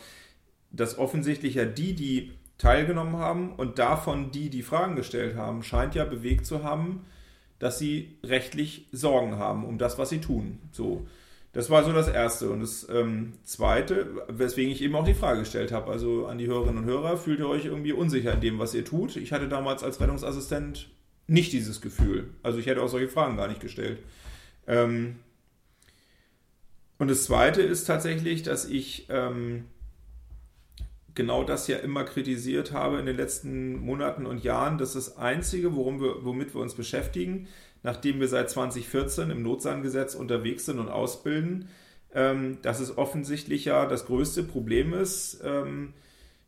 dass 0.71 0.97
offensichtlich 0.97 1.55
ja 1.55 1.65
die, 1.65 1.93
die 1.93 2.33
teilgenommen 2.57 3.17
haben 3.17 3.53
und 3.53 3.79
davon 3.79 4.31
die, 4.31 4.49
die 4.49 4.63
Fragen 4.63 4.95
gestellt 4.95 5.35
haben, 5.35 5.63
scheint 5.63 5.95
ja 5.95 6.03
bewegt 6.05 6.45
zu 6.45 6.63
haben, 6.63 7.05
dass 7.63 7.79
sie 7.79 8.17
rechtlich 8.25 8.87
Sorgen 8.91 9.37
haben 9.37 9.63
um 9.63 9.77
das, 9.77 9.97
was 9.97 10.09
sie 10.09 10.19
tun. 10.19 10.59
So, 10.73 11.07
das 11.53 11.69
war 11.69 11.85
so 11.85 11.93
das 11.93 12.09
Erste. 12.09 12.49
Und 12.49 12.59
das 12.59 12.85
ähm, 12.89 13.31
Zweite, 13.45 14.25
weswegen 14.27 14.69
ich 14.69 14.81
eben 14.81 14.93
auch 14.95 15.05
die 15.05 15.13
Frage 15.13 15.39
gestellt 15.39 15.71
habe, 15.71 15.89
also 15.89 16.27
an 16.27 16.37
die 16.37 16.47
Hörerinnen 16.47 16.79
und 16.79 16.89
Hörer, 16.89 17.15
fühlt 17.15 17.39
ihr 17.39 17.47
euch 17.47 17.63
irgendwie 17.63 17.93
unsicher 17.93 18.33
in 18.33 18.41
dem, 18.41 18.59
was 18.59 18.73
ihr 18.73 18.83
tut? 18.83 19.15
Ich 19.15 19.31
hatte 19.31 19.47
damals 19.47 19.81
als 19.81 20.01
Rettungsassistent 20.01 20.89
nicht 21.27 21.53
dieses 21.53 21.79
Gefühl. 21.79 22.31
Also 22.43 22.59
ich 22.59 22.65
hätte 22.65 22.81
auch 22.81 22.89
solche 22.89 23.07
Fragen 23.07 23.37
gar 23.37 23.47
nicht 23.47 23.61
gestellt. 23.61 23.99
Ähm, 24.67 25.19
und 26.97 27.09
das 27.09 27.23
Zweite 27.23 27.61
ist 27.61 27.85
tatsächlich, 27.85 28.43
dass 28.43 28.65
ich 28.65 29.07
ähm, 29.07 29.67
genau 31.15 31.43
das 31.43 31.67
ja 31.67 31.77
immer 31.77 32.03
kritisiert 32.03 32.71
habe 32.71 32.99
in 32.99 33.05
den 33.05 33.17
letzten 33.17 33.77
Monaten 33.79 34.25
und 34.25 34.43
Jahren, 34.43 34.77
dass 34.77 34.93
das 34.93 35.17
Einzige, 35.17 35.75
worum 35.75 36.01
wir, 36.01 36.23
womit 36.23 36.53
wir 36.53 36.61
uns 36.61 36.73
beschäftigen, 36.73 37.47
nachdem 37.83 38.19
wir 38.19 38.27
seit 38.27 38.49
2014 38.49 39.29
im 39.29 39.43
Notsangesetz 39.43 40.15
unterwegs 40.15 40.65
sind 40.65 40.79
und 40.79 40.89
ausbilden, 40.89 41.69
ähm, 42.13 42.59
dass 42.61 42.79
es 42.79 42.97
offensichtlich 42.97 43.65
ja 43.65 43.85
das 43.85 44.05
größte 44.05 44.43
Problem 44.43 44.93
ist, 44.93 45.41
ähm, 45.43 45.93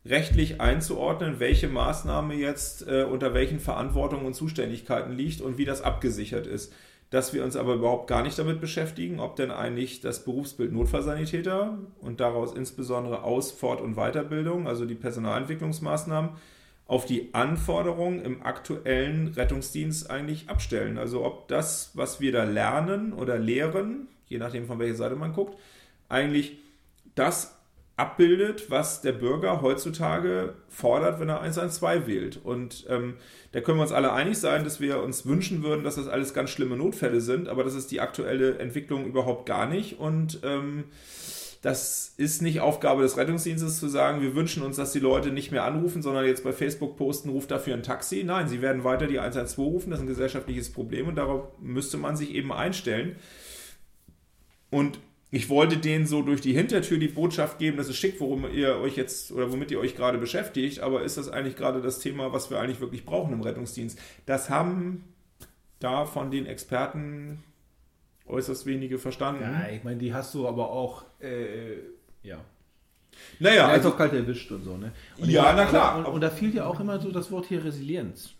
rechtlich 0.06 0.62
einzuordnen, 0.62 1.40
welche 1.40 1.68
Maßnahme 1.68 2.36
jetzt 2.36 2.88
äh, 2.88 3.04
unter 3.04 3.34
welchen 3.34 3.60
Verantwortungen 3.60 4.26
und 4.26 4.36
Zuständigkeiten 4.36 5.12
liegt 5.12 5.42
und 5.42 5.58
wie 5.58 5.66
das 5.66 5.82
abgesichert 5.82 6.48
ist. 6.48 6.72
Dass 7.12 7.34
wir 7.34 7.44
uns 7.44 7.56
aber 7.56 7.76
überhaupt 7.76 8.08
gar 8.08 8.24
nicht 8.24 8.38
damit 8.38 8.60
beschäftigen, 8.60 9.20
ob 9.20 9.36
denn 9.36 9.52
eigentlich 9.52 10.02
das 10.02 10.26
Berufsbild 10.26 10.74
Notfallsanitäter 10.74 11.78
und 12.02 12.20
daraus 12.20 12.54
insbesondere 12.54 13.24
Aus-, 13.24 13.52
Fort- 13.52 13.82
und 13.82 13.96
Weiterbildung, 13.96 14.68
also 14.68 14.86
die 14.86 14.96
Personalentwicklungsmaßnahmen, 14.96 16.32
auf 16.88 17.06
die 17.06 17.34
Anforderungen 17.34 18.22
im 18.24 18.44
aktuellen 18.44 19.30
Rettungsdienst 19.30 20.10
eigentlich 20.10 20.50
abstellen. 20.50 20.98
Also 20.98 21.26
ob 21.26 21.48
das, 21.48 21.92
was 21.94 22.20
wir 22.20 22.32
da 22.32 22.44
lernen 22.44 23.14
oder 23.14 23.40
lehren, 23.40 24.08
je 24.28 24.38
nachdem 24.38 24.66
von 24.66 24.80
welcher 24.80 24.96
Seite 24.96 25.16
man 25.16 25.34
guckt, 25.34 25.58
eigentlich 26.10 26.58
das 27.16 27.58
abbildet, 27.98 28.70
was 28.70 29.02
der 29.02 29.14
Bürger 29.14 29.62
heutzutage 29.62 30.56
fordert, 30.68 31.20
wenn 31.20 31.30
er 31.30 31.42
112 31.42 32.08
wählt. 32.08 32.40
Und 32.44 32.86
ähm, 32.90 33.16
da 33.54 33.62
können 33.62 33.78
wir 33.78 33.84
uns 33.84 33.94
alle 33.94 34.12
einig 34.12 34.38
sein, 34.38 34.66
dass 34.66 34.82
wir 34.82 35.02
uns 35.02 35.26
wünschen 35.26 35.64
würden, 35.64 35.86
dass 35.86 35.96
das 35.96 36.08
alles 36.08 36.34
ganz 36.34 36.50
schlimme 36.50 36.76
Notfälle 36.76 37.22
sind, 37.22 37.48
aber 37.48 37.64
das 37.64 37.74
ist 37.74 37.92
die 37.92 38.02
aktuelle 38.02 38.60
Entwicklung 38.60 39.06
überhaupt 39.06 39.46
gar 39.46 39.66
nicht. 39.66 39.98
Und 39.98 40.42
ähm, 40.44 40.86
das 41.62 42.14
ist 42.18 42.42
nicht 42.42 42.60
Aufgabe 42.60 43.02
des 43.02 43.18
Rettungsdienstes 43.18 43.80
zu 43.80 43.88
sagen, 43.88 44.22
wir 44.22 44.36
wünschen 44.36 44.62
uns, 44.62 44.76
dass 44.76 44.92
die 44.92 45.00
Leute 45.00 45.32
nicht 45.32 45.52
mehr 45.52 45.64
anrufen, 45.64 46.02
sondern 46.02 46.26
jetzt 46.26 46.44
bei 46.44 46.52
Facebook 46.52 46.98
posten, 46.98 47.30
ruft 47.30 47.50
dafür 47.50 47.74
ein 47.74 47.82
Taxi. 47.82 48.24
Nein, 48.26 48.50
sie 48.50 48.62
werden 48.62 48.84
weiter 48.84 49.08
die 49.08 49.20
112 49.20 49.58
rufen, 49.58 49.90
das 49.90 50.00
ist 50.00 50.04
ein 50.04 50.10
gesellschaftliches 50.10 50.72
Problem 50.72 51.08
und 51.08 51.16
darauf 51.16 51.48
müsste 51.60 51.98
man 51.98 52.18
sich 52.18 52.36
eben 52.36 52.52
einstellen. 52.52 53.16
Und 54.70 55.00
ich 55.36 55.50
wollte 55.50 55.76
denen 55.78 56.06
so 56.06 56.22
durch 56.22 56.40
die 56.40 56.54
Hintertür 56.54 56.98
die 56.98 57.10
Botschaft 57.10 57.60
geben, 57.60 57.76
dass 57.76 57.90
es 57.90 57.98
schickt, 57.98 58.22
worum 58.22 58.50
ihr 58.54 58.78
euch 58.78 58.96
jetzt 58.96 59.34
oder 59.34 59.52
womit 59.52 59.70
ihr 59.70 59.80
euch 59.80 59.94
gerade 59.96 60.18
beschäftigt, 60.18 60.80
aber 60.80 61.04
ist 61.04 61.18
das 61.18 61.28
eigentlich 61.28 61.58
gerade 61.58 61.82
das 61.82 62.00
Thema, 62.00 62.32
was 62.32 62.50
wir 62.50 62.60
eigentlich 62.62 62.80
wirklich 62.80 63.06
brauchen 63.06 63.34
im 63.34 63.42
Rettungsdienst? 63.42 64.00
Das 64.26 64.50
haben 64.50 65.04
da 65.80 66.06
von 66.06 66.32
den 66.32 66.46
Experten 66.46 67.44
äußerst 68.28 68.66
wenige 68.66 68.98
verstanden. 68.98 69.42
Ja, 69.44 69.68
ich 69.76 69.84
meine, 69.84 69.98
die 69.98 70.14
hast 70.14 70.34
du 70.34 70.48
aber 70.48 70.70
auch, 70.72 71.04
äh, 71.20 71.74
ja. 72.24 72.38
Naja, 73.40 73.56
Ja, 73.56 73.66
ist 73.68 73.72
also 73.80 73.90
doch 73.90 73.98
kalt 73.98 74.14
erwischt 74.14 74.50
und 74.52 74.64
so, 74.64 74.78
ne? 74.78 74.94
Und 75.18 75.30
Ja, 75.30 75.50
ich- 75.52 75.58
na 75.58 75.66
klar. 75.66 75.98
Und, 75.98 76.06
und 76.06 76.22
da 76.22 76.30
fiel 76.30 76.56
ja 76.56 76.66
auch 76.66 76.80
immer 76.80 76.98
so 77.00 77.12
das 77.12 77.30
Wort 77.32 77.46
hier 77.48 77.64
Resilienz. 77.64 78.32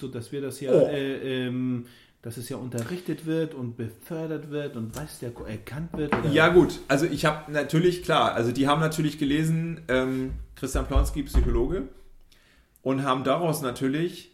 So, 0.00 0.08
dass 0.08 0.30
wir 0.30 0.40
das 0.42 0.60
ja, 0.60 0.72
Oh. 0.72 0.86
äh, 0.86 1.46
ähm, 1.46 1.86
dass 2.26 2.38
es 2.38 2.48
ja 2.48 2.56
unterrichtet 2.56 3.24
wird 3.24 3.54
und 3.54 3.76
befördert 3.76 4.50
wird 4.50 4.74
und 4.74 4.96
weiß 4.96 5.20
der 5.20 5.30
erkannt 5.46 5.92
wird. 5.92 6.12
Oder 6.12 6.28
Ja, 6.28 6.48
gut. 6.48 6.80
Also 6.88 7.06
ich 7.06 7.24
habe 7.24 7.52
natürlich, 7.52 8.02
klar, 8.02 8.32
also 8.34 8.50
die 8.50 8.66
haben 8.66 8.80
natürlich 8.80 9.20
gelesen, 9.20 9.82
ähm, 9.86 10.32
Christian 10.56 10.88
Plonski, 10.88 11.22
Psychologe, 11.22 11.84
und 12.82 13.04
haben 13.04 13.22
daraus 13.22 13.62
natürlich 13.62 14.32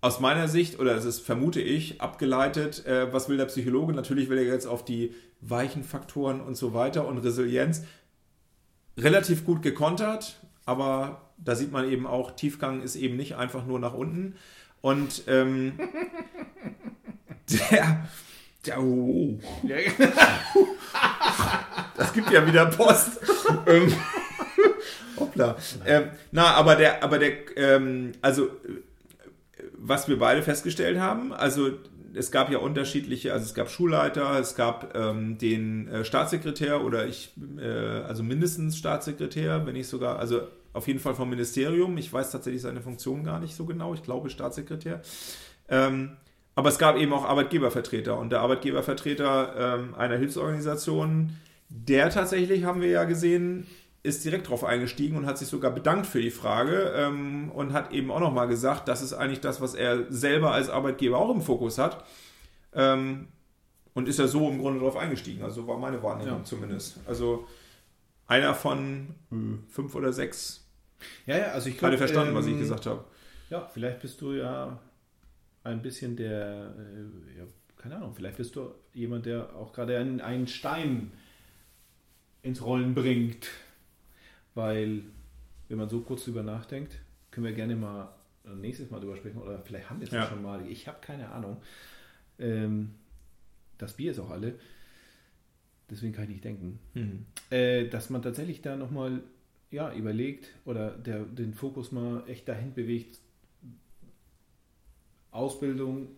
aus 0.00 0.20
meiner 0.20 0.48
Sicht, 0.48 0.78
oder 0.78 0.94
es 0.94 1.04
ist, 1.04 1.20
vermute 1.20 1.60
ich, 1.60 2.00
abgeleitet, 2.00 2.86
äh, 2.86 3.12
was 3.12 3.28
will 3.28 3.36
der 3.36 3.44
Psychologe? 3.44 3.92
Natürlich 3.92 4.30
will 4.30 4.38
er 4.38 4.44
jetzt 4.44 4.66
auf 4.66 4.82
die 4.82 5.14
weichen 5.42 5.84
Faktoren 5.84 6.40
und 6.40 6.56
so 6.56 6.72
weiter 6.72 7.06
und 7.06 7.18
Resilienz 7.18 7.82
relativ 8.96 9.44
gut 9.44 9.60
gekontert, 9.60 10.40
aber 10.64 11.28
da 11.36 11.54
sieht 11.54 11.72
man 11.72 11.90
eben 11.90 12.06
auch, 12.06 12.30
Tiefgang 12.30 12.80
ist 12.80 12.96
eben 12.96 13.18
nicht 13.18 13.36
einfach 13.36 13.66
nur 13.66 13.78
nach 13.78 13.92
unten. 13.92 14.36
Und 14.80 15.24
ähm, 15.26 15.72
der, 17.50 18.08
der 18.66 18.80
oh, 18.80 19.38
das 21.96 22.12
gibt 22.12 22.30
ja 22.30 22.46
wieder 22.46 22.66
Post. 22.66 23.20
ähm, 23.66 23.92
hoppla. 25.18 25.56
Ähm, 25.86 26.10
na, 26.32 26.54
aber 26.54 26.76
der, 26.76 27.02
aber 27.02 27.18
der, 27.18 27.56
ähm, 27.56 28.12
also 28.22 28.50
was 29.72 30.08
wir 30.08 30.18
beide 30.18 30.42
festgestellt 30.42 30.98
haben, 30.98 31.32
also 31.32 31.70
es 32.14 32.30
gab 32.30 32.50
ja 32.50 32.58
unterschiedliche, 32.58 33.32
also 33.32 33.44
es 33.44 33.54
gab 33.54 33.70
Schulleiter, 33.70 34.38
es 34.38 34.54
gab 34.54 34.96
ähm, 34.96 35.38
den 35.38 35.88
äh, 35.88 36.04
Staatssekretär 36.04 36.84
oder 36.84 37.06
ich, 37.06 37.32
äh, 37.58 37.66
also 37.66 38.22
mindestens 38.22 38.76
Staatssekretär, 38.76 39.66
wenn 39.66 39.74
nicht 39.74 39.88
sogar, 39.88 40.18
also 40.18 40.42
auf 40.72 40.86
jeden 40.86 41.00
Fall 41.00 41.14
vom 41.14 41.30
Ministerium. 41.30 41.96
Ich 41.98 42.12
weiß 42.12 42.30
tatsächlich 42.30 42.62
seine 42.62 42.80
Funktion 42.80 43.24
gar 43.24 43.40
nicht 43.40 43.54
so 43.54 43.64
genau. 43.64 43.94
Ich 43.94 44.02
glaube 44.02 44.30
Staatssekretär. 44.30 45.00
Ähm, 45.68 46.16
aber 46.58 46.70
es 46.70 46.78
gab 46.78 46.96
eben 46.96 47.12
auch 47.12 47.24
Arbeitgebervertreter 47.24 48.18
und 48.18 48.30
der 48.30 48.40
Arbeitgebervertreter 48.40 49.76
ähm, 49.78 49.94
einer 49.94 50.16
Hilfsorganisation, 50.16 51.36
der 51.68 52.10
tatsächlich, 52.10 52.64
haben 52.64 52.80
wir 52.80 52.88
ja 52.88 53.04
gesehen, 53.04 53.68
ist 54.02 54.24
direkt 54.24 54.48
drauf 54.48 54.64
eingestiegen 54.64 55.16
und 55.16 55.24
hat 55.26 55.38
sich 55.38 55.46
sogar 55.46 55.70
bedankt 55.70 56.06
für 56.06 56.20
die 56.20 56.32
Frage 56.32 56.92
ähm, 56.96 57.52
und 57.52 57.72
hat 57.74 57.92
eben 57.92 58.10
auch 58.10 58.18
nochmal 58.18 58.48
gesagt, 58.48 58.88
das 58.88 59.02
ist 59.02 59.12
eigentlich 59.12 59.40
das, 59.40 59.60
was 59.60 59.74
er 59.76 60.10
selber 60.10 60.50
als 60.50 60.68
Arbeitgeber 60.68 61.18
auch 61.18 61.30
im 61.32 61.42
Fokus 61.42 61.78
hat. 61.78 62.04
Ähm, 62.74 63.28
Und 63.94 64.08
ist 64.08 64.18
ja 64.18 64.26
so 64.26 64.48
im 64.48 64.58
Grunde 64.58 64.80
drauf 64.80 64.96
eingestiegen. 64.96 65.44
Also 65.44 65.64
war 65.68 65.78
meine 65.78 66.02
Wahrnehmung 66.02 66.38
Ja. 66.38 66.44
zumindest. 66.44 66.98
Also 67.06 67.46
einer 68.26 68.54
von 68.54 69.14
äh, 69.30 69.36
fünf 69.70 69.94
oder 69.94 70.12
sechs. 70.12 70.66
Ja, 71.24 71.36
ja, 71.38 71.44
also 71.52 71.68
ich 71.68 71.78
Gerade 71.78 71.96
glaube. 71.96 72.08
verstanden, 72.08 72.34
was 72.34 72.46
ich 72.46 72.54
ähm, 72.54 72.58
gesagt 72.58 72.86
habe. 72.86 73.04
Ja, 73.48 73.68
vielleicht 73.72 74.00
bist 74.00 74.20
du 74.20 74.32
ja 74.32 74.78
ein 75.64 75.82
bisschen 75.82 76.16
der, 76.16 76.74
äh, 76.76 77.38
ja, 77.38 77.44
keine 77.76 77.96
Ahnung, 77.96 78.14
vielleicht 78.14 78.36
bist 78.36 78.56
du 78.56 78.74
jemand, 78.92 79.26
der 79.26 79.54
auch 79.54 79.72
gerade 79.72 79.98
einen, 79.98 80.20
einen 80.20 80.46
Stein 80.46 81.12
ins 82.42 82.62
Rollen 82.62 82.94
bringt. 82.94 83.48
Weil, 84.54 85.02
wenn 85.68 85.78
man 85.78 85.88
so 85.88 86.00
kurz 86.00 86.24
drüber 86.24 86.42
nachdenkt, 86.42 86.98
können 87.30 87.46
wir 87.46 87.52
gerne 87.52 87.76
mal 87.76 88.08
nächstes 88.56 88.90
Mal 88.90 89.00
drüber 89.00 89.16
sprechen 89.16 89.38
oder 89.38 89.60
vielleicht 89.60 89.90
haben 89.90 90.00
wir 90.00 90.06
es 90.06 90.12
ja. 90.12 90.26
Schon 90.26 90.42
mal. 90.42 90.66
Ich 90.68 90.88
habe 90.88 90.98
keine 91.00 91.28
Ahnung. 91.28 91.58
Ähm, 92.38 92.94
das 93.76 93.94
Bier 93.94 94.12
ist 94.12 94.18
auch 94.18 94.30
alle. 94.30 94.54
Deswegen 95.90 96.12
kann 96.12 96.24
ich 96.24 96.30
nicht 96.30 96.44
denken. 96.44 96.78
Hm. 96.94 97.26
Äh, 97.50 97.88
dass 97.88 98.10
man 98.10 98.22
tatsächlich 98.22 98.62
da 98.62 98.76
nochmal 98.76 99.22
ja, 99.70 99.92
überlegt 99.92 100.48
oder 100.64 100.90
der, 100.90 101.24
den 101.24 101.54
Fokus 101.54 101.92
mal 101.92 102.24
echt 102.26 102.48
dahin 102.48 102.74
bewegt. 102.74 103.18
Ausbildung, 105.30 106.08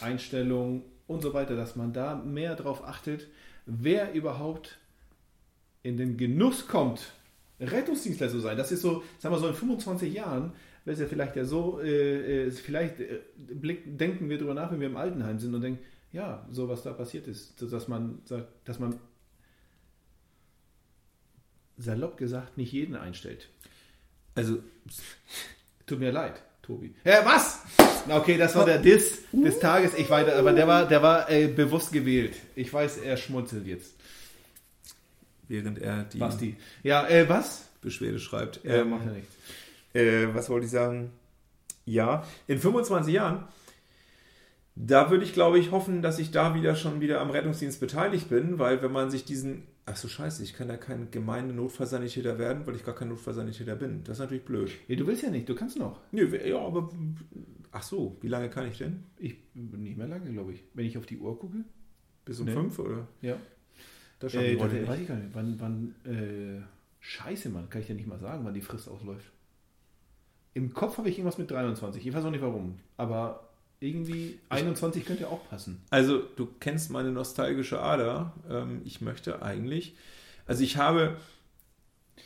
Einstellung 0.00 0.82
und 1.06 1.22
so 1.22 1.34
weiter, 1.34 1.56
dass 1.56 1.76
man 1.76 1.92
da 1.92 2.14
mehr 2.14 2.56
darauf 2.56 2.84
achtet, 2.84 3.28
wer 3.66 4.12
überhaupt 4.12 4.78
in 5.82 5.96
den 5.96 6.16
Genuss 6.16 6.68
kommt, 6.68 7.12
Rettungsdienstler 7.58 8.28
zu 8.28 8.40
sein. 8.40 8.56
Das 8.56 8.72
ist 8.72 8.82
so, 8.82 9.02
sagen 9.18 9.34
wir 9.34 9.38
so 9.38 9.48
in 9.48 9.54
25 9.54 10.12
Jahren, 10.12 10.52
wäre 10.84 10.94
es 10.94 11.00
ja 11.00 11.06
vielleicht 11.06 11.36
ja 11.36 11.44
so, 11.44 11.80
äh, 11.80 12.46
äh, 12.46 12.50
vielleicht 12.50 13.00
äh, 13.00 13.20
blick, 13.36 13.98
denken 13.98 14.28
wir 14.28 14.38
darüber 14.38 14.54
nach, 14.54 14.70
wenn 14.70 14.80
wir 14.80 14.88
im 14.88 14.96
Altenheim 14.96 15.38
sind 15.38 15.54
und 15.54 15.60
denken, 15.60 15.84
ja, 16.12 16.46
so 16.50 16.68
was 16.68 16.82
da 16.82 16.92
passiert 16.92 17.26
ist, 17.28 17.60
dass 17.60 17.86
man 17.86 18.20
sagt, 18.24 18.48
dass 18.64 18.78
man 18.78 18.98
salopp 21.76 22.16
gesagt 22.16 22.56
nicht 22.56 22.72
jeden 22.72 22.96
einstellt. 22.96 23.48
Also, 24.34 24.58
Tut 25.90 25.98
mir 25.98 26.12
leid, 26.12 26.40
Tobi. 26.62 26.94
Ja, 27.04 27.24
was? 27.24 27.60
Okay, 28.08 28.36
das 28.36 28.54
war 28.56 28.64
der 28.64 28.78
Diss 28.78 29.18
des 29.32 29.58
Tages. 29.60 29.94
Ich 29.94 30.08
weiter, 30.10 30.36
aber 30.36 30.52
der 30.52 30.66
war, 30.66 30.86
der 30.86 31.02
war 31.02 31.30
äh, 31.30 31.48
bewusst 31.48 31.92
gewählt. 31.92 32.34
Ich 32.54 32.72
weiß, 32.72 32.98
er 32.98 33.16
schmunzelt 33.16 33.66
jetzt. 33.66 33.94
während 35.48 35.78
er 35.78 36.04
die 36.04 36.18
Basti. 36.18 36.56
Ja, 36.82 37.06
äh, 37.08 37.28
was? 37.28 37.66
Beschwerde 37.80 38.18
schreibt. 38.18 38.60
Ja, 38.64 38.76
Ähm, 38.82 38.90
macht 38.90 39.06
ja 39.06 39.12
nichts. 39.12 39.34
äh, 39.94 40.34
was 40.34 40.48
wollte 40.48 40.66
ich 40.66 40.70
sagen? 40.72 41.10
Ja, 41.86 42.24
in 42.46 42.58
25 42.58 43.12
Jahren, 43.12 43.48
da 44.76 45.10
würde 45.10 45.24
ich, 45.24 45.32
glaube 45.32 45.58
ich, 45.58 45.70
hoffen, 45.72 46.02
dass 46.02 46.18
ich 46.18 46.30
da 46.30 46.54
wieder 46.54 46.76
schon 46.76 47.00
wieder 47.00 47.20
am 47.20 47.30
Rettungsdienst 47.30 47.80
beteiligt 47.80 48.28
bin, 48.28 48.58
weil 48.58 48.80
wenn 48.82 48.92
man 48.92 49.10
sich 49.10 49.24
diesen, 49.24 49.66
ach 49.86 49.96
so 49.96 50.08
scheiße, 50.08 50.42
ich 50.42 50.54
kann 50.54 50.68
da 50.68 50.76
kein 50.76 51.10
gemeinde 51.10 51.54
Notfallsanitäter 51.54 52.38
werden, 52.38 52.66
weil 52.66 52.76
ich 52.76 52.84
gar 52.84 52.94
kein 52.94 53.08
Notfallsanitäter 53.08 53.76
bin. 53.76 54.04
Das 54.04 54.16
ist 54.18 54.20
natürlich 54.20 54.44
blöd. 54.44 54.70
Ja, 54.88 54.96
du 54.96 55.06
willst 55.06 55.22
ja 55.22 55.30
nicht, 55.30 55.48
du 55.48 55.54
kannst 55.54 55.78
noch. 55.78 56.00
Nö, 56.12 56.26
ja, 56.46 56.58
aber, 56.58 56.90
ach 57.72 57.82
so, 57.82 58.16
wie 58.20 58.28
lange 58.28 58.50
kann 58.50 58.68
ich 58.68 58.78
denn? 58.78 59.04
Ich 59.18 59.36
nicht 59.54 59.96
mehr 59.96 60.06
lange, 60.08 60.30
glaube 60.32 60.52
ich. 60.52 60.64
Wenn 60.74 60.86
ich 60.86 60.96
auf 60.98 61.06
die 61.06 61.18
Uhr 61.18 61.38
gucke. 61.38 61.64
Bis 62.24 62.38
um 62.40 62.46
Nee. 62.46 62.52
fünf 62.52 62.78
oder? 62.78 63.08
Ja. 63.22 63.36
Das 64.20 64.34
Äh, 64.34 64.54
das, 64.54 64.62
heute 64.64 64.82
weiß 64.86 64.90
nicht. 64.98 65.00
ich 65.02 65.08
gar 65.08 65.16
nicht. 65.16 65.30
Wann, 65.34 65.58
wann, 65.58 65.94
äh, 66.04 66.60
scheiße, 67.00 67.48
Mann, 67.48 67.68
kann 67.70 67.80
ich 67.80 67.86
dir 67.86 67.94
nicht 67.94 68.06
mal 68.06 68.18
sagen, 68.18 68.44
wann 68.44 68.54
die 68.54 68.60
Frist 68.60 68.88
ausläuft. 68.88 69.32
Im 70.52 70.74
Kopf 70.74 70.98
habe 70.98 71.08
ich 71.08 71.16
irgendwas 71.18 71.38
mit 71.38 71.50
23. 71.50 72.06
Ich 72.06 72.12
weiß 72.14 72.24
auch 72.24 72.30
nicht 72.30 72.42
warum. 72.42 72.78
Aber 72.96 73.49
irgendwie 73.80 74.38
21 74.50 75.04
könnte 75.06 75.28
auch 75.28 75.48
passen. 75.48 75.82
Also, 75.90 76.18
du 76.36 76.46
kennst 76.60 76.90
meine 76.90 77.10
nostalgische 77.10 77.80
Ader. 77.80 78.34
Ähm, 78.48 78.82
ich 78.84 79.00
möchte 79.00 79.42
eigentlich, 79.42 79.96
also 80.46 80.62
ich 80.62 80.76
habe, 80.76 81.16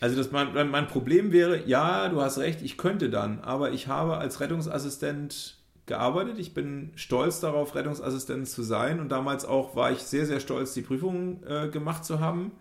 also 0.00 0.16
das 0.16 0.32
mein, 0.32 0.70
mein 0.70 0.88
Problem 0.88 1.32
wäre, 1.32 1.64
ja, 1.66 2.08
du 2.08 2.20
hast 2.20 2.38
recht, 2.38 2.60
ich 2.60 2.76
könnte 2.76 3.08
dann, 3.08 3.40
aber 3.40 3.70
ich 3.70 3.86
habe 3.86 4.16
als 4.16 4.40
Rettungsassistent 4.40 5.58
gearbeitet. 5.86 6.38
Ich 6.38 6.54
bin 6.54 6.90
stolz 6.96 7.40
darauf, 7.40 7.74
Rettungsassistent 7.74 8.48
zu 8.48 8.62
sein 8.62 9.00
und 9.00 9.10
damals 9.10 9.44
auch 9.44 9.76
war 9.76 9.92
ich 9.92 10.00
sehr, 10.00 10.26
sehr 10.26 10.40
stolz, 10.40 10.74
die 10.74 10.82
Prüfung 10.82 11.42
äh, 11.44 11.68
gemacht 11.68 12.04
zu 12.04 12.20
haben. 12.20 12.52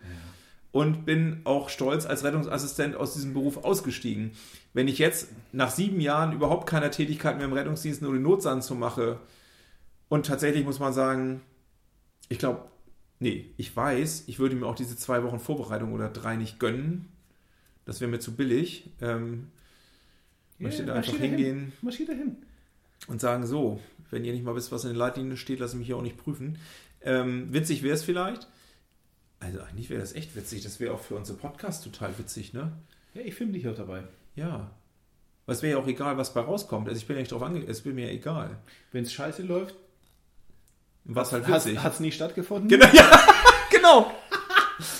Und 0.74 1.06
bin 1.06 1.42
auch 1.46 1.70
stolz 1.70 2.06
als 2.06 2.26
Rettungsassistent 2.26 2.96
aus 2.96 3.14
diesem 3.14 3.34
Beruf 3.34 3.64
ausgestiegen. 3.64 4.32
Wenn 4.74 4.90
ich 4.90 4.98
jetzt 4.98 5.30
nach 5.52 5.72
sieben 5.72 6.02
Jahren 6.02 6.34
überhaupt 6.34 6.68
keiner 6.68 6.92
Tätigkeit 6.92 7.38
mehr 7.38 7.46
im 7.46 7.54
Rettungsdienst 7.54 8.02
nur 8.02 8.12
den 8.12 8.24
Notsand 8.24 8.64
zu 8.64 8.76
mache, 8.76 9.20
und 10.10 10.26
tatsächlich 10.26 10.66
muss 10.66 10.80
man 10.80 10.92
sagen, 10.94 11.42
ich 12.30 12.38
glaube, 12.38 12.66
nee, 13.20 13.52
ich 13.58 13.76
weiß, 13.76 14.26
ich 14.28 14.40
würde 14.40 14.56
mir 14.56 14.68
auch 14.68 14.76
diese 14.76 14.98
zwei 14.98 15.24
Wochen 15.24 15.40
Vorbereitung 15.40 15.94
oder 15.94 16.10
drei 16.10 16.36
nicht 16.36 16.60
gönnen. 16.60 17.08
Das 17.86 18.02
wäre 18.02 18.12
mir 18.12 18.20
zu 18.20 18.36
billig. 18.36 18.92
Ähm, 19.02 19.48
möchte 20.60 20.86
da 20.86 20.96
einfach 20.96 21.18
hingehen 21.18 21.74
Marschier 21.82 22.08
dahin. 22.08 22.38
und 23.08 23.22
sagen, 23.22 23.46
so, 23.46 23.80
wenn 24.12 24.26
ihr 24.26 24.34
nicht 24.34 24.44
mal 24.46 24.56
wisst, 24.56 24.72
was 24.72 24.84
in 24.84 24.92
den 24.92 24.98
Leitlinien 24.98 25.38
steht, 25.38 25.60
lasse 25.60 25.74
ich 25.74 25.80
mich 25.80 25.88
hier 25.88 25.98
auch 25.98 26.04
nicht 26.04 26.18
prüfen. 26.18 26.58
Ähm, 27.02 27.52
witzig 27.52 27.84
wäre 27.84 27.96
es 27.96 28.04
vielleicht. 28.04 28.48
Also 29.44 29.60
eigentlich 29.62 29.90
wäre 29.90 30.00
das 30.00 30.14
echt 30.14 30.36
witzig. 30.36 30.64
Das 30.64 30.80
wäre 30.80 30.94
auch 30.94 31.00
für 31.00 31.16
unsere 31.16 31.38
Podcast 31.38 31.84
total 31.84 32.18
witzig, 32.18 32.54
ne? 32.54 32.72
Ja, 33.14 33.22
ich 33.22 33.36
filme 33.36 33.52
dich 33.54 33.68
auch 33.68 33.76
dabei. 33.76 34.04
Ja. 34.36 34.72
Aber 35.46 35.54
es 35.54 35.62
wäre 35.62 35.78
ja 35.78 35.84
auch 35.84 35.88
egal, 35.88 36.18
was 36.18 36.34
bei 36.34 36.40
rauskommt. 36.42 36.88
Also 36.88 36.98
ich 37.00 37.06
bin 37.08 37.18
ja 37.18 37.22
nicht 37.22 37.32
drauf 37.32 37.44
ange... 37.44 37.66
Es 37.68 37.84
wäre 37.84 37.94
mir 37.94 38.08
ja 38.08 38.14
egal. 38.14 38.58
Wenn 38.94 39.04
es 39.04 39.12
scheiße 39.12 39.44
läuft, 39.44 39.76
Was 41.04 41.32
halt 41.34 41.46
hat 41.48 41.66
witzig. 41.66 41.80
es 41.84 42.00
nie 42.00 42.12
stattgefunden. 42.12 42.70
Genau, 42.70 42.88
ja, 42.94 43.12
genau. 43.72 44.12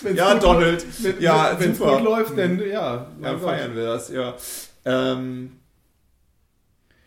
Wenn's 0.02 0.18
Ja, 0.18 0.36
Donald. 0.36 0.84
läuft- 0.84 1.04
Wenn, 1.04 1.22
Ja, 1.22 1.58
wenn 1.60 1.72
es 1.72 1.80
gut 1.80 2.02
läuft, 2.02 2.38
dann 2.38 2.60
ja. 2.60 3.08
Ja, 3.22 3.40
feiern 3.40 3.76
wir 3.76 3.86
das, 3.86 4.10
ja. 4.10 4.36
Ähm, 4.86 5.60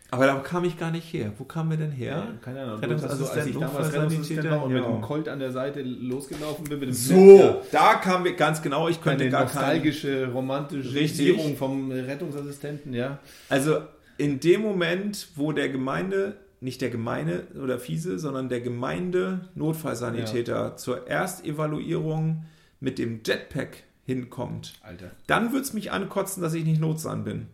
aber 0.09 0.25
da 0.25 0.35
kam 0.39 0.63
ich 0.63 0.77
gar 0.77 0.91
nicht 0.91 1.11
her. 1.11 1.33
Wo 1.37 1.43
kamen 1.43 1.71
wir 1.71 1.77
denn 1.77 1.91
her? 1.91 2.27
Ja, 2.27 2.33
keine 2.41 2.61
Ahnung. 2.61 2.79
Rettungsassistent, 2.79 3.37
als 3.37 3.47
ich 3.47 3.57
damals 3.57 3.93
Rettungsassistent 3.93 4.49
war 4.49 4.63
und 4.63 4.73
mit 4.73 4.83
ja. 4.83 4.89
dem 4.89 5.01
Colt 5.01 5.27
an 5.27 5.39
der 5.39 5.51
Seite 5.51 5.81
losgelaufen 5.81 6.63
bin, 6.65 6.79
mit 6.79 6.89
dem 6.89 6.93
So, 6.93 7.61
da 7.71 7.95
kamen 7.95 8.23
wir 8.23 8.35
ganz 8.35 8.61
genau. 8.61 8.87
Ich 8.87 9.01
könnte 9.01 9.29
gar 9.29 9.45
keinen. 9.45 9.55
nostalgische, 9.55 10.27
romantische. 10.31 10.95
Regierung 10.95 11.57
vom 11.57 11.91
Rettungsassistenten, 11.91 12.93
ja. 12.93 13.19
Also 13.49 13.79
in 14.17 14.39
dem 14.39 14.61
Moment, 14.61 15.27
wo 15.35 15.51
der 15.51 15.69
Gemeinde, 15.69 16.37
nicht 16.61 16.81
der 16.81 16.89
Gemeinde 16.89 17.47
oder 17.61 17.77
Fiese, 17.77 18.17
sondern 18.17 18.47
der 18.49 18.61
Gemeinde 18.61 19.49
Notfallsanitäter 19.55 20.77
zur 20.77 21.07
Erstevaluierung 21.07 22.45
mit 22.79 22.97
dem 22.97 23.21
Jetpack 23.25 23.83
hinkommt, 24.05 24.73
Alter. 24.81 25.11
dann 25.27 25.51
wird 25.51 25.65
es 25.65 25.73
mich 25.73 25.91
ankotzen, 25.91 26.41
dass 26.41 26.53
ich 26.53 26.63
nicht 26.63 26.79
Notsan 26.79 27.25
bin. 27.25 27.47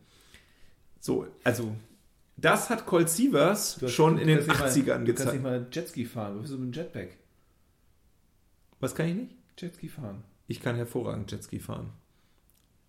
So, 0.99 1.25
also 1.43 1.75
das 2.43 2.69
hat 2.69 2.85
Colt 2.85 3.09
Sievers 3.09 3.77
Du 3.79 3.87
schon 3.87 4.15
du 4.17 4.21
in 4.21 4.27
den 4.27 4.45
kannst 4.45 4.75
nicht 4.75 4.87
mal- 4.87 4.95
80ern 4.97 5.05
Du 5.05 5.05
kannst 5.05 5.05
gezeigt. 5.05 5.33
nicht 5.33 5.43
mal 5.43 5.67
Jetski 5.71 6.05
fahren. 6.05 6.39
Was 6.39 6.49
ist 6.51 6.59
mit 6.59 6.73
dem 6.75 6.79
Jetpack? 6.79 7.09
Was 8.79 8.93
kann 8.95 9.07
ich 9.07 9.15
nicht? 9.15 9.31
Jetski 9.57 9.87
fahren. 9.89 10.23
Ich 10.47 10.61
kann 10.61 10.75
hervorragend 10.75 11.31
Jetski 11.31 11.59
fahren. 11.59 11.89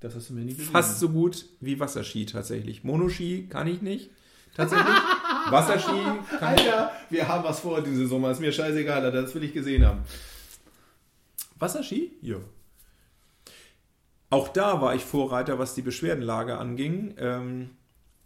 Das 0.01 0.15
hast 0.15 0.29
du 0.31 0.35
mir 0.35 0.41
nie 0.45 0.53
bewiesen. 0.55 0.73
Fast 0.73 0.99
so 1.01 1.09
gut 1.09 1.47
wie 1.61 1.79
Wasserski 1.81 2.27
tatsächlich. 2.27 2.85
Monoski 2.85 3.47
kann 3.49 3.67
ich 3.67 3.81
nicht. 3.81 4.11
Tatsächlich. 4.55 4.87
Wasserski 5.51 5.91
kann 6.39 6.55
ich. 6.55 6.61
Alter, 6.63 6.91
wir 7.11 7.29
haben 7.29 7.45
was 7.45 7.61
vor 7.61 7.81
diese 7.81 8.07
Sommer. 8.07 8.31
Ist 8.33 8.41
mir 8.41 8.53
scheißegal, 8.53 9.05
Alter. 9.05 9.23
Das 9.23 9.35
will 9.35 9.45
ich 9.45 9.53
gesehen 9.55 9.85
haben. 9.87 10.01
Wasserski? 11.59 12.13
Ja. 12.21 12.37
Auch 14.31 14.49
da 14.49 14.81
war 14.81 14.95
ich 14.95 15.05
Vorreiter, 15.05 15.59
was 15.59 15.75
die 15.75 15.83
Beschwerdenlage 15.83 16.59
anging. 16.59 17.15
Ähm, 17.19 17.71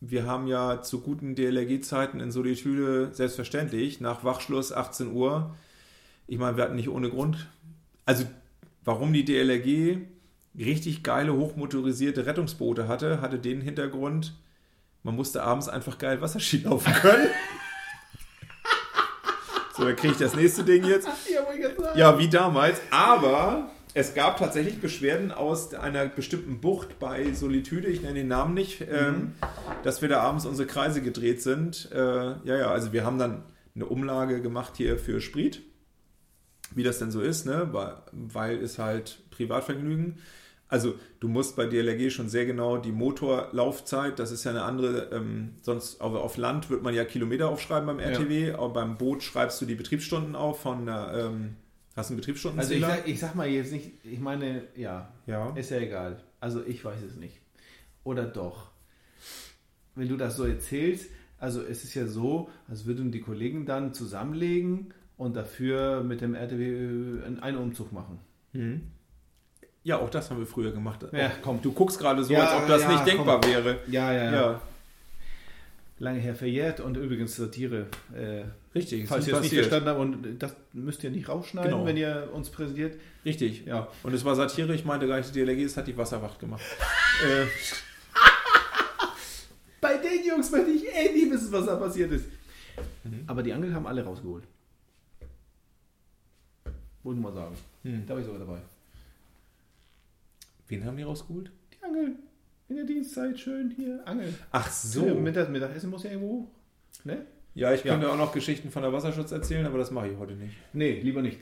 wir 0.01 0.27
haben 0.27 0.47
ja 0.47 0.83
zu 0.83 1.01
guten 1.01 1.35
DLRG-Zeiten 1.35 2.21
in 2.21 2.31
Solitude 2.31 3.11
selbstverständlich 3.13 4.01
nach 4.01 4.23
Wachschluss 4.25 4.73
18 4.73 5.13
Uhr. 5.13 5.55
Ich 6.27 6.39
meine, 6.39 6.57
wir 6.57 6.65
hatten 6.65 6.77
nicht 6.77 6.89
ohne 6.89 7.11
Grund. 7.11 7.49
Also, 8.07 8.25
warum 8.85 9.13
die 9.13 9.25
DLRG 9.25 9.99
richtig 10.57 11.03
geile, 11.03 11.35
hochmotorisierte 11.35 12.27
Rettungsboote 12.27 12.87
hatte, 12.89 13.21
hatte 13.21 13.39
den 13.39 13.61
Hintergrund, 13.61 14.35
man 15.03 15.17
musste 15.17 15.43
abends 15.43 15.69
einfach 15.69 15.99
geil 15.99 16.21
Wasserski 16.21 16.59
laufen 16.65 16.93
können. 16.93 17.29
so, 19.77 19.85
dann 19.85 19.97
kriege 19.97 20.13
ich 20.13 20.19
das 20.19 20.35
nächste 20.35 20.65
Ding 20.65 20.85
jetzt. 20.85 21.09
Ja, 21.95 22.19
wie 22.19 22.29
damals. 22.29 22.81
Aber 22.91 23.71
es 23.99 24.15
gab 24.15 24.37
tatsächlich 24.37 24.81
Beschwerden 24.81 25.33
aus 25.33 25.75
einer 25.75 26.07
bestimmten 26.07 26.61
Bucht 26.61 27.01
bei 27.01 27.33
Solitude, 27.33 27.89
ich 27.89 28.01
nenne 28.01 28.15
den 28.15 28.29
Namen 28.29 28.55
nicht, 28.55 28.81
ähm, 28.81 29.33
dass 29.83 30.03
wir 30.03 30.09
da 30.09 30.21
abends 30.21 30.47
unsere 30.47 30.69
Kreise 30.69 31.03
gedreht 31.03 31.43
sind. 31.43 31.91
Äh, 31.91 31.99
ja, 31.99 32.39
ja, 32.45 32.71
also 32.71 32.93
wir 32.93 33.05
haben 33.05 33.19
dann 33.19 33.43
eine 33.75 33.87
Umlage 33.87 34.41
gemacht 34.41 34.75
hier 34.77 34.99
für 34.99 35.21
Sprit, 35.21 35.63
wie 36.77 36.85
das 36.85 37.01
denn 37.01 37.11
so 37.11 37.21
ist, 37.21 37.45
ne? 37.45 37.71
weil, 37.73 37.97
weil 38.13 38.59
es 38.59 38.79
halt 38.79 39.19
Privatvergnügen. 39.31 40.19
Also 40.69 40.95
du 41.19 41.27
musst 41.27 41.57
bei 41.57 41.67
DLRG 41.67 42.13
schon 42.13 42.29
sehr 42.29 42.47
genau 42.47 42.77
die 42.77 42.93
Motorlaufzeit, 42.93 44.21
das 44.21 44.31
ist 44.31 44.45
ja 44.45 44.53
eine 44.53 44.63
andere, 44.63 45.11
ähm, 45.13 45.55
sonst 45.63 46.01
auf, 46.01 46.15
auf 46.15 46.37
Land 46.37 46.71
wird 46.71 46.85
man 46.85 46.95
ja 46.95 47.05
Kilometer 47.05 47.49
aufschreiben 47.49 47.87
beim 47.87 47.99
RTW, 47.99 48.53
aber 48.53 48.69
beim 48.69 48.97
Boot 48.97 49.25
schreibst 49.25 49.61
du 49.61 49.67
die 49.67 49.75
Betriebsstunden 49.75 50.37
auf 50.37 50.61
von 50.61 50.87
der, 50.87 51.15
ähm, 51.17 51.57
Hast 51.99 52.11
du 52.11 52.15
einen 52.15 52.21
Also 52.21 52.27
ich 52.27 52.27
Betriebsstundenzähler? 52.27 52.89
sag, 52.89 53.09
ich 53.09 53.19
sag 53.19 53.35
mal 53.35 53.49
jetzt 53.49 53.73
nicht, 53.73 53.93
ich 54.05 54.21
meine, 54.21 54.63
ja, 54.77 55.13
ja. 55.27 55.51
ist 55.57 55.71
ja 55.71 55.79
egal. 55.79 56.21
Also 56.39 56.63
ich 56.65 56.85
weiß 56.85 57.03
es 57.03 57.17
nicht. 57.17 57.41
Oder 58.05 58.25
doch? 58.25 58.71
Wenn 59.97 60.09
du 60.09 60.17
das 60.17 60.37
so 60.37 60.45
erzählst, 60.45 61.11
also 61.39 61.61
es 61.61 61.83
ist 61.83 61.95
ja 61.95 62.07
so, 62.07 62.51
als 62.69 62.87
würden 62.87 63.11
die 63.11 63.21
Kollegen 63.21 63.67
dann 63.67 63.95
zusammenlegen 63.95 64.95
und 65.17 65.35
dafür 65.35 66.05
mit 66.05 66.21
dem 66.21 66.35
RTW 66.37 67.25
einen 67.41 67.57
Umzug 67.59 67.93
machen. 67.93 68.21
Mhm. 68.53 68.83
Ja, 69.83 69.99
auch 69.99 70.11
das 70.11 70.31
haben 70.31 70.39
wir 70.39 70.47
früher 70.47 70.71
gemacht. 70.71 71.05
Ja, 71.13 71.33
komm. 71.43 71.61
Du 71.63 71.73
guckst 71.73 71.99
gerade 71.99 72.23
so, 72.23 72.33
Ja, 72.33 72.45
als 72.47 72.63
ob 72.63 72.69
das 72.69 72.83
ja, 72.83 72.93
nicht 72.93 73.07
denkbar 73.07 73.43
wäre. 73.45 73.79
Ja, 73.89 74.13
ja, 74.13 74.25
ja. 74.25 74.33
Ja, 74.33 74.61
Lange 76.01 76.21
her 76.21 76.35
verjährt 76.37 76.79
und 76.81 76.97
übrigens 76.97 77.35
Satire. 77.35 77.87
Äh, 78.15 78.45
richtig. 78.75 79.09
falls 79.09 79.23
ist 79.27 79.33
ihr 79.33 79.35
es 79.37 79.43
nicht 79.43 79.55
verstanden 79.55 79.89
habt, 79.89 79.99
und 79.99 80.39
das 80.39 80.55
müsst 80.73 81.03
ihr 81.03 81.11
nicht 81.11 81.29
rausschneiden, 81.29 81.73
Genau. 81.73 81.85
wenn 81.87 81.97
ihr 81.97 82.31
uns 82.33 82.51
präsentiert. 82.51 83.01
Richtig. 83.25 83.65
Ja. 83.67 83.89
Und 84.05 84.13
es 84.15 84.25
war 84.25 84.37
Satire, 84.37 84.73
ich 84.75 84.85
meinte 84.85 85.09
gar 85.09 85.17
nicht, 85.19 85.35
die 85.35 85.41
DLRG, 85.45 85.65
es 85.65 85.77
hat 85.77 85.89
die 85.89 85.97
Wasserwacht 85.97 86.39
gemacht. 86.39 86.63
äh, 87.27 87.47
Bei 89.81 89.97
den 89.97 90.25
Jungs 90.25 90.51
möchte 90.53 90.71
ich 90.71 90.85
eh 90.87 91.13
nie 91.13 91.31
wissen, 91.31 91.51
was 91.53 91.67
da 91.67 91.77
passiert 91.77 92.13
ist. 92.13 92.27
Mhm. 93.05 93.25
Aber 93.27 93.43
die 93.43 93.53
Angel 93.53 93.75
haben 93.75 93.87
alle 93.87 94.05
rausgeholt. 94.05 94.45
Wollte 97.03 97.21
mal 97.21 97.33
sagen. 97.33 97.57
hm. 97.83 98.05
Da 98.07 98.15
war 98.15 98.21
ich 98.21 98.27
sogar 98.27 98.41
dabei. 98.41 98.59
Wen 100.69 100.85
haben 100.85 100.97
die 100.97 101.03
rausgeholt? 101.05 101.51
Die 101.73 101.85
Angel. 101.85 102.17
In 102.69 102.77
der 102.77 102.85
Dienstzeit 102.85 103.39
schön 103.39 103.71
hier 103.71 104.07
angeln. 104.07 104.35
Ach 104.53 104.71
So. 104.71 105.05
Mittag, 105.15 105.49
Mittagessen 105.51 105.91
muss 105.91 106.03
ja 106.03 106.11
irgendwo 106.11 106.29
hoch. 106.43 106.49
Ne? 107.05 107.25
Ja, 107.55 107.73
ich 107.73 107.83
Ja. 107.83 107.93
könnte 107.93 108.11
auch 108.13 108.17
noch 108.19 108.33
Geschichten 108.33 108.71
von 108.71 108.83
der 108.83 108.93
Wasserschutz 108.93 109.33
erzählen, 109.33 109.65
aber 109.67 109.79
das 109.79 109.91
mache 109.91 110.09
ich 110.09 110.19
heute 110.19 110.35
nicht. 110.35 110.55
Nee, 110.75 111.01
lieber 111.01 111.23
nicht. 111.23 111.39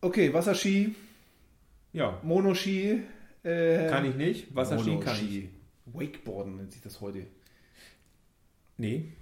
Okay, 0.00 0.32
Wasserski, 0.32 0.94
Ja, 1.92 2.18
Monoski. 2.22 3.02
Äh, 3.42 3.88
kann 3.88 4.04
ich 4.04 4.14
nicht. 4.14 4.54
Wasserski 4.54 4.98
kann 5.00 5.16
ich. 5.16 5.22
Monoski. 5.22 5.50
Wakeboarden 5.86 6.56
nennt 6.56 6.72
sich 6.72 6.80
das 6.82 7.00
heute. 7.00 7.26
Nee. 8.78 9.12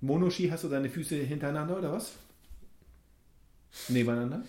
Monoski, 0.00 0.48
hast 0.48 0.64
du 0.64 0.68
deine 0.68 0.88
Füße 0.90 1.16
hintereinander 1.16 1.78
oder 1.78 1.92
was? 1.92 2.12
Nebeneinander? 3.88 4.44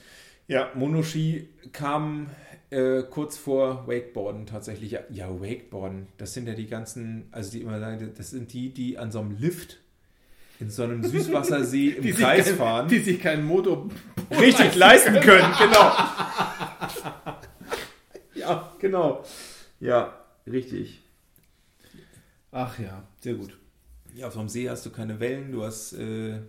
Ja, 0.47 0.71
Monoski 0.75 1.49
kam 1.71 2.29
äh, 2.69 3.03
kurz 3.03 3.37
vor 3.37 3.87
Wakeboarden 3.87 4.45
tatsächlich. 4.45 4.91
Ja, 4.91 5.01
ja, 5.09 5.29
Wakeboarden, 5.29 6.07
das 6.17 6.33
sind 6.33 6.47
ja 6.47 6.53
die 6.53 6.67
ganzen, 6.67 7.27
also 7.31 7.51
die 7.51 7.61
immer 7.61 7.79
sagen, 7.79 8.11
das 8.17 8.31
sind 8.31 8.51
die, 8.53 8.73
die 8.73 8.97
an 8.97 9.11
so 9.11 9.19
einem 9.19 9.37
Lift 9.37 9.79
in 10.59 10.69
so 10.69 10.83
einem 10.83 11.03
Süßwassersee 11.03 11.89
im 11.97 12.03
sich 12.03 12.15
Kreis 12.15 12.45
kein, 12.45 12.55
fahren. 12.55 12.87
Die 12.87 12.99
sich 12.99 13.19
keinen 13.19 13.45
Motor 13.45 13.89
richtig 14.31 14.75
leisten 14.75 15.19
können, 15.19 15.53
genau. 15.57 15.91
ja, 18.35 18.71
genau. 18.79 19.23
Ja, 19.79 20.17
richtig. 20.47 21.01
Ach 22.51 22.77
ja, 22.79 23.03
sehr 23.19 23.33
gut. 23.33 23.57
Ja, 24.15 24.27
auf 24.27 24.33
so 24.33 24.39
einem 24.39 24.49
See 24.49 24.69
hast 24.69 24.85
du 24.85 24.91
keine 24.91 25.19
Wellen, 25.19 25.51
du 25.51 25.63
hast 25.63 25.93
äh, 25.93 26.39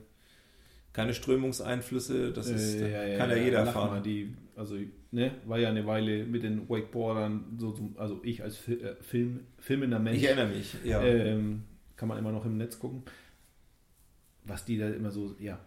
keine 0.95 1.13
Strömungseinflüsse, 1.13 2.33
das 2.33 2.49
ist, 2.49 2.81
Äh, 2.81 3.17
kann 3.19 3.29
ja, 3.29 3.37
jeder 3.37 3.65
lach 3.67 3.73
fahren. 3.75 3.91
Mal, 3.91 4.01
die, 4.03 4.35
also, 4.57 4.77
ne, 5.11 5.33
war 5.45 5.59
ja 5.59 5.69
eine 5.69 5.85
Weile 5.87 6.25
mit 6.25 6.43
den 6.43 6.67
Wakeboardern, 6.71 7.57
so, 7.59 7.75
also 7.97 8.21
ich 8.25 8.43
als 8.43 8.67
äh, 8.69 8.95
Film, 9.03 9.41
filmender 9.59 9.99
Mensch, 9.99 10.19
Ich 10.19 10.25
erinnere 10.25 10.49
mich, 10.57 10.75
ja. 10.85 11.03
ähm, 11.03 11.65
kann 11.97 12.09
man 12.09 12.17
immer 12.19 12.33
noch 12.33 12.47
im 12.47 12.57
Netz 12.57 12.79
gucken, 12.79 13.03
was 14.45 14.65
die 14.65 14.79
da 14.79 14.89
immer 14.89 15.11
so, 15.11 15.35
ja, 15.39 15.59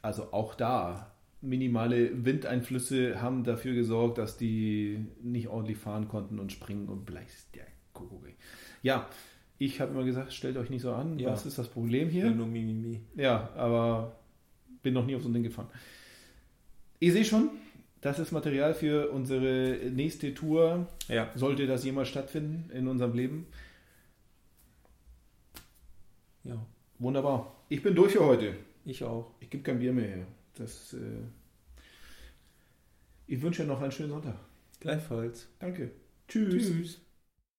also 0.00 0.32
auch 0.32 0.54
da, 0.54 1.12
minimale 1.40 2.24
Windeinflüsse 2.24 3.20
haben 3.22 3.44
dafür 3.44 3.74
gesorgt, 3.74 4.18
dass 4.18 4.36
die 4.38 5.06
nicht 5.22 5.48
ordentlich 5.48 5.78
fahren 5.78 6.08
konnten 6.08 6.38
und 6.40 6.50
springen 6.52 6.88
und 6.88 7.04
bleist 7.04 7.54
der 7.54 7.66
Kuckuck. 7.92 8.26
Ja, 8.82 9.08
ich 9.58 9.80
habe 9.80 9.92
immer 9.92 10.04
gesagt, 10.04 10.32
stellt 10.32 10.56
euch 10.56 10.70
nicht 10.70 10.82
so 10.82 10.92
an, 10.92 11.18
Ja. 11.18 11.30
was 11.30 11.46
ist 11.46 11.58
das 11.58 11.68
Problem 11.68 12.08
Ja, 12.08 12.12
hier? 12.12 12.30
nur 12.30 12.46
Mimimi. 12.46 13.00
Ja, 13.16 13.50
aber 13.56 14.16
bin 14.82 14.94
noch 14.94 15.06
nie 15.06 15.16
auf 15.16 15.22
so 15.22 15.28
ein 15.28 15.34
Ding 15.34 15.42
gefahren. 15.42 15.68
Ihr 17.00 17.12
seht 17.12 17.26
schon, 17.26 17.50
das 18.00 18.18
ist 18.18 18.32
Material 18.32 18.74
für 18.74 19.10
unsere 19.10 19.90
nächste 19.90 20.34
Tour. 20.34 20.86
Ja. 21.08 21.30
Sollte 21.34 21.66
das 21.66 21.84
jemals 21.84 22.08
stattfinden 22.08 22.70
in 22.70 22.88
unserem 22.88 23.14
Leben. 23.14 23.46
ja, 26.44 26.64
Wunderbar. 26.98 27.54
Ich 27.68 27.82
bin 27.82 27.94
durch 27.94 28.12
für 28.12 28.24
heute. 28.24 28.56
ich 28.84 29.04
auch. 29.04 29.32
Ich 29.40 29.50
gebe 29.50 29.62
kein 29.62 29.78
Bier 29.78 29.92
mehr 29.92 30.08
her. 30.08 30.26
Das, 30.54 30.94
äh 30.94 30.98
ich 33.26 33.40
wünsche 33.42 33.64
noch 33.64 33.80
einen 33.80 33.92
schönen 33.92 34.10
Sonntag. 34.10 34.36
Gleichfalls. 34.80 35.48
Danke. 35.58 35.90
Tschüss. 36.28 36.66
Tschüss. 36.66 37.00